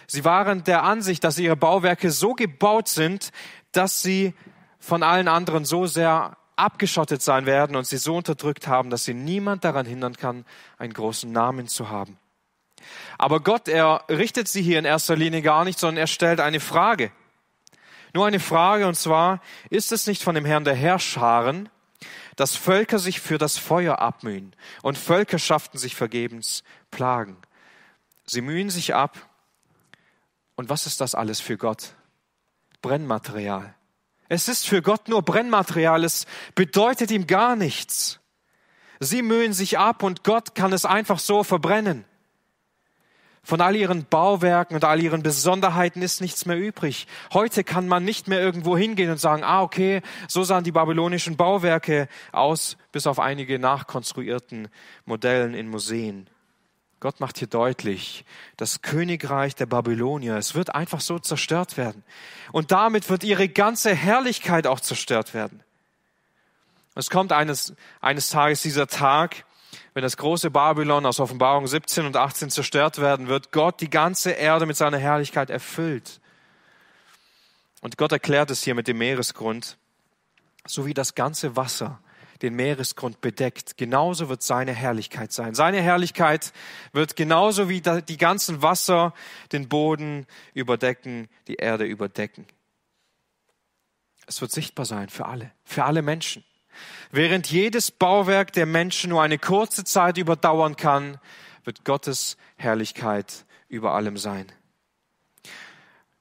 Sie 0.07 0.25
waren 0.25 0.63
der 0.63 0.85
Ansicht, 0.85 1.25
dass 1.25 1.39
ihre 1.39 1.57
Bauwerke 1.57 2.13
so 2.13 2.35
gebaut 2.35 2.87
sind, 2.89 3.33
dass 3.73 4.03
sie 4.03 4.33
von 4.79 5.03
allen 5.03 5.27
anderen 5.27 5.65
so 5.65 5.87
sehr 5.87 6.37
abgeschottet 6.55 7.23
sein 7.23 7.47
werden 7.47 7.75
und 7.75 7.87
sie 7.87 7.99
so 7.99 8.17
unterdrückt 8.17 8.69
haben, 8.69 8.91
dass 8.91 9.05
sie 9.05 9.15
niemand 9.15 9.65
daran 9.65 9.87
hindern 9.87 10.17
kann, 10.17 10.45
einen 10.79 10.93
großen 10.93 11.31
Namen 11.31 11.67
zu 11.67 11.91
haben. 11.91 12.17
Aber 13.19 13.41
Gott, 13.41 13.67
er 13.67 14.05
richtet 14.09 14.47
sie 14.47 14.63
hier 14.63 14.79
in 14.79 14.85
erster 14.85 15.17
Linie 15.17 15.43
gar 15.43 15.65
nicht, 15.65 15.81
sondern 15.81 15.99
er 15.99 16.07
stellt 16.07 16.39
eine 16.39 16.61
Frage. 16.61 17.11
Nur 18.17 18.27
eine 18.27 18.41
Frage, 18.41 18.87
und 18.87 18.95
zwar, 18.95 19.43
ist 19.69 19.93
es 19.93 20.07
nicht 20.07 20.23
von 20.23 20.35
dem 20.35 20.47
Herrn 20.47 20.65
der 20.65 20.75
Herrscharen, 20.75 21.69
dass 22.35 22.57
Völker 22.57 22.99
sich 22.99 23.21
für 23.21 23.37
das 23.37 23.59
Feuer 23.59 23.99
abmühen 23.99 24.57
und 24.81 24.97
Völkerschaften 24.97 25.79
sich 25.79 25.95
vergebens 25.95 26.65
plagen? 26.91 27.37
Sie 28.25 28.41
mühen 28.41 28.71
sich 28.71 28.95
ab. 28.95 29.19
Und 30.55 30.71
was 30.71 30.87
ist 30.87 31.03
das 31.03 31.15
alles 31.15 31.41
für 31.41 31.59
Gott? 31.59 31.93
Brennmaterial. 32.81 33.75
Es 34.31 34.49
ist 34.49 34.67
für 34.67 34.81
Gott 34.81 35.09
nur 35.09 35.21
Brennmaterial. 35.21 36.03
Es 36.03 36.25
bedeutet 36.55 37.11
ihm 37.11 37.27
gar 37.27 37.55
nichts. 37.55 38.21
Sie 38.99 39.21
mühen 39.21 39.53
sich 39.53 39.77
ab 39.77 40.03
und 40.03 40.25
Gott 40.25 40.55
kann 40.55 40.73
es 40.73 40.87
einfach 40.87 41.19
so 41.19 41.45
verbrennen. 41.45 42.07
Von 43.47 43.61
all 43.61 43.77
ihren 43.77 44.07
Bauwerken 44.07 44.75
und 44.75 44.83
all 44.83 45.01
ihren 45.01 45.23
Besonderheiten 45.23 46.03
ist 46.03 46.21
nichts 46.21 46.47
mehr 46.47 46.59
übrig. 46.59 47.07
Heute 47.33 47.63
kann 47.63 47.87
man 47.87 48.05
nicht 48.05 48.27
mehr 48.27 48.41
irgendwo 48.41 48.77
hingehen 48.77 49.09
und 49.09 49.21
sagen, 49.21 49.45
ah, 49.45 49.63
okay, 49.63 50.03
so 50.27 50.43
sahen 50.43 50.65
die 50.65 50.73
babylonischen 50.73 51.37
Bauwerke 51.37 52.09
aus, 52.33 52.77
bis 52.91 53.07
auf 53.07 53.21
einige 53.21 53.61
nachkonstruierten 53.61 54.67
Modellen 55.05 55.55
in 55.55 55.69
Museen. 55.69 56.29
Gott 56.99 57.21
macht 57.21 57.39
hier 57.39 57.47
deutlich, 57.47 58.25
das 58.57 58.83
Königreich 58.83 59.55
der 59.55 59.67
Babylonier, 59.67 60.35
es 60.35 60.57
wird 60.57 60.75
einfach 60.75 61.01
so 61.01 61.21
zerstört 61.21 61.77
werden. 61.77 62.03
Und 62.51 62.73
damit 62.73 63.09
wird 63.09 63.23
ihre 63.23 63.49
ganze 63.49 63.95
Herrlichkeit 63.95 64.67
auch 64.67 64.81
zerstört 64.81 65.35
werden. 65.35 65.63
Es 66.97 67.11
kommt 67.11 67.31
eines, 67.31 67.75
eines 68.01 68.29
Tages 68.29 68.63
dieser 68.63 68.89
Tag, 68.89 69.45
wenn 69.97 70.03
das 70.03 70.19
große 70.19 70.51
Babylon 70.51 71.07
aus 71.07 71.21
Offenbarung 71.21 71.67
17 71.67 72.05
und 72.05 72.19
18 72.19 72.51
zerstört 72.51 72.99
werden 72.99 73.29
wird, 73.29 73.51
Gott 73.51 73.81
die 73.81 73.89
ganze 73.89 74.33
Erde 74.33 74.67
mit 74.67 74.77
seiner 74.77 74.99
Herrlichkeit 74.99 75.49
erfüllt. 75.49 76.21
Und 77.81 77.97
Gott 77.97 78.13
erklärt 78.13 78.51
es 78.51 78.63
hier 78.63 78.75
mit 78.75 78.89
dem 78.89 78.99
Meeresgrund, 78.99 79.79
so 80.67 80.85
wie 80.85 80.93
das 80.93 81.15
ganze 81.15 81.57
Wasser 81.57 81.99
den 82.43 82.53
Meeresgrund 82.53 83.23
bedeckt, 83.23 83.79
genauso 83.79 84.29
wird 84.29 84.43
seine 84.43 84.75
Herrlichkeit 84.75 85.33
sein. 85.33 85.55
Seine 85.55 85.81
Herrlichkeit 85.81 86.53
wird 86.93 87.17
genauso 87.17 87.71
wie 87.71 87.81
die 87.81 88.19
ganzen 88.19 88.61
Wasser 88.61 89.15
den 89.53 89.67
Boden 89.67 90.27
überdecken, 90.53 91.31
die 91.49 91.55
Erde 91.55 91.87
überdecken. 91.87 92.45
Es 94.27 94.43
wird 94.43 94.53
sichtbar 94.53 94.85
sein 94.85 95.09
für 95.09 95.25
alle, 95.25 95.53
für 95.65 95.85
alle 95.85 96.03
Menschen. 96.03 96.45
Während 97.11 97.51
jedes 97.51 97.91
Bauwerk 97.91 98.53
der 98.53 98.67
Menschen 98.67 99.11
nur 99.11 99.23
eine 99.23 99.39
kurze 99.39 99.85
Zeit 99.85 100.19
überdauern 100.19 100.77
kann, 100.77 101.19
wird 101.65 101.85
Gottes 101.85 102.37
Herrlichkeit 102.57 103.45
über 103.69 103.93
allem 103.93 104.17
sein. 104.17 104.47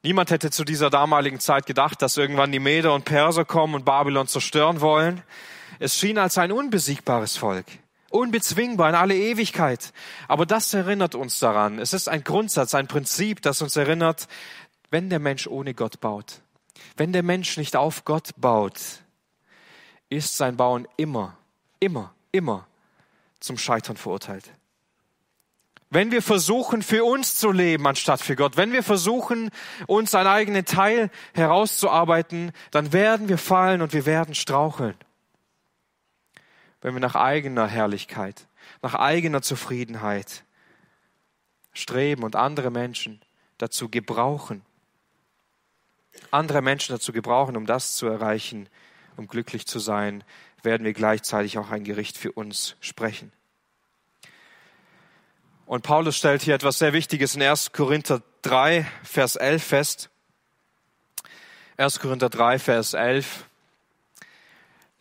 Niemand 0.04 0.30
hätte 0.30 0.52
zu 0.52 0.64
dieser 0.64 0.92
damaligen 0.92 1.40
Zeit 1.40 1.66
gedacht, 1.66 2.02
dass 2.02 2.18
irgendwann 2.18 2.52
die 2.52 2.60
Meder 2.60 2.94
und 2.94 3.06
Perser 3.06 3.44
kommen 3.44 3.74
und 3.74 3.86
Babylon 3.86 4.28
zerstören 4.28 4.80
wollen. 4.80 5.24
Es 5.80 5.98
schien 5.98 6.20
als 6.20 6.38
ein 6.38 6.52
unbesiegbares 6.52 7.38
Volk, 7.38 7.66
unbezwingbar 8.12 8.90
in 8.90 8.96
alle 8.96 9.16
Ewigkeit. 9.16 9.94
Aber 10.28 10.46
das 10.46 10.74
erinnert 10.76 11.16
uns 11.16 11.40
daran. 11.40 11.80
Es 11.80 11.94
ist 11.94 12.08
ein 12.08 12.24
Grundsatz, 12.24 12.76
ein 12.76 12.88
Prinzip, 12.88 13.42
das 13.42 13.64
uns 13.64 13.76
erinnert, 13.76 14.28
wenn 14.92 15.10
der 15.10 15.20
Mensch 15.20 15.48
ohne 15.48 15.74
Gott 15.74 16.00
baut, 16.02 16.42
wenn 16.98 17.12
der 17.12 17.24
Mensch 17.24 17.58
nicht 17.58 17.76
auf 17.76 18.06
Gott 18.06 18.30
baut, 18.38 18.80
ist 20.10 20.38
sein 20.38 20.58
Bauen 20.58 20.88
immer, 20.98 21.38
immer, 21.80 22.14
immer 22.32 22.68
zum 23.40 23.58
Scheitern 23.58 23.98
verurteilt. 23.98 24.52
Wenn 25.90 26.12
wir 26.12 26.22
versuchen, 26.22 26.82
für 26.82 27.06
uns 27.06 27.36
zu 27.36 27.52
leben 27.52 27.88
anstatt 27.88 28.20
für 28.20 28.36
Gott, 28.36 28.58
wenn 28.58 28.74
wir 28.74 28.84
versuchen, 28.84 29.50
uns 29.88 30.16
einen 30.16 30.28
eigenen 30.28 30.66
Teil 30.66 31.10
herauszuarbeiten, 31.34 32.52
dann 32.72 32.92
werden 32.92 33.30
wir 33.30 33.38
fallen 33.38 33.82
und 33.82 33.94
wir 33.94 34.06
werden 34.06 34.36
straucheln. 34.36 34.96
Wenn 36.82 36.94
wir 36.96 37.00
nach 37.00 37.16
eigener 37.16 37.68
Herrlichkeit, 37.68 38.48
nach 38.82 38.96
eigener 38.96 39.42
Zufriedenheit 39.42 40.44
streben 41.72 42.24
und 42.24 42.36
andere 42.36 42.72
Menschen 42.72 43.22
dazu 43.58 43.88
gebrauchen, 43.88 44.64
andere 46.32 46.62
Menschen 46.62 46.94
dazu 46.94 47.12
gebrauchen, 47.12 47.56
um 47.56 47.66
das 47.66 47.96
zu 47.96 48.08
erreichen, 48.08 48.70
um 49.18 49.28
glücklich 49.28 49.66
zu 49.66 49.80
sein, 49.80 50.24
werden 50.64 50.86
wir 50.86 50.94
gleichzeitig 50.94 51.58
auch 51.58 51.72
ein 51.72 51.84
Gericht 51.84 52.18
für 52.18 52.32
uns 52.32 52.76
sprechen. 52.80 53.32
Und 55.66 55.84
Paulus 55.84 56.16
stellt 56.18 56.44
hier 56.44 56.56
etwas 56.56 56.78
sehr 56.78 56.94
Wichtiges 56.94 57.36
in 57.36 57.42
1. 57.42 57.72
Korinther 57.72 58.22
3, 58.44 58.86
Vers 59.04 59.36
11 59.36 59.64
fest. 59.64 60.10
1. 61.78 62.00
Korinther 62.00 62.30
3, 62.30 62.60
Vers 62.60 62.94
11. 62.94 63.46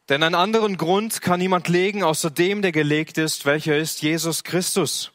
Denn 0.08 0.22
einen 0.22 0.34
anderen 0.34 0.76
Grund 0.76 1.20
kann 1.20 1.38
niemand 1.38 1.68
legen, 1.68 2.02
außer 2.02 2.30
dem, 2.30 2.62
der 2.62 2.72
gelegt 2.72 3.18
ist, 3.18 3.46
welcher 3.46 3.76
ist 3.76 4.02
Jesus 4.02 4.44
Christus. 4.44 5.12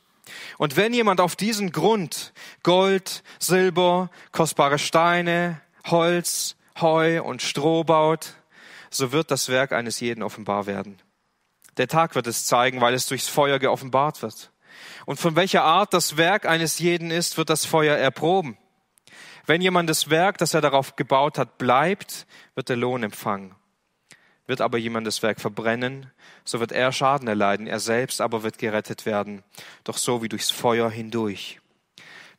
Und 0.57 0.77
wenn 0.77 0.93
jemand 0.93 1.21
auf 1.21 1.35
diesen 1.35 1.71
Grund 1.71 2.33
Gold, 2.63 3.23
Silber, 3.39 4.09
kostbare 4.31 4.79
Steine, 4.79 5.61
Holz, 5.87 6.55
Heu 6.79 7.21
und 7.23 7.41
Stroh 7.41 7.83
baut, 7.83 8.35
so 8.89 9.11
wird 9.11 9.31
das 9.31 9.49
Werk 9.49 9.71
eines 9.71 9.99
jeden 9.99 10.23
offenbar 10.23 10.65
werden. 10.65 11.01
Der 11.77 11.87
Tag 11.87 12.15
wird 12.15 12.27
es 12.27 12.45
zeigen, 12.45 12.81
weil 12.81 12.93
es 12.93 13.07
durchs 13.07 13.27
Feuer 13.27 13.59
geoffenbart 13.59 14.21
wird. 14.21 14.51
Und 15.05 15.19
von 15.19 15.35
welcher 15.35 15.63
Art 15.63 15.93
das 15.93 16.17
Werk 16.17 16.45
eines 16.45 16.79
jeden 16.79 17.11
ist, 17.11 17.37
wird 17.37 17.49
das 17.49 17.65
Feuer 17.65 17.95
erproben. 17.97 18.57
Wenn 19.45 19.61
jemand 19.61 19.89
das 19.89 20.09
Werk, 20.09 20.37
das 20.37 20.53
er 20.53 20.61
darauf 20.61 20.95
gebaut 20.95 21.37
hat, 21.37 21.57
bleibt, 21.57 22.27
wird 22.55 22.69
er 22.69 22.75
Lohn 22.75 23.03
empfangen. 23.03 23.55
Wird 24.45 24.61
aber 24.61 24.77
jemand 24.77 25.07
das 25.07 25.23
Werk 25.23 25.39
verbrennen, 25.39 26.11
so 26.43 26.59
wird 26.59 26.71
er 26.71 26.91
Schaden 26.91 27.27
erleiden, 27.27 27.67
er 27.67 27.79
selbst 27.79 28.21
aber 28.21 28.43
wird 28.43 28.57
gerettet 28.57 29.05
werden, 29.05 29.43
doch 29.83 29.97
so 29.97 30.21
wie 30.21 30.29
durchs 30.29 30.51
Feuer 30.51 30.89
hindurch. 30.89 31.59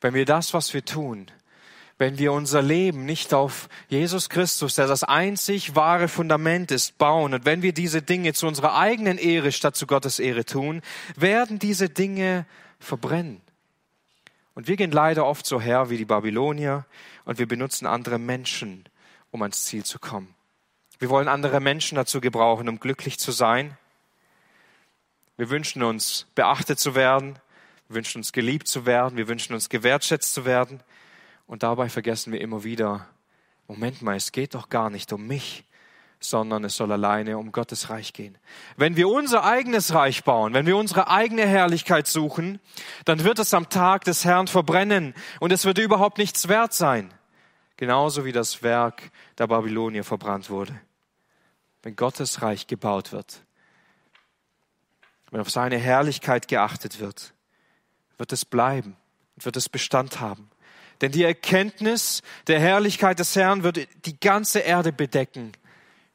Wenn 0.00 0.14
wir 0.14 0.24
das, 0.24 0.54
was 0.54 0.72
wir 0.72 0.84
tun, 0.84 1.30
wenn 2.00 2.16
wir 2.16 2.32
unser 2.32 2.62
Leben 2.62 3.04
nicht 3.04 3.34
auf 3.34 3.68
Jesus 3.88 4.30
Christus, 4.30 4.74
der 4.76 4.86
das 4.86 5.04
einzig 5.04 5.76
wahre 5.76 6.08
Fundament 6.08 6.70
ist, 6.70 6.96
bauen 6.96 7.34
und 7.34 7.44
wenn 7.44 7.60
wir 7.60 7.74
diese 7.74 8.00
Dinge 8.00 8.32
zu 8.32 8.46
unserer 8.46 8.74
eigenen 8.74 9.18
Ehre 9.18 9.52
statt 9.52 9.76
zu 9.76 9.86
Gottes 9.86 10.18
Ehre 10.18 10.46
tun, 10.46 10.80
werden 11.14 11.58
diese 11.58 11.90
Dinge 11.90 12.46
verbrennen. 12.78 13.42
Und 14.54 14.66
wir 14.66 14.76
gehen 14.76 14.92
leider 14.92 15.26
oft 15.26 15.44
so 15.44 15.60
her 15.60 15.90
wie 15.90 15.98
die 15.98 16.06
Babylonier 16.06 16.86
und 17.26 17.38
wir 17.38 17.46
benutzen 17.46 17.84
andere 17.84 18.18
Menschen, 18.18 18.86
um 19.30 19.42
ans 19.42 19.66
Ziel 19.66 19.84
zu 19.84 19.98
kommen. 19.98 20.34
Wir 20.98 21.10
wollen 21.10 21.28
andere 21.28 21.60
Menschen 21.60 21.96
dazu 21.96 22.22
gebrauchen, 22.22 22.70
um 22.70 22.80
glücklich 22.80 23.18
zu 23.18 23.30
sein. 23.30 23.76
Wir 25.36 25.50
wünschen 25.50 25.82
uns, 25.82 26.26
beachtet 26.34 26.78
zu 26.78 26.94
werden. 26.94 27.38
Wir 27.88 27.96
wünschen 27.96 28.20
uns, 28.20 28.32
geliebt 28.32 28.68
zu 28.68 28.86
werden. 28.86 29.18
Wir 29.18 29.28
wünschen 29.28 29.52
uns, 29.52 29.68
gewertschätzt 29.68 30.32
zu 30.32 30.46
werden. 30.46 30.80
Und 31.50 31.64
dabei 31.64 31.88
vergessen 31.88 32.32
wir 32.32 32.40
immer 32.40 32.62
wieder, 32.62 33.08
Moment 33.66 34.02
mal, 34.02 34.14
es 34.14 34.30
geht 34.30 34.54
doch 34.54 34.68
gar 34.68 34.88
nicht 34.88 35.12
um 35.12 35.26
mich, 35.26 35.64
sondern 36.20 36.62
es 36.62 36.76
soll 36.76 36.92
alleine 36.92 37.38
um 37.38 37.50
Gottes 37.50 37.90
Reich 37.90 38.12
gehen. 38.12 38.38
Wenn 38.76 38.94
wir 38.94 39.08
unser 39.08 39.42
eigenes 39.42 39.92
Reich 39.92 40.22
bauen, 40.22 40.54
wenn 40.54 40.66
wir 40.66 40.76
unsere 40.76 41.08
eigene 41.08 41.44
Herrlichkeit 41.44 42.06
suchen, 42.06 42.60
dann 43.04 43.24
wird 43.24 43.40
es 43.40 43.52
am 43.52 43.68
Tag 43.68 44.04
des 44.04 44.24
Herrn 44.24 44.46
verbrennen 44.46 45.12
und 45.40 45.50
es 45.50 45.64
wird 45.64 45.78
überhaupt 45.78 46.18
nichts 46.18 46.46
wert 46.46 46.72
sein. 46.72 47.12
Genauso 47.76 48.24
wie 48.24 48.32
das 48.32 48.62
Werk 48.62 49.10
der 49.36 49.48
Babylonier 49.48 50.04
verbrannt 50.04 50.50
wurde. 50.50 50.80
Wenn 51.82 51.96
Gottes 51.96 52.42
Reich 52.42 52.68
gebaut 52.68 53.10
wird, 53.10 53.42
wenn 55.32 55.40
auf 55.40 55.50
seine 55.50 55.78
Herrlichkeit 55.78 56.46
geachtet 56.46 57.00
wird, 57.00 57.34
wird 58.18 58.32
es 58.32 58.44
bleiben 58.44 58.96
und 59.34 59.44
wird 59.44 59.56
es 59.56 59.68
Bestand 59.68 60.20
haben. 60.20 60.48
Denn 61.00 61.12
die 61.12 61.24
Erkenntnis 61.24 62.22
der 62.46 62.60
Herrlichkeit 62.60 63.18
des 63.18 63.34
Herrn 63.36 63.62
wird 63.62 63.88
die 64.04 64.20
ganze 64.20 64.60
Erde 64.60 64.92
bedecken 64.92 65.52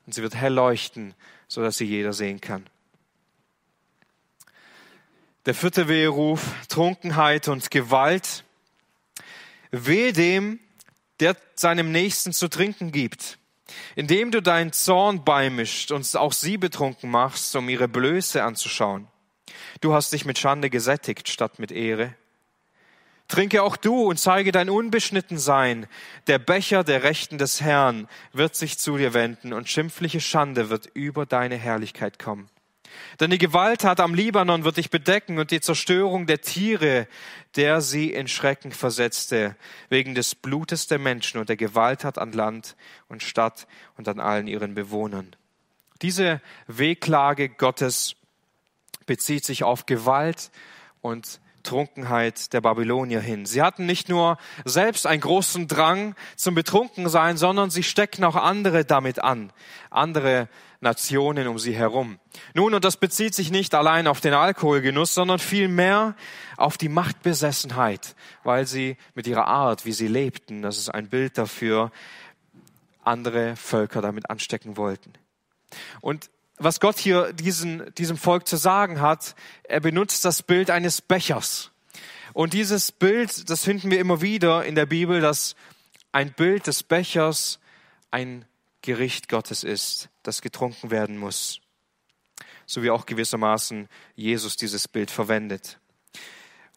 und 0.06 0.13
sie 0.13 0.21
wird 0.21 0.36
hell 0.36 0.54
leuchten, 0.54 1.15
so 1.48 1.62
dass 1.62 1.78
sie 1.78 1.86
jeder 1.86 2.13
sehen 2.13 2.39
kann. 2.41 2.65
Der 5.45 5.54
vierte 5.54 5.88
Weheruf, 5.88 6.41
Trunkenheit 6.69 7.48
und 7.48 7.69
Gewalt. 7.69 8.43
Wehe 9.71 10.13
dem, 10.13 10.60
der 11.19 11.36
seinem 11.56 11.91
Nächsten 11.91 12.34
zu 12.34 12.48
trinken 12.48 12.91
gibt, 12.91 13.38
indem 13.95 14.32
du 14.32 14.41
deinen 14.41 14.74
Zorn 14.74 15.24
beimischt 15.24 15.91
und 15.91 16.15
auch 16.15 16.34
sie 16.34 16.58
betrunken 16.58 17.10
machst, 17.10 17.56
um 17.56 17.69
ihre 17.69 17.88
Blöße 17.88 18.43
anzuschauen. 18.43 19.08
Du 19.82 19.93
hast 19.93 20.13
dich 20.13 20.26
mit 20.26 20.39
Schande 20.39 20.69
gesättigt 20.69 21.30
statt 21.30 21.60
mit 21.60 21.71
Ehre. 21.71 22.15
Trinke 23.28 23.64
auch 23.64 23.76
du 23.76 24.04
und 24.04 24.20
zeige 24.20 24.52
dein 24.52 24.70
Unbeschnittensein. 24.70 25.88
Der 26.28 26.38
Becher 26.38 26.84
der 26.84 27.04
Rechten 27.04 27.38
des 27.38 27.62
Herrn 27.62 28.08
wird 28.34 28.56
sich 28.56 28.78
zu 28.78 28.98
dir 28.98 29.14
wenden 29.14 29.52
und 29.54 29.70
schimpfliche 29.70 30.22
Schande 30.22 30.70
wird 30.70 30.88
über 30.94 31.26
deine 31.26 31.56
Herrlichkeit 31.56 32.20
kommen. 32.20 32.50
Denn 33.20 33.32
die 33.32 33.38
Gewalttat 33.38 34.00
am 34.00 34.14
Libanon 34.14 34.64
wird 34.64 34.78
dich 34.78 34.90
bedecken 34.90 35.40
und 35.40 35.52
die 35.52 35.62
Zerstörung 35.62 36.28
der 36.28 36.42
Tiere, 36.42 37.08
der 37.56 37.82
sie 37.82 38.12
in 38.12 38.28
Schrecken 38.28 38.72
versetzte, 38.72 39.56
wegen 39.90 40.16
des 40.16 40.36
Blutes 40.36 40.88
der 40.88 41.00
Menschen 41.00 41.40
und 41.40 41.50
der 41.50 41.58
Gewalttat 41.58 42.18
an 42.18 42.32
Land 42.32 42.76
und 43.08 43.24
Stadt 43.24 43.68
und 43.98 44.08
an 44.08 44.20
allen 44.20 44.48
ihren 44.48 44.76
Bewohnern. 44.76 45.36
Diese 46.02 46.42
Wehklage 46.68 47.50
Gottes 47.50 48.16
bezieht 49.06 49.46
sich 49.46 49.64
auf 49.64 49.86
Gewalt 49.86 50.52
und 51.02 51.40
Trunkenheit 51.65 52.54
der 52.54 52.62
Babylonier 52.62 53.19
hin. 53.19 53.45
Sie 53.45 53.62
hatten 53.62 53.86
nicht 53.86 54.08
nur 54.08 54.38
selbst 54.63 55.06
einen 55.06 55.21
großen 55.21 55.67
Drang 55.67 56.15
zum 56.38 56.56
Betrunkensein, 56.56 57.36
sondern 57.36 57.69
sie 57.69 57.84
stecken 57.84 58.23
auch 58.23 58.38
andere 58.38 58.86
damit 58.86 59.21
an, 59.21 59.51
andere 59.89 60.47
Nationen 60.80 61.47
um 61.47 61.60
sie 61.60 61.75
herum. 61.75 62.19
Nun, 62.54 62.73
und 62.73 62.86
das 62.86 62.97
bezieht 62.97 63.34
sich 63.34 63.51
nicht 63.51 63.75
allein 63.75 64.08
auf 64.08 64.21
den 64.21 64.34
Alkoholgenuss, 64.34 65.13
sondern 65.13 65.39
vielmehr 65.39 66.15
auf 66.58 66.78
die 66.78 66.89
Machtbesessenheit, 66.89 68.15
weil 68.43 68.65
sie 68.65 68.97
mit 69.13 69.28
ihrer 69.28 69.47
Art, 69.47 69.86
wie 69.86 69.91
sie 69.91 70.08
lebten, 70.08 70.62
das 70.62 70.78
ist 70.78 70.89
ein 70.89 71.10
Bild 71.10 71.38
dafür, 71.38 71.91
andere 73.04 73.56
Völker 73.56 74.01
damit 74.01 74.30
anstecken 74.30 74.78
wollten. 74.78 75.13
Und 76.01 76.30
was 76.58 76.80
Gott 76.80 76.98
hier 76.98 77.34
diesen, 77.34 77.94
diesem 77.96 78.18
Volk 78.18 78.48
zu 78.48 78.56
sagen 78.56 79.02
hat, 79.02 79.36
er 79.63 79.80
benutzt 79.80 80.26
das 80.26 80.41
Bild 80.41 80.70
eines 80.70 81.02
Bechers. 81.02 81.72
Und 82.34 82.54
dieses 82.54 82.91
Bild, 82.91 83.50
das 83.50 83.63
finden 83.63 83.91
wir 83.91 84.00
immer 84.00 84.22
wieder 84.22 84.65
in 84.65 84.76
der 84.76 84.86
Bibel, 84.86 85.22
dass 85.22 85.56
ein 86.12 86.34
Bild 86.34 86.68
des 86.68 86.84
Bechers 86.84 87.60
ein 88.12 88.46
Gericht 88.82 89.30
Gottes 89.30 89.63
ist, 89.63 90.10
das 90.24 90.41
getrunken 90.41 90.91
werden 90.91 91.18
muss. 91.18 91.60
So 92.65 92.84
wie 92.84 92.89
auch 92.89 93.06
gewissermaßen 93.06 93.88
Jesus 94.15 94.56
dieses 94.56 94.88
Bild 94.88 95.12
verwendet. 95.12 95.80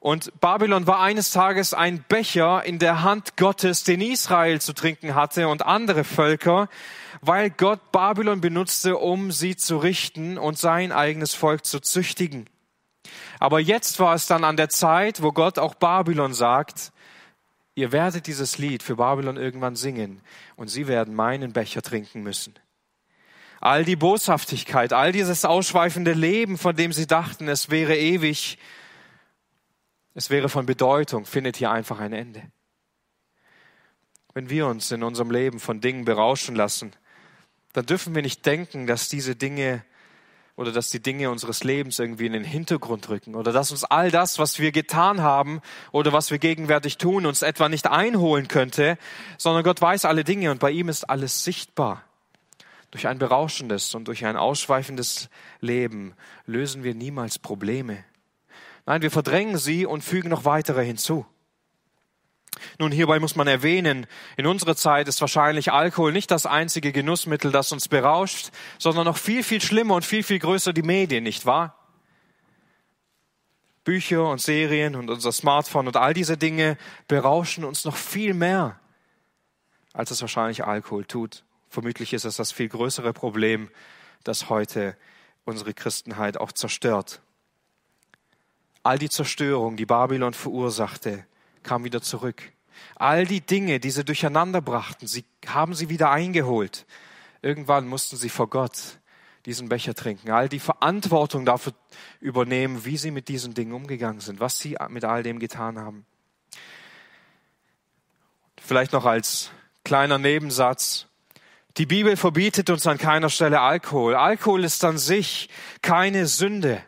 Und 0.01 0.41
Babylon 0.41 0.87
war 0.87 1.01
eines 1.01 1.33
Tages 1.33 1.75
ein 1.75 2.05
Becher 2.09 2.65
in 2.65 2.79
der 2.79 3.03
Hand 3.03 3.37
Gottes, 3.37 3.83
den 3.83 4.01
Israel 4.01 4.61
zu 4.61 4.73
trinken 4.73 5.17
hatte 5.17 5.49
und 5.49 5.67
andere 5.67 6.05
Völker, 6.05 6.69
weil 7.21 7.51
Gott 7.51 7.91
Babylon 7.91 8.41
benutzte, 8.41 8.97
um 8.97 9.33
sie 9.33 9.57
zu 9.57 9.79
richten 9.79 10.39
und 10.39 10.57
sein 10.57 10.93
eigenes 10.93 11.35
Volk 11.35 11.65
zu 11.65 11.81
züchtigen. 11.81 12.49
Aber 13.41 13.59
jetzt 13.59 13.99
war 13.99 14.15
es 14.15 14.27
dann 14.27 14.45
an 14.45 14.57
der 14.57 14.69
Zeit, 14.69 15.23
wo 15.23 15.33
Gott 15.33 15.59
auch 15.59 15.75
Babylon 15.75 16.33
sagt, 16.33 16.93
ihr 17.75 17.91
werdet 17.91 18.29
dieses 18.29 18.59
Lied 18.59 18.85
für 18.85 18.97
Babylon 18.97 19.37
irgendwann 19.37 19.75
singen 19.75 20.21
und 20.55 20.69
sie 20.69 20.87
werden 20.87 21.15
meinen 21.15 21.53
Becher 21.53 21.83
trinken 21.83 22.23
müssen. 22.23 22.55
All 23.61 23.85
die 23.85 23.97
Boshaftigkeit, 23.97 24.93
all 24.93 25.11
dieses 25.11 25.45
ausschweifende 25.45 26.13
Leben, 26.13 26.57
von 26.57 26.77
dem 26.77 26.93
sie 26.93 27.09
dachten, 27.09 27.49
es 27.49 27.71
wäre 27.71 27.97
ewig, 27.97 28.59
es 30.15 30.31
wäre 30.31 30.49
von 30.49 30.67
Bedeutung, 30.67 31.27
findet 31.27 31.57
hier 31.57 31.71
einfach 31.71 32.01
ein 32.01 32.13
Ende. 32.13 32.43
Wenn 34.35 34.51
wir 34.51 34.67
uns 34.67 34.91
in 34.91 35.03
unserem 35.03 35.31
Leben 35.31 35.61
von 35.61 35.81
Dingen 35.81 36.05
berauschen 36.05 36.55
lassen, 36.55 36.93
dann 37.73 37.87
dürfen 37.87 38.15
wir 38.15 38.23
nicht 38.23 38.45
denken, 38.47 38.87
dass 38.87 39.09
diese 39.09 39.37
Dinge 39.37 39.85
oder 40.59 40.73
dass 40.73 40.91
die 40.91 41.01
Dinge 41.01 41.31
unseres 41.31 41.63
Lebens 41.63 42.01
irgendwie 42.01 42.27
in 42.27 42.33
den 42.33 42.43
Hintergrund 42.43 43.09
rücken 43.09 43.37
oder 43.37 43.53
dass 43.53 43.71
uns 43.71 43.85
all 43.85 44.11
das, 44.11 44.41
was 44.41 44.59
wir 44.59 44.73
getan 44.73 45.23
haben 45.23 45.61
oder 45.93 46.13
was 46.13 46.33
wir 46.33 46.39
gegenwärtig 46.39 46.99
tun, 46.99 47.27
uns 47.27 47.43
etwa 47.43 47.69
nicht 47.69 47.87
einholen 47.87 48.49
könnte, 48.49 48.99
sondern 49.37 49.63
Gott 49.63 49.81
weiß 49.81 50.05
alle 50.05 50.25
Dinge 50.25 50.51
und 50.51 50.59
bei 50.59 50.73
ihm 50.73 50.89
ist 50.89 51.09
alles 51.09 51.45
sichtbar. 51.45 52.03
Durch 52.91 53.07
ein 53.07 53.19
berauschendes 53.19 53.95
und 53.95 54.09
durch 54.09 54.25
ein 54.25 54.37
ausschweifendes 54.37 55.29
Leben 55.61 56.15
lösen 56.45 56.83
wir 56.83 56.95
niemals 56.95 57.39
Probleme. 57.39 58.03
Nein, 58.89 59.03
wir 59.03 59.11
verdrängen 59.11 59.59
sie 59.59 59.85
und 59.85 60.03
fügen 60.03 60.31
noch 60.31 60.47
weitere 60.47 60.83
hinzu. 60.83 61.27
Nun, 62.79 62.91
hierbei 62.91 63.21
muss 63.21 63.37
man 63.37 63.47
erwähnen, 63.47 64.07
in 64.39 64.47
unserer 64.47 64.77
Zeit 64.77 65.09
ist 65.09 65.21
wahrscheinlich 65.21 65.71
Alkohol 65.71 66.11
nicht 66.11 66.31
das 66.31 66.47
einzige 66.47 66.91
Genussmittel, 66.91 67.53
das 67.53 67.71
uns 67.71 67.89
berauscht, 67.89 68.49
sondern 68.79 69.05
noch 69.05 69.19
viel, 69.19 69.43
viel 69.43 69.61
schlimmer 69.61 69.95
und 69.95 70.07
viel, 70.07 70.23
viel 70.23 70.39
größer 70.39 70.73
die 70.73 70.81
Medien, 70.81 71.25
nicht 71.25 71.45
wahr? 71.45 71.77
Bücher 73.85 74.27
und 74.31 74.41
Serien 74.41 74.97
und 74.97 75.11
unser 75.11 75.33
Smartphone 75.33 75.87
und 75.87 75.99
all 75.99 76.15
diese 76.15 76.39
Dinge 76.39 76.79
berauschen 77.09 77.65
uns 77.65 77.85
noch 77.85 77.97
viel 77.97 78.33
mehr, 78.33 78.81
als 79.93 80.11
es 80.13 80.23
wahrscheinlich 80.23 80.65
Alkohol 80.65 81.05
tut. 81.05 81.45
Vermutlich 81.69 82.15
ist 82.15 82.25
es 82.25 82.37
das 82.37 82.53
viel 82.53 82.71
größere 82.71 83.13
Problem, 83.13 83.69
das 84.25 84.49
heute 84.49 84.97
unsere 85.45 85.75
Christenheit 85.75 86.39
auch 86.39 86.53
zerstört. 86.53 87.21
All 88.83 88.99
die 88.99 89.11
Zerstörung, 89.11 89.77
die 89.77 89.87
Babylon 89.87 90.35
verursachte, 90.35 91.27
kam 91.63 91.85
wieder 91.85 92.01
zurück. 92.01 92.43
All 92.95 93.27
die 93.27 93.41
Dinge, 93.41 93.81
die 93.81 93.91
sie 93.91 94.05
durcheinander 94.05 94.61
brachten, 94.61 95.07
sie 95.07 95.25
haben 95.47 95.75
sie 95.75 95.89
wieder 95.89 96.11
eingeholt. 96.11 96.87
Irgendwann 97.43 97.87
mussten 97.87 98.17
sie 98.17 98.29
vor 98.29 98.49
Gott 98.49 98.99
diesen 99.47 99.69
Becher 99.69 99.95
trinken, 99.95 100.31
all 100.31 100.49
die 100.49 100.59
Verantwortung 100.59 101.47
dafür 101.47 101.73
übernehmen, 102.21 102.85
wie 102.85 102.97
sie 102.97 103.11
mit 103.11 103.29
diesen 103.29 103.55
Dingen 103.55 103.73
umgegangen 103.73 104.21
sind, 104.21 104.41
was 104.41 104.59
sie 104.59 104.77
mit 104.89 105.05
all 105.05 105.23
dem 105.23 105.39
getan 105.39 105.79
haben. 105.79 106.05
Vielleicht 108.61 108.93
noch 108.93 109.07
als 109.07 109.51
kleiner 109.85 110.19
Nebensatz. 110.19 111.07
Die 111.79 111.87
Bibel 111.87 112.17
verbietet 112.17 112.69
uns 112.69 112.87
an 112.87 112.99
keiner 112.99 113.31
Stelle 113.31 113.61
Alkohol. 113.61 114.15
Alkohol 114.15 114.65
ist 114.65 114.85
an 114.85 114.99
sich 114.99 115.49
keine 115.81 116.27
Sünde. 116.27 116.83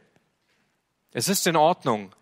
Es 1.13 1.29
ist 1.29 1.47
in 1.47 1.57
Ordnung, 1.57 2.15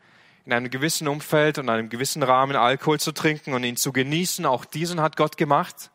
in 0.46 0.52
einem 0.52 0.70
gewissen 0.70 1.08
Umfeld 1.08 1.58
und 1.58 1.68
einem 1.68 1.90
gewissen 1.90 2.22
Rahmen 2.22 2.56
Alkohol 2.56 2.98
zu 2.98 3.12
trinken 3.12 3.52
und 3.52 3.64
ihn 3.64 3.76
zu 3.76 3.92
genießen. 3.92 4.46
Auch 4.46 4.64
diesen 4.64 5.00
hat 5.00 5.16
Gott 5.16 5.36
gemacht. 5.36 5.90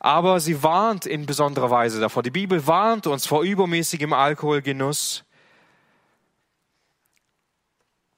Aber 0.00 0.40
sie 0.40 0.62
warnt 0.62 1.06
in 1.06 1.26
besonderer 1.26 1.70
Weise 1.70 2.00
davor. 2.00 2.22
Die 2.22 2.30
Bibel 2.30 2.66
warnt 2.66 3.06
uns 3.06 3.26
vor 3.26 3.42
übermäßigem 3.42 4.12
Alkoholgenuss, 4.12 5.24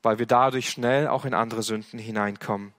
weil 0.03 0.19
wir 0.19 0.27
dadurch 0.27 0.71
schnell 0.71 1.09
auch 1.09 1.25
in 1.25 1.35
andere 1.35 1.63
Sünden 1.63 1.99
hineinkommen. 1.99 2.75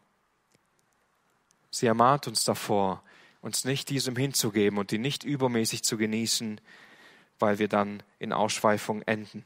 Sie 1.69 1.87
ermahnt 1.87 2.27
uns 2.27 2.43
davor, 2.43 3.01
uns 3.41 3.65
nicht 3.65 3.89
diesem 3.89 4.15
hinzugeben 4.15 4.77
und 4.77 4.91
ihn 4.91 5.01
nicht 5.01 5.23
übermäßig 5.23 5.83
zu 5.83 5.97
genießen, 5.97 6.61
weil 7.39 7.57
wir 7.59 7.67
dann 7.67 8.03
in 8.19 8.31
Ausschweifung 8.31 9.01
enden. 9.03 9.43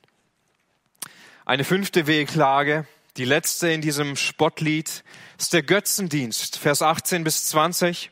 Eine 1.48 1.64
fünfte 1.64 2.08
Wehklage 2.08 2.86
die 3.16 3.24
letzte 3.24 3.70
in 3.70 3.80
diesem 3.80 4.18
Spottlied 4.18 5.06
ist 5.38 5.54
der 5.54 5.64
Götzendienst, 5.64 6.58
Vers 6.58 6.82
18 6.82 7.24
bis 7.24 7.46
20. 7.48 8.12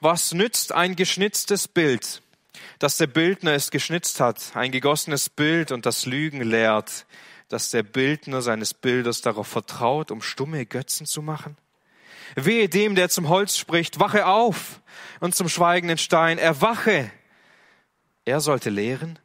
Was 0.00 0.32
nützt 0.32 0.72
ein 0.72 0.96
geschnitztes 0.96 1.68
Bild, 1.68 2.22
das 2.78 2.96
der 2.96 3.08
Bildner 3.08 3.52
es 3.52 3.70
geschnitzt 3.70 4.20
hat, 4.20 4.52
ein 4.54 4.72
gegossenes 4.72 5.28
Bild 5.28 5.70
und 5.70 5.84
das 5.84 6.06
Lügen 6.06 6.40
lehrt, 6.40 7.04
dass 7.50 7.68
der 7.68 7.82
Bildner 7.82 8.40
seines 8.40 8.72
Bildes 8.72 9.20
darauf 9.20 9.46
vertraut, 9.46 10.10
um 10.10 10.22
stumme 10.22 10.64
Götzen 10.64 11.04
zu 11.04 11.20
machen? 11.20 11.58
Wehe 12.36 12.70
dem, 12.70 12.94
der 12.94 13.10
zum 13.10 13.28
Holz 13.28 13.58
spricht, 13.58 14.00
wache 14.00 14.24
auf 14.24 14.80
und 15.20 15.34
zum 15.34 15.50
schweigenden 15.50 15.98
Stein, 15.98 16.38
erwache. 16.38 17.10
Er 18.24 18.40
sollte 18.40 18.70
lehren, 18.70 19.18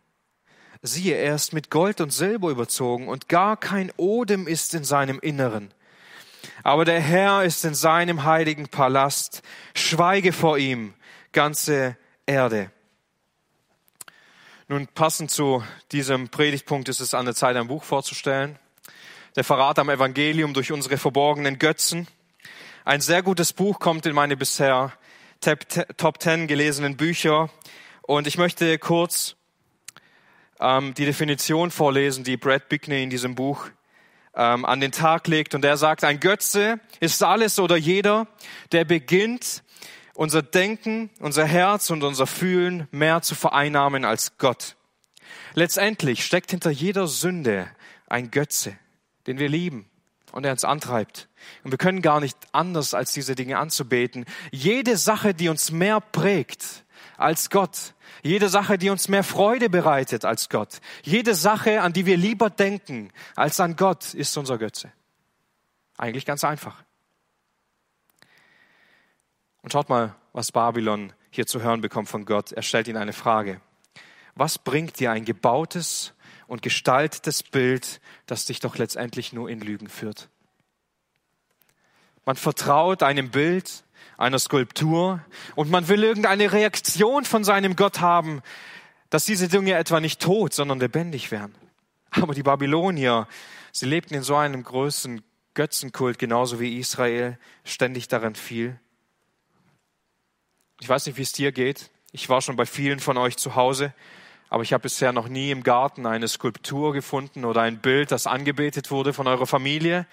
Siehe, 0.86 1.15
er 1.15 1.36
ist 1.36 1.54
mit 1.54 1.69
Gold 1.69 2.02
und 2.02 2.12
Silber 2.12 2.50
überzogen 2.50 3.08
und 3.08 3.30
gar 3.30 3.58
kein 3.58 3.91
Odem 3.98 4.48
ist 4.48 4.74
in 4.74 4.84
seinem 4.84 5.19
Inneren. 5.19 5.74
Aber 6.63 6.86
der 6.86 7.00
Herr 7.00 7.43
ist 7.43 7.65
in 7.65 7.74
seinem 7.74 8.24
heiligen 8.24 8.67
Palast. 8.67 9.41
Schweige 9.74 10.34
vor 10.34 10.58
ihm, 10.58 10.93
ganze 11.32 11.98
Erde. 12.26 12.71
Nun, 14.67 14.88
passend 14.88 15.30
zu 15.30 15.63
diesem 15.91 16.30
Predigtpunkt 16.30 16.89
ist 16.89 17.00
es 17.00 17.13
an 17.13 17.26
der 17.26 17.36
Zeit, 17.36 17.56
ein 17.56 17.67
Buch 17.67 17.84
vorzustellen. 17.84 18.58
Der 19.36 19.43
Verrat 19.43 19.78
am 19.78 19.89
Evangelium 19.89 20.54
durch 20.54 20.71
unsere 20.71 20.98
verborgenen 20.98 21.60
Götzen. 21.60 22.08
Ein 22.84 23.02
sehr 23.02 23.21
gutes 23.21 23.54
Buch 23.54 23.80
kommt 23.80 24.06
in 24.06 24.15
meine 24.15 24.38
bisher 24.38 24.93
Top 25.98 26.21
10 26.21 26.48
gelesenen 26.48 26.98
Bücher. 26.98 27.50
Und 28.02 28.26
ich 28.26 28.38
möchte 28.38 28.80
kurz 28.80 29.36
ähm, 30.65 30.93
die 30.95 31.06
Definition 31.06 31.69
vorlesen, 31.69 32.23
die 32.23 32.38
Brad 32.38 32.69
Bickney 32.69 33.04
in 33.04 33.10
diesem 33.10 33.36
Buch 33.36 33.67
ähm, 34.34 34.65
an 34.65 34.80
den 34.80 34.91
Tag 34.91 35.28
legt. 35.28 35.54
Und 35.54 35.63
er 35.63 35.78
sagt, 35.78 36.04
ein 36.04 36.19
Götze 36.19 36.80
ist 36.99 37.21
alles 37.23 37.60
oder 37.60 37.75
jeder, 37.75 38.28
der 38.71 38.84
beginnt, 38.84 39.63
unser 40.15 40.41
Denken, 40.41 41.10
unser 41.19 41.45
Herz 41.45 41.89
und 41.89 42.04
unser 42.04 42.25
Fühlen 42.25 42.88
mehr 42.91 43.21
zu 43.21 43.36
vereinnahmen 43.36 44.06
als 44.06 44.38
Gott. 44.38 44.75
Letztendlich 45.54 46.25
steckt 46.25 46.51
hinter 46.51 46.71
jeder 46.71 47.08
Sünde 47.08 47.69
ein 48.08 48.32
Götze, 48.32 48.78
den 49.28 49.39
wir 49.39 49.49
lieben 49.49 49.89
und 50.32 50.45
er 50.45 50.51
uns 50.51 50.63
antreibt. 50.63 51.28
Und 51.63 51.71
wir 51.71 51.78
können 51.78 52.01
gar 52.01 52.19
nicht 52.19 52.38
anders, 52.54 52.93
als 52.93 53.12
diese 53.12 53.36
Dinge 53.36 53.58
anzubeten. 53.58 54.25
Jede 54.51 54.97
Sache, 54.97 55.34
die 55.34 55.49
uns 55.49 55.71
mehr 55.71 56.01
prägt 56.01 56.85
als 57.17 57.49
Gott, 57.49 57.93
jede 58.23 58.49
Sache, 58.49 58.78
die 58.78 58.89
uns 58.89 59.08
mehr 59.08 59.23
Freude 59.23 59.69
bereitet 59.69 60.25
als 60.25 60.49
Gott, 60.49 60.82
jede 61.04 61.36
Sache, 61.36 61.82
an 61.82 61.93
die 61.93 62.06
wir 62.06 62.17
lieber 62.17 62.49
denken 62.49 63.12
als 63.36 63.60
an 63.60 63.75
Gott, 63.75 64.13
ist 64.13 64.38
unser 64.38 64.58
Götze. 64.58 64.91
Eigentlich 65.97 66.25
ganz 66.25 66.43
einfach. 66.43 66.84
Und 69.62 69.71
schaut 69.71 69.89
mal, 69.89 70.15
was 70.34 70.51
Babylon 70.51 71.13
hier 71.32 71.47
zu 71.47 71.62
hören 71.62 71.82
bekommt 71.82 72.10
von 72.10 72.25
Gott. 72.25 72.51
Er 72.51 72.62
stellt 72.62 72.88
ihnen 72.88 72.97
eine 72.97 73.13
Frage. 73.13 73.62
Was 74.36 74.58
bringt 74.58 74.99
dir 74.99 75.12
ein 75.12 75.25
gebautes 75.25 76.13
und 76.47 76.62
gestaltetes 76.62 77.41
Bild, 77.41 78.01
das 78.25 78.45
dich 78.45 78.60
doch 78.60 78.78
letztendlich 78.78 79.34
nur 79.34 79.49
in 79.49 79.62
Lügen 79.62 79.88
führt? 79.88 80.30
Man 82.25 82.36
vertraut 82.36 83.01
einem 83.01 83.32
Bild, 83.32 83.85
einer 84.17 84.39
Skulptur 84.39 85.21
und 85.55 85.69
man 85.69 85.87
will 85.87 86.03
irgendeine 86.03 86.51
Reaktion 86.51 87.25
von 87.25 87.43
seinem 87.43 87.75
Gott 87.75 87.99
haben, 87.99 88.41
dass 89.09 89.25
diese 89.25 89.47
Dinge 89.47 89.73
etwa 89.73 89.99
nicht 89.99 90.21
tot, 90.21 90.53
sondern 90.53 90.79
lebendig 90.79 91.31
wären. 91.31 91.53
Aber 92.11 92.33
die 92.33 92.43
Babylonier, 92.43 93.27
sie 93.71 93.85
lebten 93.85 94.13
in 94.13 94.23
so 94.23 94.35
einem 94.35 94.63
großen 94.63 95.21
Götzenkult, 95.53 96.19
genauso 96.19 96.59
wie 96.59 96.77
Israel 96.77 97.37
ständig 97.63 98.07
daran 98.07 98.35
fiel. 98.35 98.79
Ich 100.81 100.89
weiß 100.89 101.05
nicht, 101.05 101.17
wie 101.17 101.21
es 101.21 101.31
dir 101.31 101.51
geht. 101.51 101.89
Ich 102.11 102.29
war 102.29 102.41
schon 102.41 102.55
bei 102.55 102.65
vielen 102.65 102.99
von 102.99 103.17
euch 103.17 103.37
zu 103.37 103.55
Hause, 103.55 103.93
aber 104.49 104.63
ich 104.63 104.73
habe 104.73 104.83
bisher 104.83 105.11
noch 105.11 105.27
nie 105.27 105.51
im 105.51 105.63
Garten 105.63 106.05
eine 106.05 106.27
Skulptur 106.27 106.93
gefunden 106.93 107.45
oder 107.45 107.61
ein 107.61 107.79
Bild, 107.79 108.11
das 108.11 108.27
angebetet 108.27 108.91
wurde 108.91 109.13
von 109.13 109.27
eurer 109.27 109.47
Familie. 109.47 110.05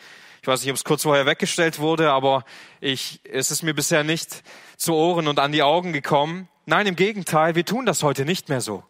Ich 0.42 0.48
weiß 0.48 0.62
nicht, 0.62 0.70
ob 0.70 0.76
es 0.76 0.82
kurz 0.82 1.04
vorher 1.04 1.24
weggestellt 1.24 1.78
wurde, 1.78 2.10
aber 2.10 2.44
ich, 2.80 3.20
es 3.22 3.52
ist 3.52 3.62
mir 3.62 3.74
bisher 3.74 4.02
nicht 4.02 4.42
zu 4.76 4.92
Ohren 4.92 5.28
und 5.28 5.38
an 5.38 5.52
die 5.52 5.62
Augen 5.62 5.92
gekommen. 5.92 6.48
Nein, 6.66 6.88
im 6.88 6.96
Gegenteil, 6.96 7.54
wir 7.54 7.64
tun 7.64 7.86
das 7.86 8.02
heute 8.02 8.24
nicht 8.24 8.48
mehr 8.48 8.60
so. 8.60 8.82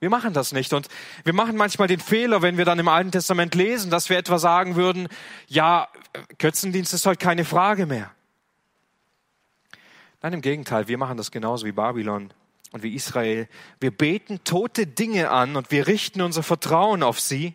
Wir 0.00 0.10
machen 0.10 0.32
das 0.32 0.50
nicht. 0.50 0.72
Und 0.72 0.88
wir 1.22 1.32
machen 1.32 1.56
manchmal 1.56 1.86
den 1.86 2.00
Fehler, 2.00 2.42
wenn 2.42 2.58
wir 2.58 2.64
dann 2.64 2.80
im 2.80 2.88
Alten 2.88 3.12
Testament 3.12 3.54
lesen, 3.54 3.88
dass 3.88 4.10
wir 4.10 4.18
etwa 4.18 4.40
sagen 4.40 4.74
würden, 4.74 5.06
ja, 5.46 5.86
Götzendienst 6.38 6.92
ist 6.92 7.06
heute 7.06 7.24
keine 7.24 7.44
Frage 7.44 7.86
mehr. 7.86 8.10
Nein, 10.22 10.32
im 10.32 10.40
Gegenteil, 10.40 10.88
wir 10.88 10.98
machen 10.98 11.16
das 11.16 11.30
genauso 11.30 11.66
wie 11.66 11.72
Babylon 11.72 12.32
und 12.72 12.82
wie 12.82 12.96
Israel. 12.96 13.48
Wir 13.78 13.92
beten 13.92 14.42
tote 14.42 14.88
Dinge 14.88 15.30
an 15.30 15.54
und 15.54 15.70
wir 15.70 15.86
richten 15.86 16.20
unser 16.20 16.42
Vertrauen 16.42 17.04
auf 17.04 17.20
sie 17.20 17.54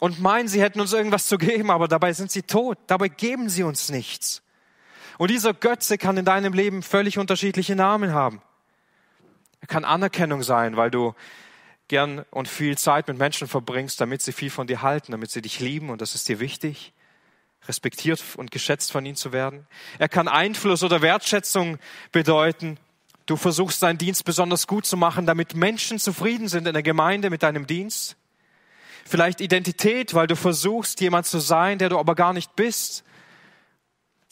und 0.00 0.20
meinen, 0.20 0.48
sie 0.48 0.60
hätten 0.60 0.80
uns 0.80 0.92
irgendwas 0.92 1.26
zu 1.26 1.38
geben, 1.38 1.70
aber 1.70 1.88
dabei 1.88 2.12
sind 2.12 2.30
sie 2.30 2.42
tot. 2.42 2.78
Dabei 2.86 3.08
geben 3.08 3.48
sie 3.48 3.62
uns 3.62 3.90
nichts. 3.90 4.42
Und 5.18 5.30
dieser 5.30 5.54
Götze 5.54 5.98
kann 5.98 6.16
in 6.16 6.24
deinem 6.24 6.52
Leben 6.52 6.82
völlig 6.82 7.18
unterschiedliche 7.18 7.76
Namen 7.76 8.12
haben. 8.12 8.42
Er 9.60 9.68
kann 9.68 9.84
Anerkennung 9.84 10.42
sein, 10.42 10.76
weil 10.76 10.90
du 10.90 11.14
gern 11.88 12.24
und 12.30 12.48
viel 12.48 12.76
Zeit 12.76 13.08
mit 13.08 13.18
Menschen 13.18 13.48
verbringst, 13.48 14.00
damit 14.00 14.22
sie 14.22 14.32
viel 14.32 14.50
von 14.50 14.66
dir 14.66 14.82
halten, 14.82 15.12
damit 15.12 15.30
sie 15.30 15.42
dich 15.42 15.60
lieben 15.60 15.90
und 15.90 16.00
das 16.00 16.14
ist 16.14 16.28
dir 16.28 16.40
wichtig, 16.40 16.92
respektiert 17.66 18.22
und 18.36 18.50
geschätzt 18.50 18.92
von 18.92 19.06
ihnen 19.06 19.16
zu 19.16 19.32
werden. 19.32 19.66
Er 19.98 20.08
kann 20.08 20.28
Einfluss 20.28 20.82
oder 20.82 21.02
Wertschätzung 21.02 21.78
bedeuten. 22.12 22.78
Du 23.26 23.36
versuchst 23.36 23.82
deinen 23.82 23.98
Dienst 23.98 24.24
besonders 24.24 24.66
gut 24.66 24.84
zu 24.84 24.96
machen, 24.96 25.24
damit 25.24 25.54
Menschen 25.54 25.98
zufrieden 25.98 26.48
sind 26.48 26.66
in 26.66 26.74
der 26.74 26.82
Gemeinde 26.82 27.30
mit 27.30 27.42
deinem 27.42 27.66
Dienst. 27.66 28.16
Vielleicht 29.06 29.40
Identität, 29.40 30.14
weil 30.14 30.26
du 30.26 30.36
versuchst, 30.36 31.00
jemand 31.00 31.26
zu 31.26 31.38
sein, 31.38 31.78
der 31.78 31.90
du 31.90 31.98
aber 31.98 32.14
gar 32.14 32.32
nicht 32.32 32.56
bist. 32.56 33.04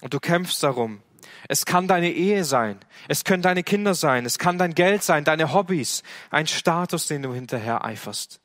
Und 0.00 0.14
du 0.14 0.20
kämpfst 0.20 0.62
darum. 0.62 1.02
Es 1.48 1.66
kann 1.66 1.88
deine 1.88 2.10
Ehe 2.10 2.44
sein. 2.44 2.80
Es 3.08 3.24
können 3.24 3.42
deine 3.42 3.62
Kinder 3.62 3.94
sein. 3.94 4.24
Es 4.24 4.38
kann 4.38 4.58
dein 4.58 4.74
Geld 4.74 5.02
sein, 5.02 5.24
deine 5.24 5.52
Hobbys, 5.52 6.02
ein 6.30 6.46
Status, 6.46 7.06
den 7.06 7.22
du 7.22 7.34
hinterher 7.34 7.84
eiferst. 7.84 8.40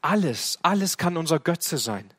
Alles, 0.00 0.58
alles 0.62 0.96
kann 0.96 1.16
unser 1.16 1.38
Götze 1.38 1.76
sein, 1.76 2.10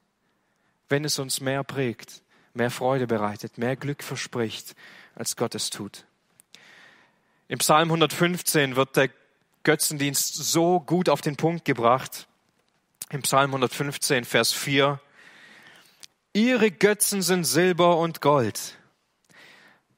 wenn 0.89 1.03
es 1.03 1.17
uns 1.17 1.41
mehr 1.41 1.63
prägt, 1.63 2.21
mehr 2.53 2.69
Freude 2.69 3.07
bereitet, 3.07 3.57
mehr 3.57 3.75
Glück 3.75 4.03
verspricht, 4.03 4.75
als 5.15 5.35
Gott 5.35 5.55
es 5.55 5.71
tut. 5.71 6.05
Im 7.47 7.57
Psalm 7.57 7.89
115 7.89 8.75
wird 8.75 8.95
der 8.95 9.09
Götzendienst 9.63 10.35
so 10.35 10.79
gut 10.79 11.07
auf 11.07 11.21
den 11.21 11.35
Punkt 11.35 11.65
gebracht. 11.65 12.27
Im 13.11 13.21
Psalm 13.21 13.51
115, 13.51 14.25
Vers 14.25 14.53
4. 14.53 14.99
Ihre 16.33 16.71
Götzen 16.71 17.21
sind 17.21 17.43
Silber 17.43 17.97
und 17.97 18.21
Gold, 18.21 18.77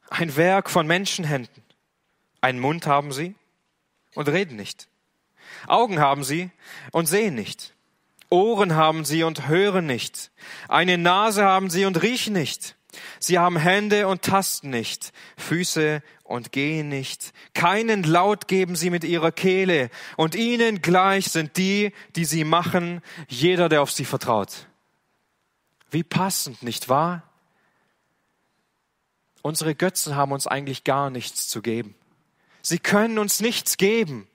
ein 0.10 0.36
Werk 0.36 0.70
von 0.70 0.88
Menschenhänden. 0.88 1.64
Einen 2.42 2.60
Mund 2.60 2.88
haben 2.88 3.14
sie 3.14 3.36
und 4.16 4.28
reden 4.28 4.58
nicht. 4.58 4.90
Augen 5.68 6.00
haben 6.00 6.24
sie 6.24 6.52
und 6.92 7.06
sehen 7.06 7.36
nicht. 7.36 7.74
Ohren 8.30 8.76
haben 8.76 9.06
sie 9.06 9.24
und 9.24 9.48
hören 9.48 9.86
nicht. 9.86 10.32
Eine 10.68 10.98
Nase 10.98 11.46
haben 11.46 11.70
sie 11.70 11.86
und 11.86 12.02
riechen 12.02 12.34
nicht. 12.34 12.76
Sie 13.20 13.40
haben 13.40 13.58
Hände 13.58 14.08
und 14.08 14.24
tasten 14.24 14.70
nicht, 14.70 15.14
Füße 15.38 16.02
und 16.34 16.52
gehen 16.52 16.90
nicht. 16.90 17.32
Keinen 17.54 18.04
Laut 18.04 18.48
geben 18.48 18.76
sie 18.76 18.90
mit 18.90 19.04
ihrer 19.04 19.32
Kehle, 19.32 19.92
und 20.18 20.34
ihnen 20.34 20.82
gleich 20.82 21.28
sind 21.28 21.58
die, 21.58 21.94
die 22.16 22.26
sie 22.26 22.44
machen, 22.44 23.02
jeder, 23.28 23.70
der 23.70 23.84
auf 23.84 23.92
sie 23.92 24.04
vertraut. 24.04 24.68
Wie 25.92 26.04
passend, 26.04 26.64
nicht 26.64 26.90
wahr? 26.90 27.22
Unsere 29.44 29.76
Götzen 29.76 30.16
haben 30.16 30.32
uns 30.32 30.48
eigentlich 30.48 30.84
gar 30.84 31.12
nichts 31.12 31.48
zu 31.48 31.62
geben. 31.62 31.96
Sie 32.64 32.80
können 32.80 33.20
uns 33.20 33.40
nichts 33.40 33.78
geben, 33.78 34.28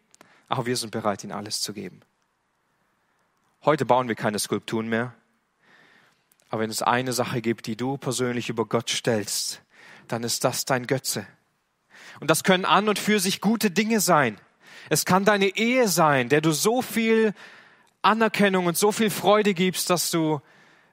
aber 0.49 0.67
wir 0.67 0.77
sind 0.77 0.91
bereit, 0.91 1.25
ihnen 1.25 1.33
alles 1.33 1.61
zu 1.61 1.73
geben. 1.73 2.01
Heute 3.65 3.85
bauen 3.85 4.07
wir 4.07 4.15
keine 4.15 4.39
Skulpturen 4.39 4.89
mehr. 4.89 5.15
Aber 6.49 6.63
wenn 6.63 6.71
es 6.71 6.81
eine 6.81 7.13
Sache 7.13 7.43
gibt, 7.43 7.67
die 7.67 7.77
du 7.77 7.97
persönlich 7.97 8.49
über 8.49 8.67
Gott 8.67 8.89
stellst, 8.89 9.63
dann 10.07 10.23
ist 10.23 10.45
das 10.45 10.65
dein 10.65 10.87
Götze. 10.87 11.27
Und 12.21 12.31
das 12.31 12.45
können 12.45 12.65
an 12.65 12.89
und 12.89 12.99
für 12.99 13.21
sich 13.21 13.41
gute 13.41 13.71
Dinge 13.71 14.01
sein. 14.01 14.39
Es 14.91 15.05
kann 15.05 15.25
deine 15.25 15.57
Ehe 15.57 15.89
sein, 15.89 16.29
der 16.29 16.41
du 16.41 16.53
so 16.53 16.83
viel 16.83 17.35
Anerkennung 18.03 18.67
und 18.67 18.77
so 18.77 18.93
viel 18.93 19.11
Freude 19.11 19.55
gibst, 19.55 19.91
dass 19.91 20.11
du 20.11 20.41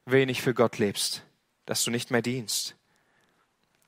wenig 0.05 0.41
für 0.41 0.53
Gott 0.53 0.77
lebst, 0.77 1.23
dass 1.65 1.83
du 1.83 1.91
nicht 1.91 2.11
mehr 2.11 2.21
dienst. 2.21 2.75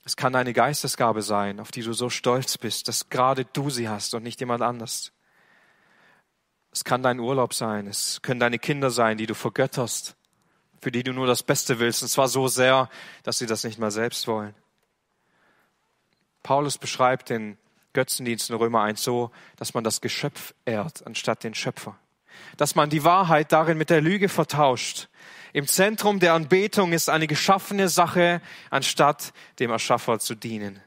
Es 0.05 0.15
kann 0.15 0.35
eine 0.35 0.53
Geistesgabe 0.53 1.21
sein, 1.21 1.59
auf 1.59 1.71
die 1.71 1.81
du 1.81 1.91
so 1.93 2.09
stolz 2.09 2.57
bist, 2.57 2.87
dass 2.87 3.09
gerade 3.09 3.43
du 3.43 3.69
sie 3.69 3.89
hast 3.89 4.13
und 4.13 4.23
nicht 4.23 4.39
jemand 4.39 4.61
anders. 4.61 5.11
Es 6.71 6.83
kann 6.83 7.03
dein 7.03 7.19
Urlaub 7.19 7.53
sein, 7.53 7.87
es 7.87 8.21
können 8.21 8.39
deine 8.39 8.59
Kinder 8.59 8.89
sein, 8.89 9.17
die 9.17 9.25
du 9.25 9.33
vergötterst, 9.33 10.15
für 10.81 10.91
die 10.91 11.03
du 11.03 11.11
nur 11.11 11.27
das 11.27 11.43
Beste 11.43 11.79
willst, 11.79 12.03
und 12.03 12.07
zwar 12.07 12.29
so 12.29 12.47
sehr, 12.47 12.89
dass 13.23 13.39
sie 13.39 13.47
das 13.47 13.63
nicht 13.63 13.79
mal 13.79 13.91
selbst 13.91 14.27
wollen. 14.27 14.53
Paulus 16.47 16.77
beschreibt 16.77 17.29
den 17.29 17.57
Götzendienst 17.91 18.49
in 18.49 18.55
Römer 18.55 18.83
1 18.83 19.03
so, 19.03 19.31
dass 19.57 19.73
man 19.73 19.83
das 19.83 19.99
Geschöpf 19.99 20.53
ehrt 20.63 21.05
anstatt 21.05 21.43
den 21.43 21.53
Schöpfer. 21.53 21.97
Dass 22.55 22.73
man 22.73 22.89
die 22.89 23.03
Wahrheit 23.03 23.51
darin 23.51 23.77
mit 23.77 23.89
der 23.89 23.99
Lüge 23.99 24.29
vertauscht. 24.29 25.09
Im 25.51 25.67
Zentrum 25.67 26.21
der 26.21 26.35
Anbetung 26.35 26.93
ist 26.93 27.09
eine 27.09 27.27
geschaffene 27.27 27.89
Sache, 27.89 28.41
anstatt 28.69 29.33
dem 29.59 29.71
Erschaffer 29.71 30.19
zu 30.19 30.35
dienen. 30.35 30.81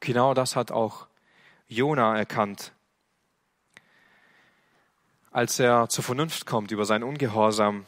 Genau 0.00 0.32
das 0.32 0.56
hat 0.56 0.70
auch 0.72 1.06
Jona 1.68 2.16
erkannt, 2.16 2.72
als 5.30 5.58
er 5.58 5.90
zur 5.90 6.02
Vernunft 6.02 6.46
kommt 6.46 6.70
über 6.70 6.86
sein 6.86 7.02
Ungehorsam, 7.02 7.84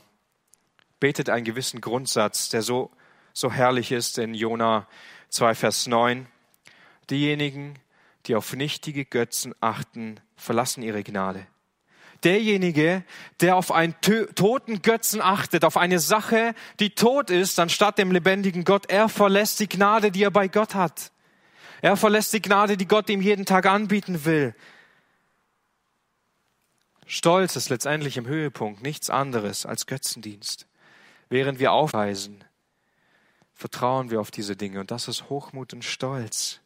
betet 1.01 1.31
einen 1.31 1.47
gewissen 1.47 1.81
Grundsatz, 1.81 2.51
der 2.51 2.61
so, 2.61 2.91
so 3.33 3.51
herrlich 3.51 3.91
ist 3.91 4.19
in 4.19 4.35
Jona 4.35 4.87
2, 5.35 5.57
Vers 5.57 5.87
9. 5.89 6.29
Diejenigen, 7.11 7.75
die 8.27 8.37
auf 8.37 8.53
nichtige 8.55 9.05
Götzen 9.05 9.53
achten, 9.61 10.21
verlassen 10.37 10.83
ihre 10.83 11.03
Gnade. 11.03 11.47
derjenige, 12.23 13.05
der 13.41 13.57
auf 13.57 13.71
einen 13.71 13.95
toten 14.01 14.81
Götzen 14.81 15.21
achtet, 15.21 15.65
auf 15.65 15.77
eine 15.77 15.99
Sache, 15.99 16.55
die 16.81 16.95
tot 16.95 17.29
ist, 17.29 17.59
anstatt 17.59 17.99
dem 17.99 18.13
lebendigen 18.13 18.65
Gott, 18.65 18.91
er 18.91 19.11
verlässt 19.11 19.61
die 19.61 19.69
Gnade, 19.69 20.11
die 20.11 20.23
er 20.23 20.31
bei 20.31 20.49
Gott 20.49 20.75
hat. 20.75 21.13
Er 21.83 21.99
verlässt 21.99 22.33
die 22.33 22.41
Gnade, 22.41 22.79
die 22.79 22.89
Gott 22.89 23.11
ihm 23.11 23.21
jeden 23.21 23.45
Tag 23.45 23.67
anbieten 23.67 24.25
will. 24.25 24.55
Stolz 27.05 27.57
ist 27.57 27.69
letztendlich 27.69 28.17
im 28.17 28.27
Höhepunkt 28.27 28.83
nichts 28.83 29.11
anderes 29.11 29.67
als 29.67 29.85
Götzendienst. 29.85 30.67
Während 31.29 31.59
wir 31.59 31.73
aufweisen, 31.73 32.43
vertrauen 33.55 34.11
wir 34.11 34.21
auf 34.21 34.31
diese 34.31 34.57
Dinge 34.57 34.81
und 34.81 34.91
das 34.91 35.09
ist 35.09 35.31
Hochmut 35.31 35.73
und 35.73 35.85
Stolz. 35.85 36.61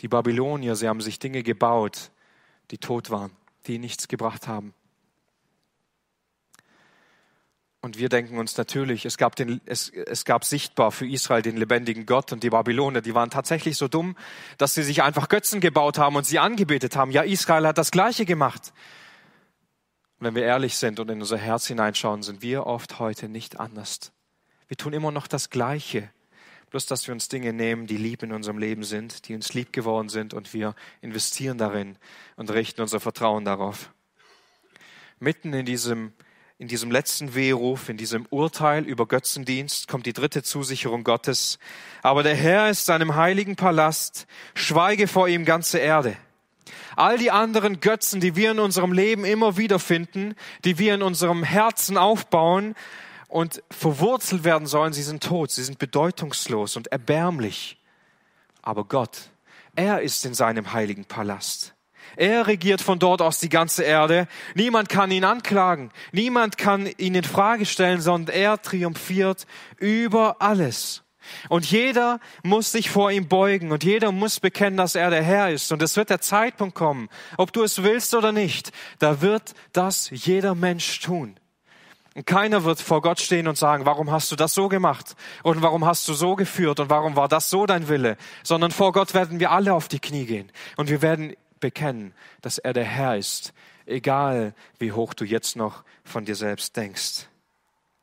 Die 0.00 0.08
Babylonier, 0.08 0.76
sie 0.76 0.88
haben 0.88 1.00
sich 1.00 1.18
Dinge 1.18 1.42
gebaut, 1.42 2.10
die 2.70 2.78
tot 2.78 3.10
waren, 3.10 3.30
die 3.66 3.78
nichts 3.78 4.08
gebracht 4.08 4.48
haben. 4.48 4.74
Und 7.84 7.98
wir 7.98 8.08
denken 8.08 8.38
uns 8.38 8.56
natürlich, 8.56 9.04
es 9.04 9.18
gab, 9.18 9.36
den, 9.36 9.60
es, 9.66 9.90
es 9.90 10.24
gab 10.24 10.46
sichtbar 10.46 10.90
für 10.90 11.06
Israel 11.06 11.42
den 11.42 11.58
lebendigen 11.58 12.06
Gott 12.06 12.32
und 12.32 12.42
die 12.42 12.48
Babylonier, 12.48 13.02
die 13.02 13.14
waren 13.14 13.28
tatsächlich 13.28 13.76
so 13.76 13.88
dumm, 13.88 14.16
dass 14.56 14.72
sie 14.72 14.82
sich 14.82 15.02
einfach 15.02 15.28
Götzen 15.28 15.60
gebaut 15.60 15.98
haben 15.98 16.16
und 16.16 16.24
sie 16.24 16.38
angebetet 16.38 16.96
haben. 16.96 17.10
Ja, 17.10 17.22
Israel 17.22 17.66
hat 17.66 17.76
das 17.76 17.90
Gleiche 17.90 18.24
gemacht. 18.24 18.72
Wenn 20.24 20.34
wir 20.34 20.44
ehrlich 20.44 20.76
sind 20.76 21.00
und 21.00 21.10
in 21.10 21.20
unser 21.20 21.36
Herz 21.36 21.66
hineinschauen, 21.66 22.22
sind 22.22 22.40
wir 22.40 22.66
oft 22.66 22.98
heute 22.98 23.28
nicht 23.28 23.60
anders. 23.60 24.10
Wir 24.68 24.76
tun 24.78 24.94
immer 24.94 25.12
noch 25.12 25.26
das 25.26 25.50
Gleiche. 25.50 26.08
Bloß, 26.70 26.86
dass 26.86 27.06
wir 27.06 27.12
uns 27.12 27.28
Dinge 27.28 27.52
nehmen, 27.52 27.86
die 27.86 27.98
lieb 27.98 28.22
in 28.22 28.32
unserem 28.32 28.56
Leben 28.56 28.84
sind, 28.84 29.28
die 29.28 29.34
uns 29.34 29.52
lieb 29.52 29.74
geworden 29.74 30.08
sind 30.08 30.32
und 30.32 30.54
wir 30.54 30.74
investieren 31.02 31.58
darin 31.58 31.98
und 32.36 32.50
richten 32.50 32.80
unser 32.80 33.00
Vertrauen 33.00 33.44
darauf. 33.44 33.92
Mitten 35.18 35.52
in 35.52 35.66
diesem 35.66 36.14
in 36.56 36.68
diesem 36.68 36.90
letzten 36.90 37.34
Wehruf, 37.34 37.90
in 37.90 37.98
diesem 37.98 38.24
Urteil 38.30 38.86
über 38.86 39.06
Götzendienst 39.06 39.88
kommt 39.88 40.06
die 40.06 40.14
dritte 40.14 40.42
Zusicherung 40.42 41.04
Gottes. 41.04 41.58
Aber 42.00 42.22
der 42.22 42.36
Herr 42.36 42.70
ist 42.70 42.86
seinem 42.86 43.14
heiligen 43.16 43.56
Palast, 43.56 44.26
schweige 44.54 45.06
vor 45.06 45.28
ihm 45.28 45.44
ganze 45.44 45.80
Erde. 45.80 46.16
All 46.96 47.18
die 47.18 47.30
anderen 47.30 47.80
Götzen, 47.80 48.20
die 48.20 48.36
wir 48.36 48.52
in 48.52 48.58
unserem 48.58 48.92
Leben 48.92 49.24
immer 49.24 49.56
wieder 49.56 49.78
finden, 49.78 50.34
die 50.64 50.78
wir 50.78 50.94
in 50.94 51.02
unserem 51.02 51.42
Herzen 51.42 51.96
aufbauen 51.96 52.74
und 53.28 53.62
verwurzelt 53.70 54.44
werden 54.44 54.66
sollen, 54.66 54.92
sie 54.92 55.02
sind 55.02 55.22
tot, 55.22 55.50
sie 55.50 55.64
sind 55.64 55.78
bedeutungslos 55.78 56.76
und 56.76 56.88
erbärmlich. 56.88 57.78
Aber 58.62 58.84
Gott, 58.84 59.30
er 59.76 60.02
ist 60.02 60.24
in 60.24 60.34
seinem 60.34 60.72
heiligen 60.72 61.04
Palast. 61.04 61.74
Er 62.16 62.46
regiert 62.46 62.80
von 62.80 62.98
dort 62.98 63.22
aus 63.22 63.40
die 63.40 63.48
ganze 63.48 63.82
Erde. 63.82 64.28
Niemand 64.54 64.88
kann 64.88 65.10
ihn 65.10 65.24
anklagen. 65.24 65.90
Niemand 66.12 66.58
kann 66.58 66.86
ihn 66.86 67.14
in 67.14 67.24
Frage 67.24 67.66
stellen, 67.66 68.00
sondern 68.00 68.34
er 68.34 68.62
triumphiert 68.62 69.46
über 69.78 70.36
alles. 70.40 71.03
Und 71.48 71.70
jeder 71.70 72.20
muss 72.42 72.72
sich 72.72 72.90
vor 72.90 73.10
ihm 73.10 73.28
beugen 73.28 73.72
und 73.72 73.84
jeder 73.84 74.12
muss 74.12 74.40
bekennen, 74.40 74.76
dass 74.76 74.94
er 74.94 75.10
der 75.10 75.22
Herr 75.22 75.50
ist. 75.50 75.72
Und 75.72 75.82
es 75.82 75.96
wird 75.96 76.10
der 76.10 76.20
Zeitpunkt 76.20 76.74
kommen, 76.74 77.08
ob 77.36 77.52
du 77.52 77.62
es 77.62 77.82
willst 77.82 78.14
oder 78.14 78.32
nicht, 78.32 78.72
da 78.98 79.20
wird 79.20 79.54
das 79.72 80.10
jeder 80.10 80.54
Mensch 80.54 81.00
tun. 81.00 81.36
Und 82.14 82.26
keiner 82.26 82.62
wird 82.62 82.80
vor 82.80 83.02
Gott 83.02 83.20
stehen 83.20 83.48
und 83.48 83.58
sagen, 83.58 83.86
warum 83.86 84.10
hast 84.10 84.30
du 84.30 84.36
das 84.36 84.54
so 84.54 84.68
gemacht? 84.68 85.16
Und 85.42 85.62
warum 85.62 85.84
hast 85.84 86.06
du 86.08 86.14
so 86.14 86.36
geführt? 86.36 86.78
Und 86.78 86.88
warum 86.88 87.16
war 87.16 87.26
das 87.26 87.50
so 87.50 87.66
dein 87.66 87.88
Wille? 87.88 88.16
Sondern 88.44 88.70
vor 88.70 88.92
Gott 88.92 89.14
werden 89.14 89.40
wir 89.40 89.50
alle 89.50 89.74
auf 89.74 89.88
die 89.88 89.98
Knie 89.98 90.24
gehen. 90.24 90.52
Und 90.76 90.90
wir 90.90 91.02
werden 91.02 91.34
bekennen, 91.58 92.14
dass 92.40 92.58
er 92.58 92.72
der 92.72 92.84
Herr 92.84 93.16
ist, 93.16 93.52
egal 93.86 94.54
wie 94.78 94.92
hoch 94.92 95.14
du 95.14 95.24
jetzt 95.24 95.56
noch 95.56 95.82
von 96.04 96.24
dir 96.24 96.36
selbst 96.36 96.76
denkst. 96.76 97.26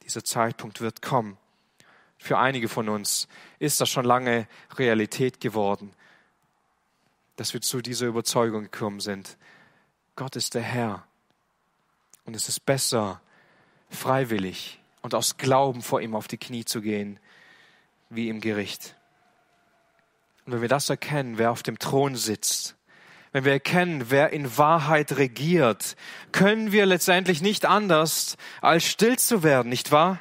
Dieser 0.03 0.23
Zeitpunkt 0.23 0.81
wird 0.81 1.01
kommen. 1.01 1.37
Für 2.21 2.37
einige 2.37 2.69
von 2.69 2.87
uns 2.87 3.27
ist 3.57 3.81
das 3.81 3.89
schon 3.89 4.05
lange 4.05 4.47
Realität 4.77 5.39
geworden, 5.39 5.91
dass 7.35 7.55
wir 7.55 7.61
zu 7.61 7.81
dieser 7.81 8.05
Überzeugung 8.05 8.61
gekommen 8.61 8.99
sind. 8.99 9.39
Gott 10.15 10.35
ist 10.35 10.53
der 10.53 10.61
Herr. 10.61 11.03
Und 12.23 12.35
es 12.35 12.47
ist 12.47 12.63
besser, 12.63 13.21
freiwillig 13.89 14.79
und 15.01 15.15
aus 15.15 15.37
Glauben 15.37 15.81
vor 15.81 15.99
ihm 15.99 16.13
auf 16.13 16.27
die 16.27 16.37
Knie 16.37 16.63
zu 16.63 16.81
gehen, 16.81 17.19
wie 18.11 18.29
im 18.29 18.39
Gericht. 18.39 18.95
Und 20.45 20.53
wenn 20.53 20.61
wir 20.61 20.69
das 20.69 20.91
erkennen, 20.91 21.39
wer 21.39 21.49
auf 21.49 21.63
dem 21.63 21.79
Thron 21.79 22.15
sitzt, 22.15 22.75
wenn 23.31 23.45
wir 23.45 23.53
erkennen, 23.53 24.11
wer 24.11 24.31
in 24.31 24.59
Wahrheit 24.59 25.17
regiert, 25.17 25.95
können 26.31 26.71
wir 26.71 26.85
letztendlich 26.85 27.41
nicht 27.41 27.65
anders, 27.65 28.37
als 28.61 28.83
still 28.83 29.17
zu 29.17 29.41
werden, 29.41 29.69
nicht 29.69 29.91
wahr? 29.91 30.19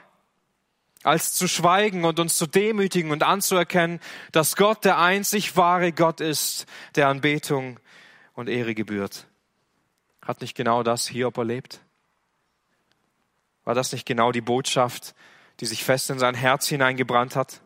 Als 1.03 1.35
zu 1.35 1.49
schweigen 1.49 2.05
und 2.05 2.21
uns 2.21 2.37
zu 2.37 2.47
demütigen 2.47 3.11
und 3.11 3.23
anzuerkennen, 3.23 4.01
dass 4.33 4.57
Gott 4.57 4.85
der 4.85 4.99
einzig 4.99 5.57
wahre 5.57 5.93
Gott 5.93 6.21
ist, 6.21 6.67
der 6.95 7.09
Anbetung 7.09 7.81
und 8.35 8.49
Ehre 8.49 8.75
gebührt. 8.75 9.27
Hat 10.21 10.43
nicht 10.43 10.55
genau 10.55 10.83
das 10.83 11.07
Hiob 11.09 11.39
erlebt? 11.39 11.81
War 13.65 13.75
das 13.75 13.93
nicht 13.93 14.07
genau 14.07 14.33
die 14.33 14.43
Botschaft, 14.43 15.15
die 15.61 15.67
sich 15.67 15.85
fest 15.85 16.11
in 16.11 16.19
sein 16.19 16.35
Herz 16.35 16.69
hineingebrannt 16.69 17.37
hat, 17.37 17.63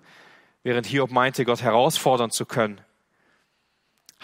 während 0.63 0.87
Hiob 0.87 1.11
meinte, 1.11 1.45
Gott 1.45 1.63
herausfordern 1.63 2.31
zu 2.31 2.47
können? 2.47 2.81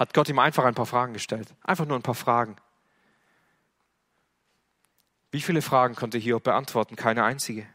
hat 0.01 0.15
Gott 0.15 0.31
ihm 0.31 0.39
einfach 0.39 0.65
ein 0.65 0.75
paar 0.75 0.87
Fragen 0.87 1.13
gestellt. 1.13 1.55
Einfach 1.63 1.85
nur 1.85 1.99
ein 1.99 2.03
paar 2.03 2.15
Fragen. 2.15 2.57
Wie 5.31 5.43
viele 5.43 5.61
Fragen 5.61 5.95
konnte 5.95 6.17
Hiob 6.17 6.43
beantworten? 6.43 6.97
Keine 6.97 7.23
einzige. 7.23 7.67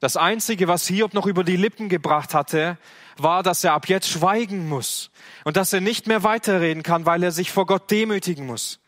Das 0.00 0.16
Einzige, 0.16 0.68
was 0.68 0.86
Hiob 0.86 1.14
noch 1.14 1.26
über 1.26 1.42
die 1.42 1.56
Lippen 1.56 1.88
gebracht 1.88 2.34
hatte, 2.34 2.78
war, 3.16 3.42
dass 3.42 3.64
er 3.64 3.72
ab 3.72 3.88
jetzt 3.88 4.08
schweigen 4.08 4.68
muss 4.68 5.10
und 5.44 5.56
dass 5.56 5.72
er 5.72 5.80
nicht 5.80 6.06
mehr 6.06 6.22
weiterreden 6.22 6.82
kann, 6.82 7.06
weil 7.06 7.22
er 7.22 7.32
sich 7.32 7.50
vor 7.50 7.66
Gott 7.66 7.90
demütigen 7.90 8.46
muss. 8.46 8.78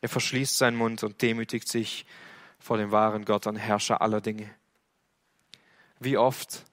Er 0.00 0.08
verschließt 0.08 0.58
seinen 0.58 0.76
Mund 0.76 1.02
und 1.04 1.22
demütigt 1.22 1.68
sich 1.68 2.04
vor 2.58 2.78
dem 2.78 2.90
wahren 2.90 3.24
Gott 3.24 3.46
und 3.46 3.56
Herrscher 3.56 4.02
aller 4.02 4.20
Dinge. 4.20 4.50
Wie 6.00 6.18
oft 6.18 6.64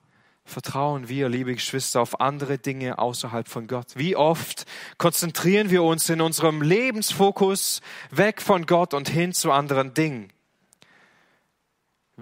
vertrauen 0.44 1.08
wir, 1.08 1.30
liebe 1.30 1.54
Geschwister, 1.54 2.02
auf 2.02 2.20
andere 2.20 2.58
Dinge 2.58 2.98
außerhalb 2.98 3.48
von 3.48 3.68
Gott? 3.68 3.88
Wie 3.96 4.16
oft 4.16 4.66
konzentrieren 4.98 5.70
wir 5.70 5.84
uns 5.84 6.10
in 6.10 6.20
unserem 6.20 6.62
Lebensfokus 6.62 7.82
weg 8.10 8.42
von 8.42 8.66
Gott 8.66 8.94
und 8.94 9.08
hin 9.08 9.34
zu 9.34 9.52
anderen 9.52 9.94
Dingen? 9.94 10.34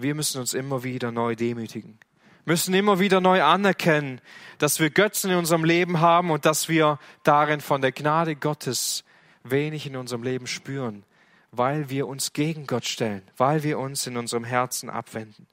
Wir 0.00 0.14
müssen 0.14 0.40
uns 0.40 0.54
immer 0.54 0.82
wieder 0.82 1.12
neu 1.12 1.36
demütigen, 1.36 1.98
müssen 2.44 2.72
immer 2.74 2.98
wieder 2.98 3.20
neu 3.20 3.42
anerkennen, 3.42 4.20
dass 4.58 4.80
wir 4.80 4.90
Götzen 4.90 5.30
in 5.30 5.36
unserem 5.36 5.64
Leben 5.64 6.00
haben 6.00 6.30
und 6.30 6.46
dass 6.46 6.68
wir 6.68 6.98
darin 7.22 7.60
von 7.60 7.82
der 7.82 7.92
Gnade 7.92 8.34
Gottes 8.36 9.04
wenig 9.42 9.86
in 9.86 9.96
unserem 9.96 10.22
Leben 10.22 10.46
spüren, 10.46 11.04
weil 11.52 11.90
wir 11.90 12.06
uns 12.06 12.32
gegen 12.32 12.66
Gott 12.66 12.86
stellen, 12.86 13.22
weil 13.36 13.62
wir 13.62 13.78
uns 13.78 14.06
in 14.06 14.16
unserem 14.16 14.44
Herzen 14.44 14.88
abwenden. 14.88 15.46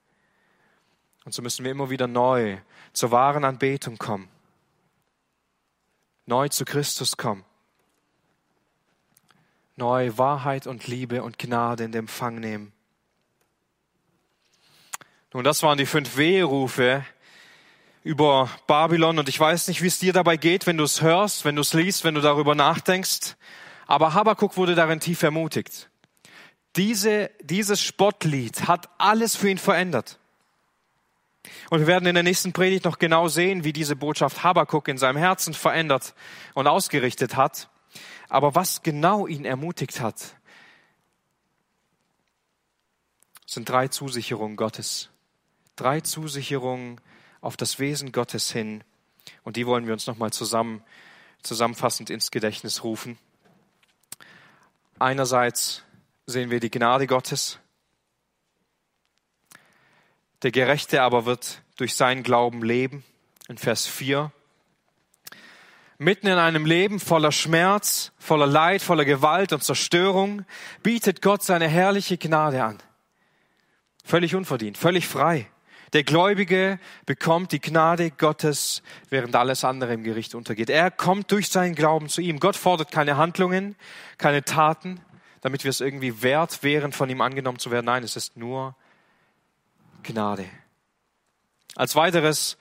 Und 1.25 1.33
so 1.33 1.41
müssen 1.41 1.65
wir 1.65 1.71
immer 1.71 1.89
wieder 1.89 2.07
neu 2.07 2.57
zur 2.93 3.11
wahren 3.11 3.43
Anbetung 3.43 3.97
kommen. 3.97 4.29
Neu 6.25 6.47
zu 6.47 6.63
Christus 6.63 7.17
kommen. 7.17 7.43
Neu 9.75 10.17
Wahrheit 10.17 10.67
und 10.67 10.87
Liebe 10.87 11.21
und 11.23 11.37
Gnade 11.37 11.83
in 11.83 11.93
Empfang 11.93 12.39
nehmen. 12.39 12.71
Nun, 15.33 15.43
das 15.43 15.61
waren 15.61 15.77
die 15.77 15.85
fünf 15.85 16.15
Weherufe 16.15 17.05
über 18.03 18.49
Babylon 18.65 19.19
und 19.19 19.27
ich 19.27 19.37
weiß 19.37 19.67
nicht, 19.67 19.81
wie 19.81 19.87
es 19.87 19.99
dir 19.99 20.13
dabei 20.13 20.37
geht, 20.37 20.65
wenn 20.65 20.77
du 20.77 20.85
es 20.85 21.01
hörst, 21.01 21.43
wenn 21.43 21.57
du 21.57 21.61
es 21.61 21.73
liest, 21.73 22.05
wenn 22.05 22.15
du 22.15 22.21
darüber 22.21 22.55
nachdenkst. 22.55 23.35
Aber 23.87 24.13
Habakkuk 24.13 24.55
wurde 24.55 24.75
darin 24.75 25.01
tief 25.01 25.23
ermutigt. 25.23 25.89
Diese, 26.77 27.29
dieses 27.41 27.81
Spottlied 27.81 28.69
hat 28.69 28.87
alles 28.97 29.35
für 29.35 29.49
ihn 29.49 29.57
verändert. 29.57 30.17
Und 31.69 31.79
wir 31.79 31.87
werden 31.87 32.05
in 32.05 32.13
der 32.13 32.23
nächsten 32.23 32.53
Predigt 32.53 32.85
noch 32.85 32.97
genau 32.97 33.27
sehen, 33.27 33.65
wie 33.65 33.73
diese 33.73 33.97
Botschaft 33.97 34.43
Habakuk 34.43 34.87
in 34.87 34.97
seinem 34.97 35.17
Herzen 35.17 35.53
verändert 35.53 36.13
und 36.53 36.67
ausgerichtet 36.67 37.35
hat. 37.35 37.69
Aber 38.29 38.55
was 38.55 38.81
genau 38.81 39.27
ihn 39.27 39.43
ermutigt 39.43 39.99
hat, 39.99 40.35
sind 43.45 43.67
drei 43.67 43.89
Zusicherungen 43.89 44.55
Gottes. 44.55 45.09
Drei 45.77 46.01
Zusicherungen 46.01 46.99
auf 47.39 47.55
das 47.55 47.79
Wesen 47.79 48.11
Gottes 48.11 48.51
hin. 48.51 48.83
Und 49.43 49.55
die 49.55 49.65
wollen 49.65 49.85
wir 49.85 49.93
uns 49.93 50.07
nochmal 50.07 50.33
zusammen, 50.33 50.83
zusammenfassend 51.43 52.09
ins 52.09 52.31
Gedächtnis 52.31 52.83
rufen. 52.83 53.17
Einerseits 54.99 55.83
sehen 56.25 56.49
wir 56.49 56.59
die 56.59 56.71
Gnade 56.71 57.07
Gottes. 57.07 57.59
Der 60.41 60.51
Gerechte 60.51 61.01
aber 61.01 61.25
wird 61.25 61.61
durch 61.77 61.95
seinen 61.95 62.23
Glauben 62.23 62.63
leben. 62.63 63.03
In 63.47 63.57
Vers 63.57 63.85
4. 63.85 64.31
Mitten 65.99 66.27
in 66.27 66.37
einem 66.37 66.65
Leben 66.65 66.99
voller 66.99 67.31
Schmerz, 67.31 68.11
voller 68.17 68.45
Leid, 68.45 68.81
voller 68.81 69.05
Gewalt 69.05 69.53
und 69.53 69.63
Zerstörung 69.63 70.45
bietet 70.83 71.21
Gott 71.21 71.43
seine 71.43 71.67
herrliche 71.67 72.17
Gnade 72.17 72.63
an. 72.63 72.77
Völlig 74.03 74.35
unverdient, 74.35 74.77
völlig 74.77 75.07
frei. 75.07 75.47
Der 75.93 76.03
Gläubige 76.03 76.79
bekommt 77.05 77.51
die 77.51 77.61
Gnade 77.61 78.11
Gottes, 78.11 78.83
während 79.09 79.35
alles 79.35 79.63
andere 79.63 79.93
im 79.93 80.03
Gericht 80.03 80.35
untergeht. 80.35 80.69
Er 80.69 80.91
kommt 80.91 81.31
durch 81.31 81.49
seinen 81.49 81.75
Glauben 81.75 82.09
zu 82.09 82.21
ihm. 82.21 82.39
Gott 82.39 82.55
fordert 82.55 82.91
keine 82.91 83.17
Handlungen, 83.17 83.75
keine 84.17 84.43
Taten, 84.43 84.99
damit 85.41 85.63
wir 85.63 85.69
es 85.69 85.79
irgendwie 85.79 86.21
wert 86.21 86.61
wären, 86.63 86.91
von 86.91 87.09
ihm 87.09 87.21
angenommen 87.21 87.59
zu 87.59 87.71
werden. 87.71 87.85
Nein, 87.85 88.03
es 88.03 88.15
ist 88.15 88.35
nur 88.35 88.75
Gnade. 90.03 90.45
Als 91.75 91.95
weiteres 91.95 92.57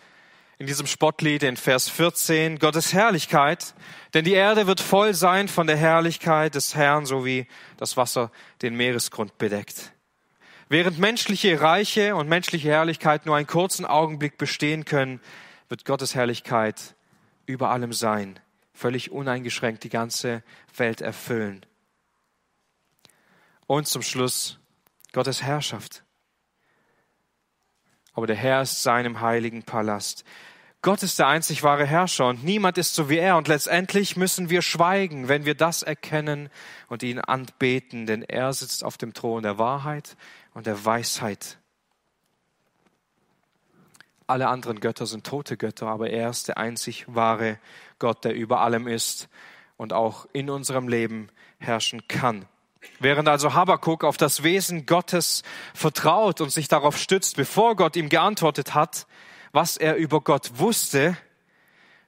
in 0.58 0.66
diesem 0.66 0.86
Spottlied 0.86 1.42
in 1.42 1.56
Vers 1.56 1.88
14 1.88 2.58
Gottes 2.58 2.92
Herrlichkeit, 2.92 3.74
denn 4.14 4.24
die 4.24 4.32
Erde 4.32 4.66
wird 4.66 4.80
voll 4.80 5.14
sein 5.14 5.48
von 5.48 5.66
der 5.66 5.76
Herrlichkeit 5.76 6.54
des 6.54 6.74
Herrn, 6.74 7.06
so 7.06 7.24
wie 7.24 7.46
das 7.76 7.96
Wasser 7.96 8.30
den 8.62 8.74
Meeresgrund 8.76 9.36
bedeckt. 9.36 9.92
Während 10.68 10.98
menschliche 10.98 11.60
Reiche 11.60 12.16
und 12.16 12.28
menschliche 12.28 12.68
Herrlichkeit 12.68 13.26
nur 13.26 13.36
einen 13.36 13.46
kurzen 13.46 13.84
Augenblick 13.84 14.38
bestehen 14.38 14.84
können, 14.84 15.20
wird 15.68 15.84
Gottes 15.84 16.14
Herrlichkeit 16.14 16.94
über 17.46 17.70
allem 17.70 17.92
sein, 17.92 18.40
völlig 18.72 19.10
uneingeschränkt 19.10 19.84
die 19.84 19.88
ganze 19.88 20.42
Welt 20.76 21.00
erfüllen. 21.00 21.64
Und 23.66 23.86
zum 23.86 24.02
Schluss 24.02 24.58
Gottes 25.12 25.42
Herrschaft 25.42 26.02
aber 28.16 28.26
der 28.26 28.36
Herr 28.36 28.62
ist 28.62 28.82
seinem 28.82 29.20
heiligen 29.20 29.62
Palast. 29.62 30.24
Gott 30.80 31.02
ist 31.02 31.18
der 31.18 31.26
einzig 31.26 31.62
wahre 31.62 31.84
Herrscher 31.84 32.28
und 32.28 32.44
niemand 32.44 32.78
ist 32.78 32.94
so 32.94 33.10
wie 33.10 33.18
er. 33.18 33.36
Und 33.36 33.46
letztendlich 33.46 34.16
müssen 34.16 34.48
wir 34.48 34.62
schweigen, 34.62 35.28
wenn 35.28 35.44
wir 35.44 35.54
das 35.54 35.82
erkennen 35.82 36.48
und 36.88 37.02
ihn 37.02 37.20
anbeten, 37.20 38.06
denn 38.06 38.22
er 38.22 38.52
sitzt 38.54 38.84
auf 38.84 38.96
dem 38.96 39.12
Thron 39.12 39.42
der 39.42 39.58
Wahrheit 39.58 40.16
und 40.56 40.66
der 40.66 40.86
Weisheit. 40.86 41.58
Alle 44.26 44.48
anderen 44.48 44.80
Götter 44.80 45.04
sind 45.04 45.26
tote 45.26 45.58
Götter, 45.58 45.86
aber 45.86 46.08
er 46.08 46.30
ist 46.30 46.48
der 46.48 46.56
einzig 46.56 47.04
wahre 47.08 47.58
Gott, 47.98 48.24
der 48.24 48.34
über 48.34 48.60
allem 48.60 48.88
ist 48.88 49.28
und 49.76 49.92
auch 49.92 50.26
in 50.32 50.48
unserem 50.48 50.88
Leben 50.88 51.28
herrschen 51.58 52.08
kann. 52.08 52.46
Während 53.00 53.28
also 53.28 53.52
Habakkuk 53.52 54.02
auf 54.02 54.16
das 54.16 54.44
Wesen 54.44 54.86
Gottes 54.86 55.42
vertraut 55.74 56.40
und 56.40 56.50
sich 56.50 56.68
darauf 56.68 56.96
stützt, 56.96 57.36
bevor 57.36 57.76
Gott 57.76 57.94
ihm 57.94 58.08
geantwortet 58.08 58.72
hat, 58.72 59.06
was 59.52 59.76
er 59.76 59.96
über 59.96 60.22
Gott 60.22 60.52
wusste, 60.58 61.18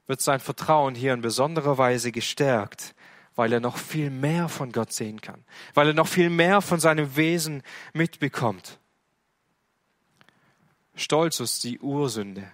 wird 0.07 0.23
sein 0.23 0.41
Vertrauen 0.41 0.95
hier 0.95 1.13
in 1.13 1.21
besonderer 1.21 1.77
Weise 1.77 2.13
gestärkt, 2.13 2.95
weil 3.39 3.53
er 3.53 3.61
noch 3.61 3.77
viel 3.77 4.11
mehr 4.11 4.49
von 4.49 4.73
Gott 4.73 4.93
sehen 4.93 5.21
kann, 5.21 5.45
weil 5.73 5.87
er 5.87 5.95
noch 5.95 6.09
viel 6.09 6.29
mehr 6.29 6.61
von 6.61 6.81
seinem 6.81 7.15
Wesen 7.15 7.63
mitbekommt. 7.93 8.81
Stolz 10.97 11.39
ist 11.39 11.63
die 11.63 11.79
Ursünde. 11.79 12.51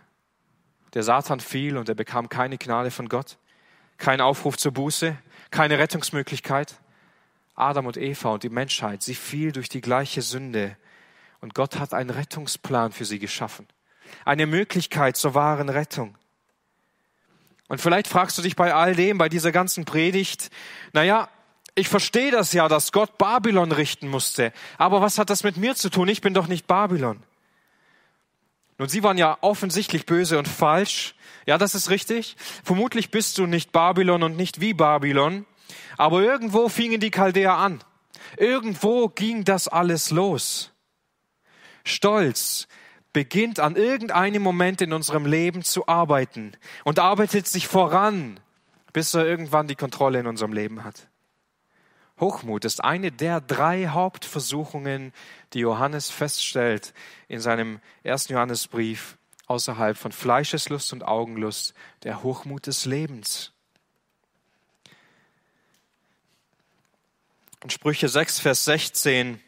Der 0.92 1.02
Satan 1.02 1.40
fiel 1.40 1.78
und 1.78 1.88
er 1.88 1.94
bekam 1.94 2.28
keine 2.28 2.58
Gnade 2.58 2.90
von 2.90 3.08
Gott, 3.08 3.38
kein 3.96 4.20
Aufruf 4.20 4.58
zur 4.58 4.72
Buße, 4.72 5.16
keine 5.50 5.78
Rettungsmöglichkeit. 5.78 6.74
Adam 7.54 7.86
und 7.86 7.96
Eva 7.96 8.34
und 8.34 8.42
die 8.42 8.50
Menschheit, 8.50 9.02
sie 9.02 9.14
fiel 9.14 9.52
durch 9.52 9.70
die 9.70 9.80
gleiche 9.80 10.20
Sünde. 10.20 10.76
Und 11.40 11.54
Gott 11.54 11.78
hat 11.78 11.94
einen 11.94 12.10
Rettungsplan 12.10 12.92
für 12.92 13.06
sie 13.06 13.18
geschaffen. 13.18 13.66
Eine 14.26 14.44
Möglichkeit 14.44 15.16
zur 15.16 15.32
wahren 15.32 15.70
Rettung. 15.70 16.18
Und 17.68 17.80
vielleicht 17.80 18.08
fragst 18.08 18.36
du 18.38 18.42
dich 18.42 18.56
bei 18.56 18.74
all 18.74 18.94
dem, 18.94 19.18
bei 19.18 19.28
dieser 19.28 19.52
ganzen 19.52 19.84
Predigt, 19.84 20.50
naja, 20.92 21.28
ich 21.74 21.88
verstehe 21.88 22.30
das 22.30 22.52
ja, 22.52 22.68
dass 22.68 22.92
Gott 22.92 23.18
Babylon 23.18 23.72
richten 23.72 24.08
musste. 24.08 24.52
Aber 24.78 25.00
was 25.00 25.18
hat 25.18 25.30
das 25.30 25.42
mit 25.42 25.56
mir 25.56 25.74
zu 25.74 25.90
tun? 25.90 26.08
Ich 26.08 26.20
bin 26.20 26.34
doch 26.34 26.46
nicht 26.46 26.66
Babylon. 26.66 27.22
Nun, 28.78 28.88
sie 28.88 29.02
waren 29.02 29.18
ja 29.18 29.38
offensichtlich 29.40 30.06
böse 30.06 30.38
und 30.38 30.48
falsch. 30.48 31.14
Ja, 31.46 31.58
das 31.58 31.74
ist 31.74 31.90
richtig. 31.90 32.36
Vermutlich 32.64 33.10
bist 33.10 33.38
du 33.38 33.46
nicht 33.46 33.72
Babylon 33.72 34.22
und 34.22 34.36
nicht 34.36 34.60
wie 34.60 34.74
Babylon. 34.74 35.46
Aber 35.96 36.22
irgendwo 36.22 36.68
fingen 36.68 37.00
die 37.00 37.10
Chaldäer 37.10 37.54
an. 37.54 37.82
Irgendwo 38.36 39.08
ging 39.08 39.44
das 39.44 39.68
alles 39.68 40.10
los. 40.10 40.72
Stolz 41.84 42.66
beginnt 43.14 43.60
an 43.60 43.76
irgendeinem 43.76 44.42
Moment 44.42 44.82
in 44.82 44.92
unserem 44.92 45.24
Leben 45.24 45.62
zu 45.62 45.88
arbeiten 45.88 46.52
und 46.84 46.98
arbeitet 46.98 47.46
sich 47.46 47.66
voran, 47.66 48.38
bis 48.92 49.14
er 49.14 49.24
irgendwann 49.24 49.68
die 49.68 49.76
Kontrolle 49.76 50.20
in 50.20 50.26
unserem 50.26 50.52
Leben 50.52 50.84
hat. 50.84 51.08
Hochmut 52.20 52.64
ist 52.64 52.84
eine 52.84 53.10
der 53.10 53.40
drei 53.40 53.88
Hauptversuchungen, 53.88 55.12
die 55.52 55.60
Johannes 55.60 56.10
feststellt 56.10 56.92
in 57.28 57.40
seinem 57.40 57.80
ersten 58.02 58.34
Johannesbrief 58.34 59.16
außerhalb 59.46 59.96
von 59.96 60.12
Fleischeslust 60.12 60.92
und 60.92 61.04
Augenlust, 61.04 61.74
der 62.02 62.22
Hochmut 62.22 62.66
des 62.66 62.84
Lebens. 62.84 63.52
In 67.62 67.70
Sprüche 67.70 68.08
6, 68.08 68.40
Vers 68.40 68.64
16, 68.64 69.40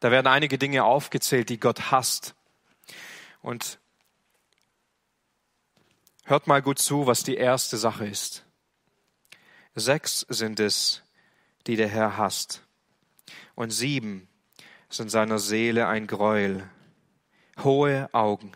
da 0.00 0.10
werden 0.10 0.26
einige 0.26 0.58
Dinge 0.58 0.84
aufgezählt, 0.84 1.48
die 1.48 1.60
Gott 1.60 1.90
hasst. 1.90 2.34
Und 3.42 3.78
hört 6.24 6.46
mal 6.46 6.62
gut 6.62 6.78
zu, 6.78 7.06
was 7.06 7.22
die 7.22 7.36
erste 7.36 7.76
Sache 7.76 8.06
ist. 8.06 8.44
Sechs 9.74 10.26
sind 10.28 10.60
es, 10.60 11.02
die 11.66 11.76
der 11.76 11.88
Herr 11.88 12.16
hasst. 12.16 12.62
Und 13.54 13.70
sieben 13.70 14.28
sind 14.88 15.10
seiner 15.10 15.38
Seele 15.38 15.86
ein 15.86 16.06
Gräuel. 16.06 16.68
Hohe 17.62 18.08
Augen, 18.12 18.52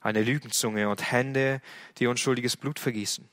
eine 0.00 0.22
Lügenzunge 0.22 0.88
und 0.88 1.10
Hände, 1.10 1.60
die 1.98 2.06
unschuldiges 2.06 2.56
Blut 2.56 2.78
vergießen. 2.78 3.28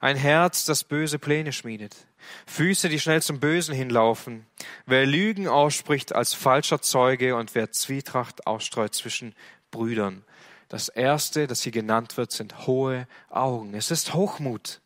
Ein 0.00 0.16
Herz, 0.16 0.64
das 0.64 0.84
böse 0.84 1.18
Pläne 1.18 1.52
schmiedet 1.52 2.08
Füße, 2.46 2.88
die 2.88 3.00
schnell 3.00 3.22
zum 3.22 3.40
Bösen 3.40 3.74
hinlaufen. 3.74 4.46
Wer 4.86 5.06
Lügen 5.06 5.48
ausspricht 5.48 6.14
als 6.14 6.34
falscher 6.34 6.82
Zeuge 6.82 7.36
und 7.36 7.54
wer 7.54 7.70
Zwietracht 7.70 8.46
ausstreut 8.46 8.94
zwischen 8.94 9.34
Brüdern. 9.70 10.24
Das 10.68 10.88
erste, 10.88 11.46
das 11.46 11.62
hier 11.62 11.72
genannt 11.72 12.16
wird, 12.16 12.30
sind 12.30 12.66
hohe 12.66 13.08
Augen. 13.28 13.74
Es 13.74 13.90
ist 13.90 14.14
Hochmut. 14.14 14.80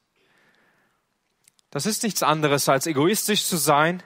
Das 1.71 1.87
ist 1.87 2.03
nichts 2.03 2.23
anderes 2.23 2.69
als 2.69 2.87
egoistisch 2.87 3.45
zu 3.45 3.57
sein 3.57 4.03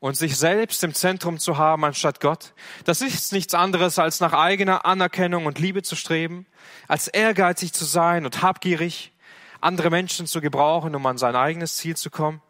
und 0.00 0.16
sich 0.16 0.36
selbst 0.36 0.82
im 0.84 0.94
Zentrum 0.94 1.38
zu 1.38 1.58
haben 1.58 1.84
anstatt 1.84 2.20
Gott. 2.20 2.54
Das 2.84 3.00
ist 3.00 3.32
nichts 3.32 3.52
anderes 3.52 3.98
als 3.98 4.20
nach 4.20 4.32
eigener 4.32 4.86
Anerkennung 4.86 5.46
und 5.46 5.58
Liebe 5.58 5.82
zu 5.82 5.96
streben, 5.96 6.46
als 6.86 7.08
ehrgeizig 7.08 7.72
zu 7.72 7.84
sein 7.84 8.24
und 8.24 8.42
habgierig 8.42 9.12
andere 9.60 9.90
Menschen 9.90 10.26
zu 10.26 10.40
gebrauchen, 10.40 10.94
um 10.94 11.04
an 11.04 11.18
sein 11.18 11.34
eigenes 11.34 11.76
Ziel 11.76 11.96
zu 11.96 12.10
kommen, 12.10 12.40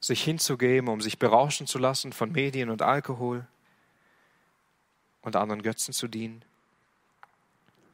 sich 0.00 0.22
hinzugeben, 0.22 0.88
um 0.88 1.00
sich 1.00 1.18
berauschen 1.18 1.66
zu 1.66 1.78
lassen 1.78 2.12
von 2.12 2.30
Medien 2.30 2.70
und 2.70 2.82
Alkohol 2.82 3.46
und 5.22 5.36
anderen 5.36 5.62
Götzen 5.62 5.92
zu 5.92 6.08
dienen. 6.08 6.44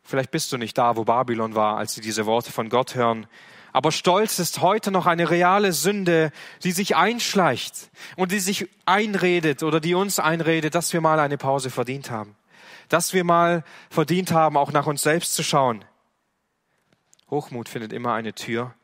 Vielleicht 0.02 0.30
bist 0.30 0.52
du 0.52 0.58
nicht 0.58 0.76
da, 0.76 0.96
wo 0.96 1.04
Babylon 1.04 1.54
war, 1.54 1.76
als 1.76 1.94
sie 1.94 2.00
diese 2.00 2.26
Worte 2.26 2.52
von 2.52 2.68
Gott 2.68 2.94
hören. 2.94 3.26
Aber 3.72 3.90
Stolz 3.90 4.38
ist 4.38 4.60
heute 4.60 4.90
noch 4.90 5.06
eine 5.06 5.30
reale 5.30 5.72
Sünde, 5.72 6.30
die 6.62 6.72
sich 6.72 6.94
einschleicht 6.94 7.90
und 8.16 8.30
die 8.30 8.38
sich 8.38 8.68
einredet 8.84 9.62
oder 9.62 9.80
die 9.80 9.94
uns 9.94 10.18
einredet, 10.18 10.74
dass 10.74 10.92
wir 10.92 11.00
mal 11.00 11.18
eine 11.18 11.38
Pause 11.38 11.70
verdient 11.70 12.10
haben. 12.10 12.36
Dass 12.88 13.14
wir 13.14 13.24
mal 13.24 13.64
verdient 13.90 14.30
haben, 14.30 14.56
auch 14.56 14.70
nach 14.70 14.86
uns 14.86 15.02
selbst 15.02 15.34
zu 15.34 15.42
schauen 15.42 15.84
Hochmut 17.34 17.68
findet 17.68 17.92
immer 17.92 18.14
eine 18.14 18.32
Tür. 18.32 18.74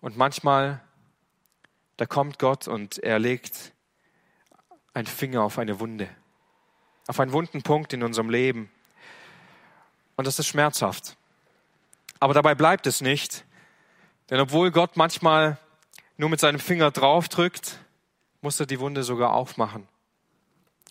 Und 0.00 0.16
manchmal, 0.16 0.80
da 1.96 2.06
kommt 2.06 2.38
Gott 2.38 2.66
und 2.66 2.98
er 2.98 3.18
legt 3.18 3.72
einen 4.94 5.06
Finger 5.06 5.42
auf 5.42 5.58
eine 5.58 5.80
Wunde, 5.80 6.08
auf 7.06 7.20
einen 7.20 7.32
wunden 7.32 7.62
Punkt 7.62 7.92
in 7.92 8.02
unserem 8.02 8.30
Leben. 8.30 8.70
Und 10.16 10.26
das 10.26 10.38
ist 10.38 10.48
schmerzhaft. 10.48 11.16
Aber 12.18 12.34
dabei 12.34 12.54
bleibt 12.54 12.86
es 12.86 13.00
nicht. 13.00 13.44
Denn 14.28 14.40
obwohl 14.40 14.70
Gott 14.70 14.96
manchmal 14.96 15.58
nur 16.16 16.28
mit 16.28 16.38
seinem 16.38 16.60
Finger 16.60 16.90
draufdrückt, 16.90 17.78
muss 18.42 18.60
er 18.60 18.66
die 18.66 18.78
Wunde 18.78 19.02
sogar 19.02 19.32
aufmachen, 19.32 19.88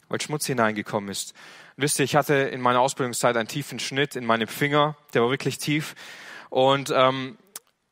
weil 0.07 0.19
Schmutz 0.21 0.45
hineingekommen 0.45 1.09
ist. 1.09 1.33
Wisst 1.77 1.99
ihr, 1.99 2.05
ich 2.05 2.15
hatte 2.15 2.33
in 2.33 2.61
meiner 2.61 2.81
Ausbildungszeit 2.81 3.37
einen 3.37 3.47
tiefen 3.47 3.79
Schnitt 3.79 4.15
in 4.15 4.25
meinem 4.25 4.47
Finger, 4.47 4.97
der 5.13 5.21
war 5.21 5.29
wirklich 5.29 5.57
tief. 5.57 5.95
Und 6.49 6.91
ähm, 6.93 7.37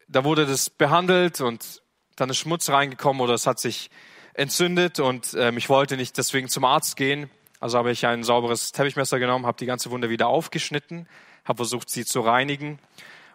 da 0.07 0.23
wurde 0.23 0.45
das 0.45 0.69
behandelt 0.69 1.41
und 1.41 1.81
dann 2.15 2.29
ist 2.29 2.37
Schmutz 2.37 2.69
reingekommen 2.69 3.21
oder 3.21 3.33
es 3.33 3.47
hat 3.47 3.59
sich 3.59 3.89
entzündet 4.37 4.99
und 4.99 5.35
ähm, 5.37 5.57
ich 5.57 5.67
wollte 5.67 5.97
nicht 5.97 6.17
deswegen 6.17 6.47
zum 6.47 6.63
Arzt 6.63 6.95
gehen. 6.95 7.29
Also 7.59 7.77
habe 7.77 7.91
ich 7.91 8.05
ein 8.05 8.23
sauberes 8.23 8.71
Teppichmesser 8.71 9.19
genommen, 9.19 9.45
habe 9.45 9.57
die 9.57 9.65
ganze 9.65 9.89
Wunde 9.89 10.09
wieder 10.09 10.27
aufgeschnitten, 10.27 11.07
habe 11.43 11.57
versucht, 11.57 11.89
sie 11.89 12.05
zu 12.05 12.21
reinigen 12.21 12.79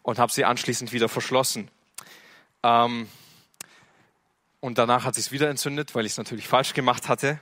und 0.03 0.19
habe 0.19 0.33
sie 0.33 0.45
anschließend 0.45 0.93
wieder 0.93 1.09
verschlossen. 1.09 1.69
Ähm, 2.63 3.09
und 4.61 4.79
danach 4.79 5.05
hat 5.05 5.17
sie 5.17 5.21
es 5.21 5.33
wieder 5.33 5.51
entzündet, 5.51 5.95
weil 5.97 6.07
ich 6.07 6.13
es 6.13 6.19
natürlich 6.19 6.47
falsch 6.47 6.73
gemacht 6.73 7.09
hatte. 7.09 7.41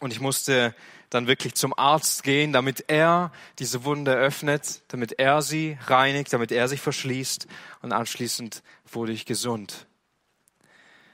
Und 0.00 0.12
ich 0.12 0.20
musste 0.20 0.74
dann 1.10 1.28
wirklich 1.28 1.54
zum 1.54 1.78
Arzt 1.78 2.24
gehen, 2.24 2.52
damit 2.52 2.84
er 2.88 3.32
diese 3.60 3.84
Wunde 3.84 4.14
öffnet, 4.14 4.82
damit 4.88 5.20
er 5.20 5.42
sie 5.42 5.78
reinigt, 5.86 6.32
damit 6.32 6.50
er 6.50 6.66
sich 6.66 6.80
verschließt. 6.80 7.46
Und 7.82 7.92
anschließend 7.92 8.64
wurde 8.90 9.12
ich 9.12 9.26
gesund. 9.26 9.86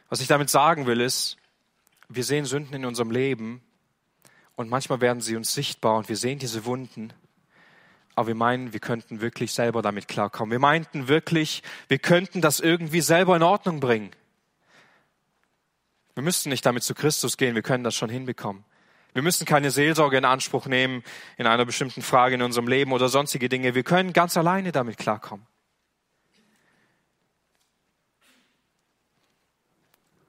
Was 0.08 0.20
ich 0.20 0.26
damit 0.26 0.50
sagen 0.50 0.86
will, 0.86 1.00
ist, 1.00 1.36
wir 2.08 2.24
sehen 2.24 2.44
Sünden 2.44 2.74
in 2.74 2.84
unserem 2.84 3.10
Leben 3.10 3.62
und 4.56 4.68
manchmal 4.68 5.00
werden 5.00 5.20
sie 5.20 5.36
uns 5.36 5.54
sichtbar 5.54 5.96
und 5.96 6.08
wir 6.08 6.16
sehen 6.16 6.38
diese 6.38 6.64
Wunden. 6.64 7.12
Aber 8.14 8.28
wir 8.28 8.34
meinen, 8.34 8.72
wir 8.72 8.80
könnten 8.80 9.20
wirklich 9.20 9.52
selber 9.52 9.82
damit 9.82 10.06
klarkommen. 10.06 10.52
Wir 10.52 10.60
meinten 10.60 11.08
wirklich, 11.08 11.62
wir 11.88 11.98
könnten 11.98 12.40
das 12.40 12.60
irgendwie 12.60 13.00
selber 13.00 13.34
in 13.34 13.42
Ordnung 13.42 13.80
bringen. 13.80 14.10
Wir 16.14 16.22
müssten 16.22 16.48
nicht 16.50 16.64
damit 16.64 16.84
zu 16.84 16.94
Christus 16.94 17.36
gehen, 17.36 17.56
wir 17.56 17.62
können 17.62 17.82
das 17.82 17.96
schon 17.96 18.10
hinbekommen. 18.10 18.64
Wir 19.14 19.22
müssen 19.22 19.46
keine 19.46 19.70
Seelsorge 19.70 20.16
in 20.16 20.24
Anspruch 20.24 20.66
nehmen 20.66 21.02
in 21.38 21.46
einer 21.46 21.64
bestimmten 21.64 22.02
Frage 22.02 22.34
in 22.34 22.42
unserem 22.42 22.68
Leben 22.68 22.92
oder 22.92 23.08
sonstige 23.08 23.48
Dinge. 23.48 23.74
Wir 23.74 23.84
können 23.84 24.12
ganz 24.12 24.36
alleine 24.36 24.70
damit 24.70 24.98
klarkommen. 24.98 25.46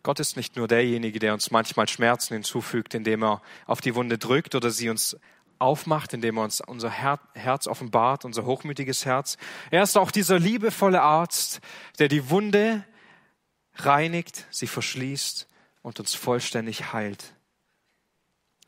Gott 0.05 0.19
ist 0.19 0.37
nicht 0.37 0.55
nur 0.55 0.67
derjenige, 0.67 1.17
der 1.17 1.33
uns 1.33 1.49
manchmal 1.49 1.87
Schmerzen 1.87 2.35
hinzufügt, 2.35 2.93
indem 2.93 3.23
er 3.23 3.41
auf 3.65 3.81
die 3.81 3.95
Wunde 3.95 4.19
drückt 4.19 4.53
oder 4.53 4.69
sie 4.69 4.91
uns 4.91 5.17
aufmacht, 5.57 6.13
indem 6.13 6.37
er 6.37 6.43
uns 6.43 6.61
unser 6.61 6.91
Herz 6.91 7.65
offenbart, 7.65 8.23
unser 8.23 8.45
hochmütiges 8.45 9.07
Herz. 9.07 9.39
Er 9.71 9.81
ist 9.81 9.97
auch 9.97 10.11
dieser 10.11 10.37
liebevolle 10.37 11.01
Arzt, 11.01 11.59
der 11.97 12.07
die 12.07 12.29
Wunde 12.29 12.85
reinigt, 13.77 14.45
sie 14.51 14.67
verschließt 14.67 15.47
und 15.81 15.99
uns 15.99 16.13
vollständig 16.13 16.93
heilt. 16.93 17.33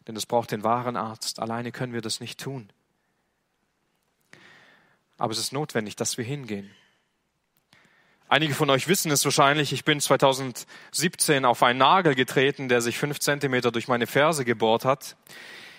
Denn 0.08 0.16
es 0.16 0.26
braucht 0.26 0.50
den 0.50 0.64
wahren 0.64 0.98
Arzt. 0.98 1.40
Alleine 1.40 1.72
können 1.72 1.94
wir 1.94 2.02
das 2.02 2.20
nicht 2.20 2.40
tun. 2.40 2.68
Aber 5.20 5.34
es 5.34 5.38
ist 5.38 5.54
notwendig, 5.54 5.96
dass 5.96 6.18
wir 6.18 6.26
hingehen. 6.26 6.72
Einige 8.30 8.54
von 8.54 8.70
euch 8.70 8.90
wissen 8.90 9.10
es 9.10 9.24
wahrscheinlich, 9.24 9.72
ich 9.72 9.86
bin 9.86 10.02
2017 10.02 11.46
auf 11.46 11.64
einen 11.64 11.80
Nagel 11.80 12.14
getreten, 12.14 12.68
der 12.68 12.82
sich 12.82 12.98
fünf 12.98 13.20
Zentimeter 13.20 13.72
durch 13.72 13.88
meine 13.88 14.06
Ferse 14.06 14.44
gebohrt 14.44 14.84
hat. 14.84 15.16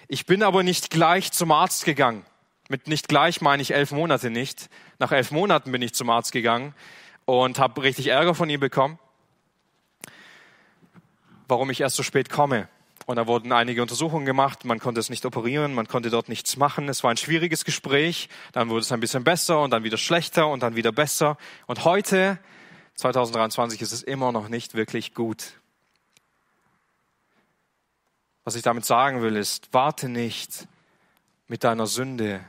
Ich 0.08 0.24
bin 0.24 0.42
aber 0.42 0.62
nicht 0.62 0.88
gleich 0.88 1.30
zum 1.30 1.52
Arzt 1.52 1.84
gegangen. 1.84 2.24
Mit 2.70 2.86
nicht 2.86 3.06
gleich 3.06 3.42
meine 3.42 3.60
ich 3.60 3.74
elf 3.74 3.92
Monate 3.92 4.30
nicht. 4.30 4.70
Nach 4.98 5.12
elf 5.12 5.30
Monaten 5.30 5.72
bin 5.72 5.82
ich 5.82 5.92
zum 5.92 6.08
Arzt 6.08 6.32
gegangen 6.32 6.74
und 7.26 7.58
habe 7.58 7.82
richtig 7.82 8.06
Ärger 8.06 8.34
von 8.34 8.48
ihm 8.48 8.60
bekommen, 8.60 8.98
warum 11.48 11.68
ich 11.68 11.82
erst 11.82 11.96
so 11.96 12.02
spät 12.02 12.30
komme. 12.30 12.66
Und 13.08 13.16
da 13.16 13.26
wurden 13.26 13.52
einige 13.52 13.80
Untersuchungen 13.80 14.26
gemacht. 14.26 14.66
Man 14.66 14.80
konnte 14.80 15.00
es 15.00 15.08
nicht 15.08 15.24
operieren, 15.24 15.72
man 15.72 15.88
konnte 15.88 16.10
dort 16.10 16.28
nichts 16.28 16.58
machen. 16.58 16.90
Es 16.90 17.02
war 17.02 17.10
ein 17.10 17.16
schwieriges 17.16 17.64
Gespräch. 17.64 18.28
Dann 18.52 18.68
wurde 18.68 18.82
es 18.82 18.92
ein 18.92 19.00
bisschen 19.00 19.24
besser 19.24 19.62
und 19.62 19.70
dann 19.70 19.82
wieder 19.82 19.96
schlechter 19.96 20.46
und 20.46 20.62
dann 20.62 20.76
wieder 20.76 20.92
besser. 20.92 21.38
Und 21.66 21.86
heute, 21.86 22.38
2023, 22.96 23.80
ist 23.80 23.92
es 23.92 24.02
immer 24.02 24.30
noch 24.30 24.50
nicht 24.50 24.74
wirklich 24.74 25.14
gut. 25.14 25.54
Was 28.44 28.56
ich 28.56 28.62
damit 28.62 28.84
sagen 28.84 29.22
will, 29.22 29.36
ist, 29.36 29.72
warte 29.72 30.10
nicht 30.10 30.68
mit 31.46 31.64
deiner 31.64 31.86
Sünde, 31.86 32.44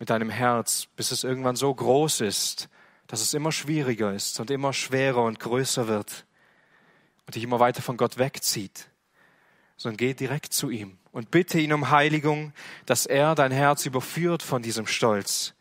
mit 0.00 0.10
deinem 0.10 0.30
Herz, 0.30 0.88
bis 0.96 1.12
es 1.12 1.22
irgendwann 1.22 1.54
so 1.54 1.72
groß 1.72 2.22
ist, 2.22 2.68
dass 3.06 3.20
es 3.20 3.34
immer 3.34 3.52
schwieriger 3.52 4.12
ist 4.12 4.40
und 4.40 4.50
immer 4.50 4.72
schwerer 4.72 5.22
und 5.22 5.38
größer 5.38 5.86
wird 5.86 6.26
und 7.26 7.36
dich 7.36 7.44
immer 7.44 7.60
weiter 7.60 7.82
von 7.82 7.96
Gott 7.96 8.18
wegzieht 8.18 8.88
sondern 9.82 9.96
geh 9.96 10.14
direkt 10.14 10.52
zu 10.52 10.70
ihm 10.70 10.96
und 11.10 11.32
bitte 11.32 11.58
ihn 11.58 11.72
um 11.72 11.90
Heiligung, 11.90 12.52
dass 12.86 13.04
er 13.04 13.34
dein 13.34 13.50
Herz 13.50 13.84
überführt 13.84 14.40
von 14.40 14.62
diesem 14.62 14.86
Stolz 14.86 15.54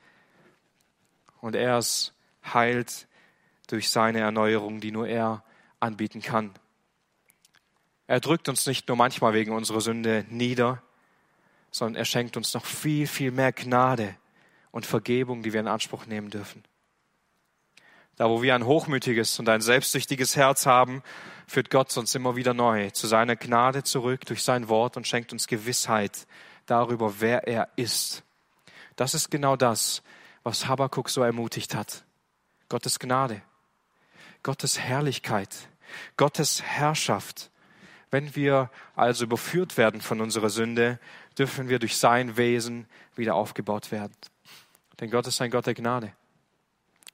und 1.41 1.55
er 1.55 1.79
es 1.79 2.13
heilt 2.45 3.07
durch 3.65 3.89
seine 3.89 4.19
Erneuerung, 4.19 4.79
die 4.79 4.91
nur 4.91 5.07
er 5.07 5.43
anbieten 5.79 6.21
kann. 6.21 6.51
Er 8.05 8.19
drückt 8.19 8.47
uns 8.47 8.67
nicht 8.67 8.87
nur 8.87 8.95
manchmal 8.95 9.33
wegen 9.33 9.53
unserer 9.53 9.81
Sünde 9.81 10.23
nieder, 10.29 10.83
sondern 11.71 11.95
er 11.95 12.05
schenkt 12.05 12.37
uns 12.37 12.53
noch 12.53 12.65
viel, 12.65 13.07
viel 13.07 13.31
mehr 13.31 13.53
Gnade 13.53 14.15
und 14.69 14.85
Vergebung, 14.85 15.41
die 15.41 15.51
wir 15.51 15.61
in 15.61 15.67
Anspruch 15.67 16.05
nehmen 16.05 16.29
dürfen. 16.29 16.63
Da, 18.21 18.29
wo 18.29 18.43
wir 18.43 18.53
ein 18.53 18.67
hochmütiges 18.67 19.39
und 19.39 19.49
ein 19.49 19.61
selbstsüchtiges 19.61 20.35
Herz 20.35 20.67
haben, 20.67 21.01
führt 21.47 21.71
Gott 21.71 21.97
uns 21.97 22.13
immer 22.13 22.35
wieder 22.35 22.53
neu 22.53 22.91
zu 22.91 23.07
seiner 23.07 23.35
Gnade 23.35 23.81
zurück 23.81 24.27
durch 24.27 24.43
sein 24.43 24.69
Wort 24.69 24.95
und 24.95 25.07
schenkt 25.07 25.33
uns 25.33 25.47
Gewissheit 25.47 26.27
darüber, 26.67 27.19
wer 27.19 27.47
er 27.47 27.69
ist. 27.77 28.21
Das 28.95 29.15
ist 29.15 29.31
genau 29.31 29.55
das, 29.55 30.03
was 30.43 30.67
Habakkuk 30.67 31.09
so 31.09 31.23
ermutigt 31.23 31.73
hat. 31.73 32.03
Gottes 32.69 32.99
Gnade, 32.99 33.41
Gottes 34.43 34.77
Herrlichkeit, 34.77 35.67
Gottes 36.15 36.61
Herrschaft. 36.61 37.49
Wenn 38.11 38.35
wir 38.35 38.69
also 38.95 39.23
überführt 39.23 39.77
werden 39.77 39.99
von 39.99 40.21
unserer 40.21 40.51
Sünde, 40.51 40.99
dürfen 41.39 41.69
wir 41.69 41.79
durch 41.79 41.97
sein 41.97 42.37
Wesen 42.37 42.85
wieder 43.15 43.33
aufgebaut 43.33 43.91
werden. 43.91 44.13
Denn 44.99 45.09
Gott 45.09 45.25
ist 45.25 45.41
ein 45.41 45.49
Gott 45.49 45.65
der 45.65 45.73
Gnade. 45.73 46.13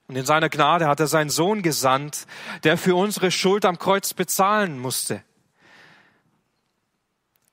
Und 0.08 0.16
in 0.16 0.24
seiner 0.24 0.48
Gnade 0.48 0.86
hat 0.86 1.00
er 1.00 1.06
seinen 1.06 1.28
Sohn 1.28 1.62
gesandt, 1.62 2.26
der 2.64 2.78
für 2.78 2.96
unsere 2.96 3.30
Schuld 3.30 3.66
am 3.66 3.78
Kreuz 3.78 4.14
bezahlen 4.14 4.78
musste. 4.78 5.22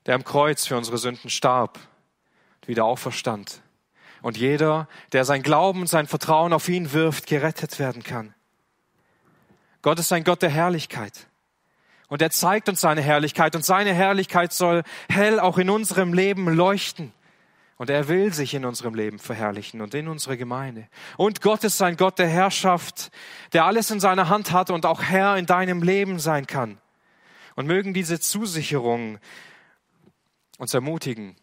Der 0.05 0.15
am 0.15 0.23
Kreuz 0.23 0.65
für 0.65 0.77
unsere 0.77 0.97
Sünden 0.97 1.29
starb 1.29 1.77
und 2.61 2.67
wieder 2.69 2.85
auferstand. 2.85 3.61
Und 4.21 4.37
jeder, 4.37 4.87
der 5.11 5.25
sein 5.25 5.43
Glauben 5.43 5.81
und 5.81 5.87
sein 5.87 6.07
Vertrauen 6.07 6.53
auf 6.53 6.69
ihn 6.69 6.93
wirft, 6.93 7.27
gerettet 7.27 7.77
werden 7.77 8.03
kann. 8.03 8.33
Gott 9.81 9.99
ist 9.99 10.13
ein 10.13 10.23
Gott 10.23 10.41
der 10.41 10.49
Herrlichkeit. 10.49 11.27
Und 12.07 12.21
er 12.21 12.31
zeigt 12.31 12.69
uns 12.69 12.79
seine 12.79 13.01
Herrlichkeit. 13.01 13.55
Und 13.55 13.65
seine 13.65 13.93
Herrlichkeit 13.93 14.53
soll 14.53 14.83
hell 15.09 15.39
auch 15.39 15.57
in 15.57 15.69
unserem 15.69 16.13
Leben 16.13 16.47
leuchten. 16.47 17.11
Und 17.77 17.89
er 17.89 18.07
will 18.07 18.33
sich 18.33 18.53
in 18.53 18.63
unserem 18.63 18.95
Leben 18.95 19.19
verherrlichen 19.19 19.81
und 19.81 19.93
in 19.93 20.07
unserer 20.07 20.37
Gemeinde. 20.37 20.87
Und 21.17 21.41
Gott 21.41 21.63
ist 21.65 21.81
ein 21.81 21.97
Gott 21.97 22.19
der 22.19 22.27
Herrschaft, 22.27 23.11
der 23.51 23.65
alles 23.65 23.91
in 23.91 23.99
seiner 23.99 24.29
Hand 24.29 24.51
hat 24.51 24.69
und 24.69 24.85
auch 24.85 25.03
Herr 25.03 25.35
in 25.35 25.45
deinem 25.45 25.83
Leben 25.83 26.19
sein 26.19 26.47
kann. 26.47 26.77
Und 27.55 27.67
mögen 27.67 27.93
diese 27.93 28.19
Zusicherungen 28.19 29.19
uns 30.57 30.73
ermutigen, 30.73 31.35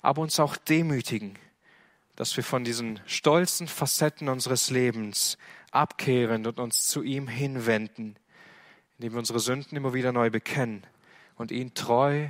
aber 0.00 0.22
uns 0.22 0.40
auch 0.40 0.56
demütigen, 0.56 1.38
dass 2.16 2.36
wir 2.36 2.44
von 2.44 2.64
diesen 2.64 3.00
stolzen 3.06 3.68
Facetten 3.68 4.28
unseres 4.28 4.70
Lebens 4.70 5.36
abkehren 5.70 6.46
und 6.46 6.60
uns 6.60 6.86
zu 6.86 7.02
ihm 7.02 7.28
hinwenden, 7.28 8.16
indem 8.98 9.12
wir 9.12 9.18
unsere 9.18 9.40
Sünden 9.40 9.76
immer 9.76 9.92
wieder 9.92 10.12
neu 10.12 10.30
bekennen 10.30 10.86
und 11.36 11.50
ihn 11.50 11.74
treu 11.74 12.28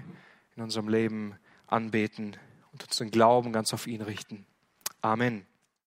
in 0.56 0.62
unserem 0.62 0.88
Leben 0.88 1.38
anbeten 1.66 2.36
und 2.74 2.84
unseren 2.84 3.10
Glauben 3.10 3.52
ganz 3.52 3.72
auf 3.72 3.86
ihn 3.86 4.02
richten. 4.02 4.46
Amen. 5.00 5.46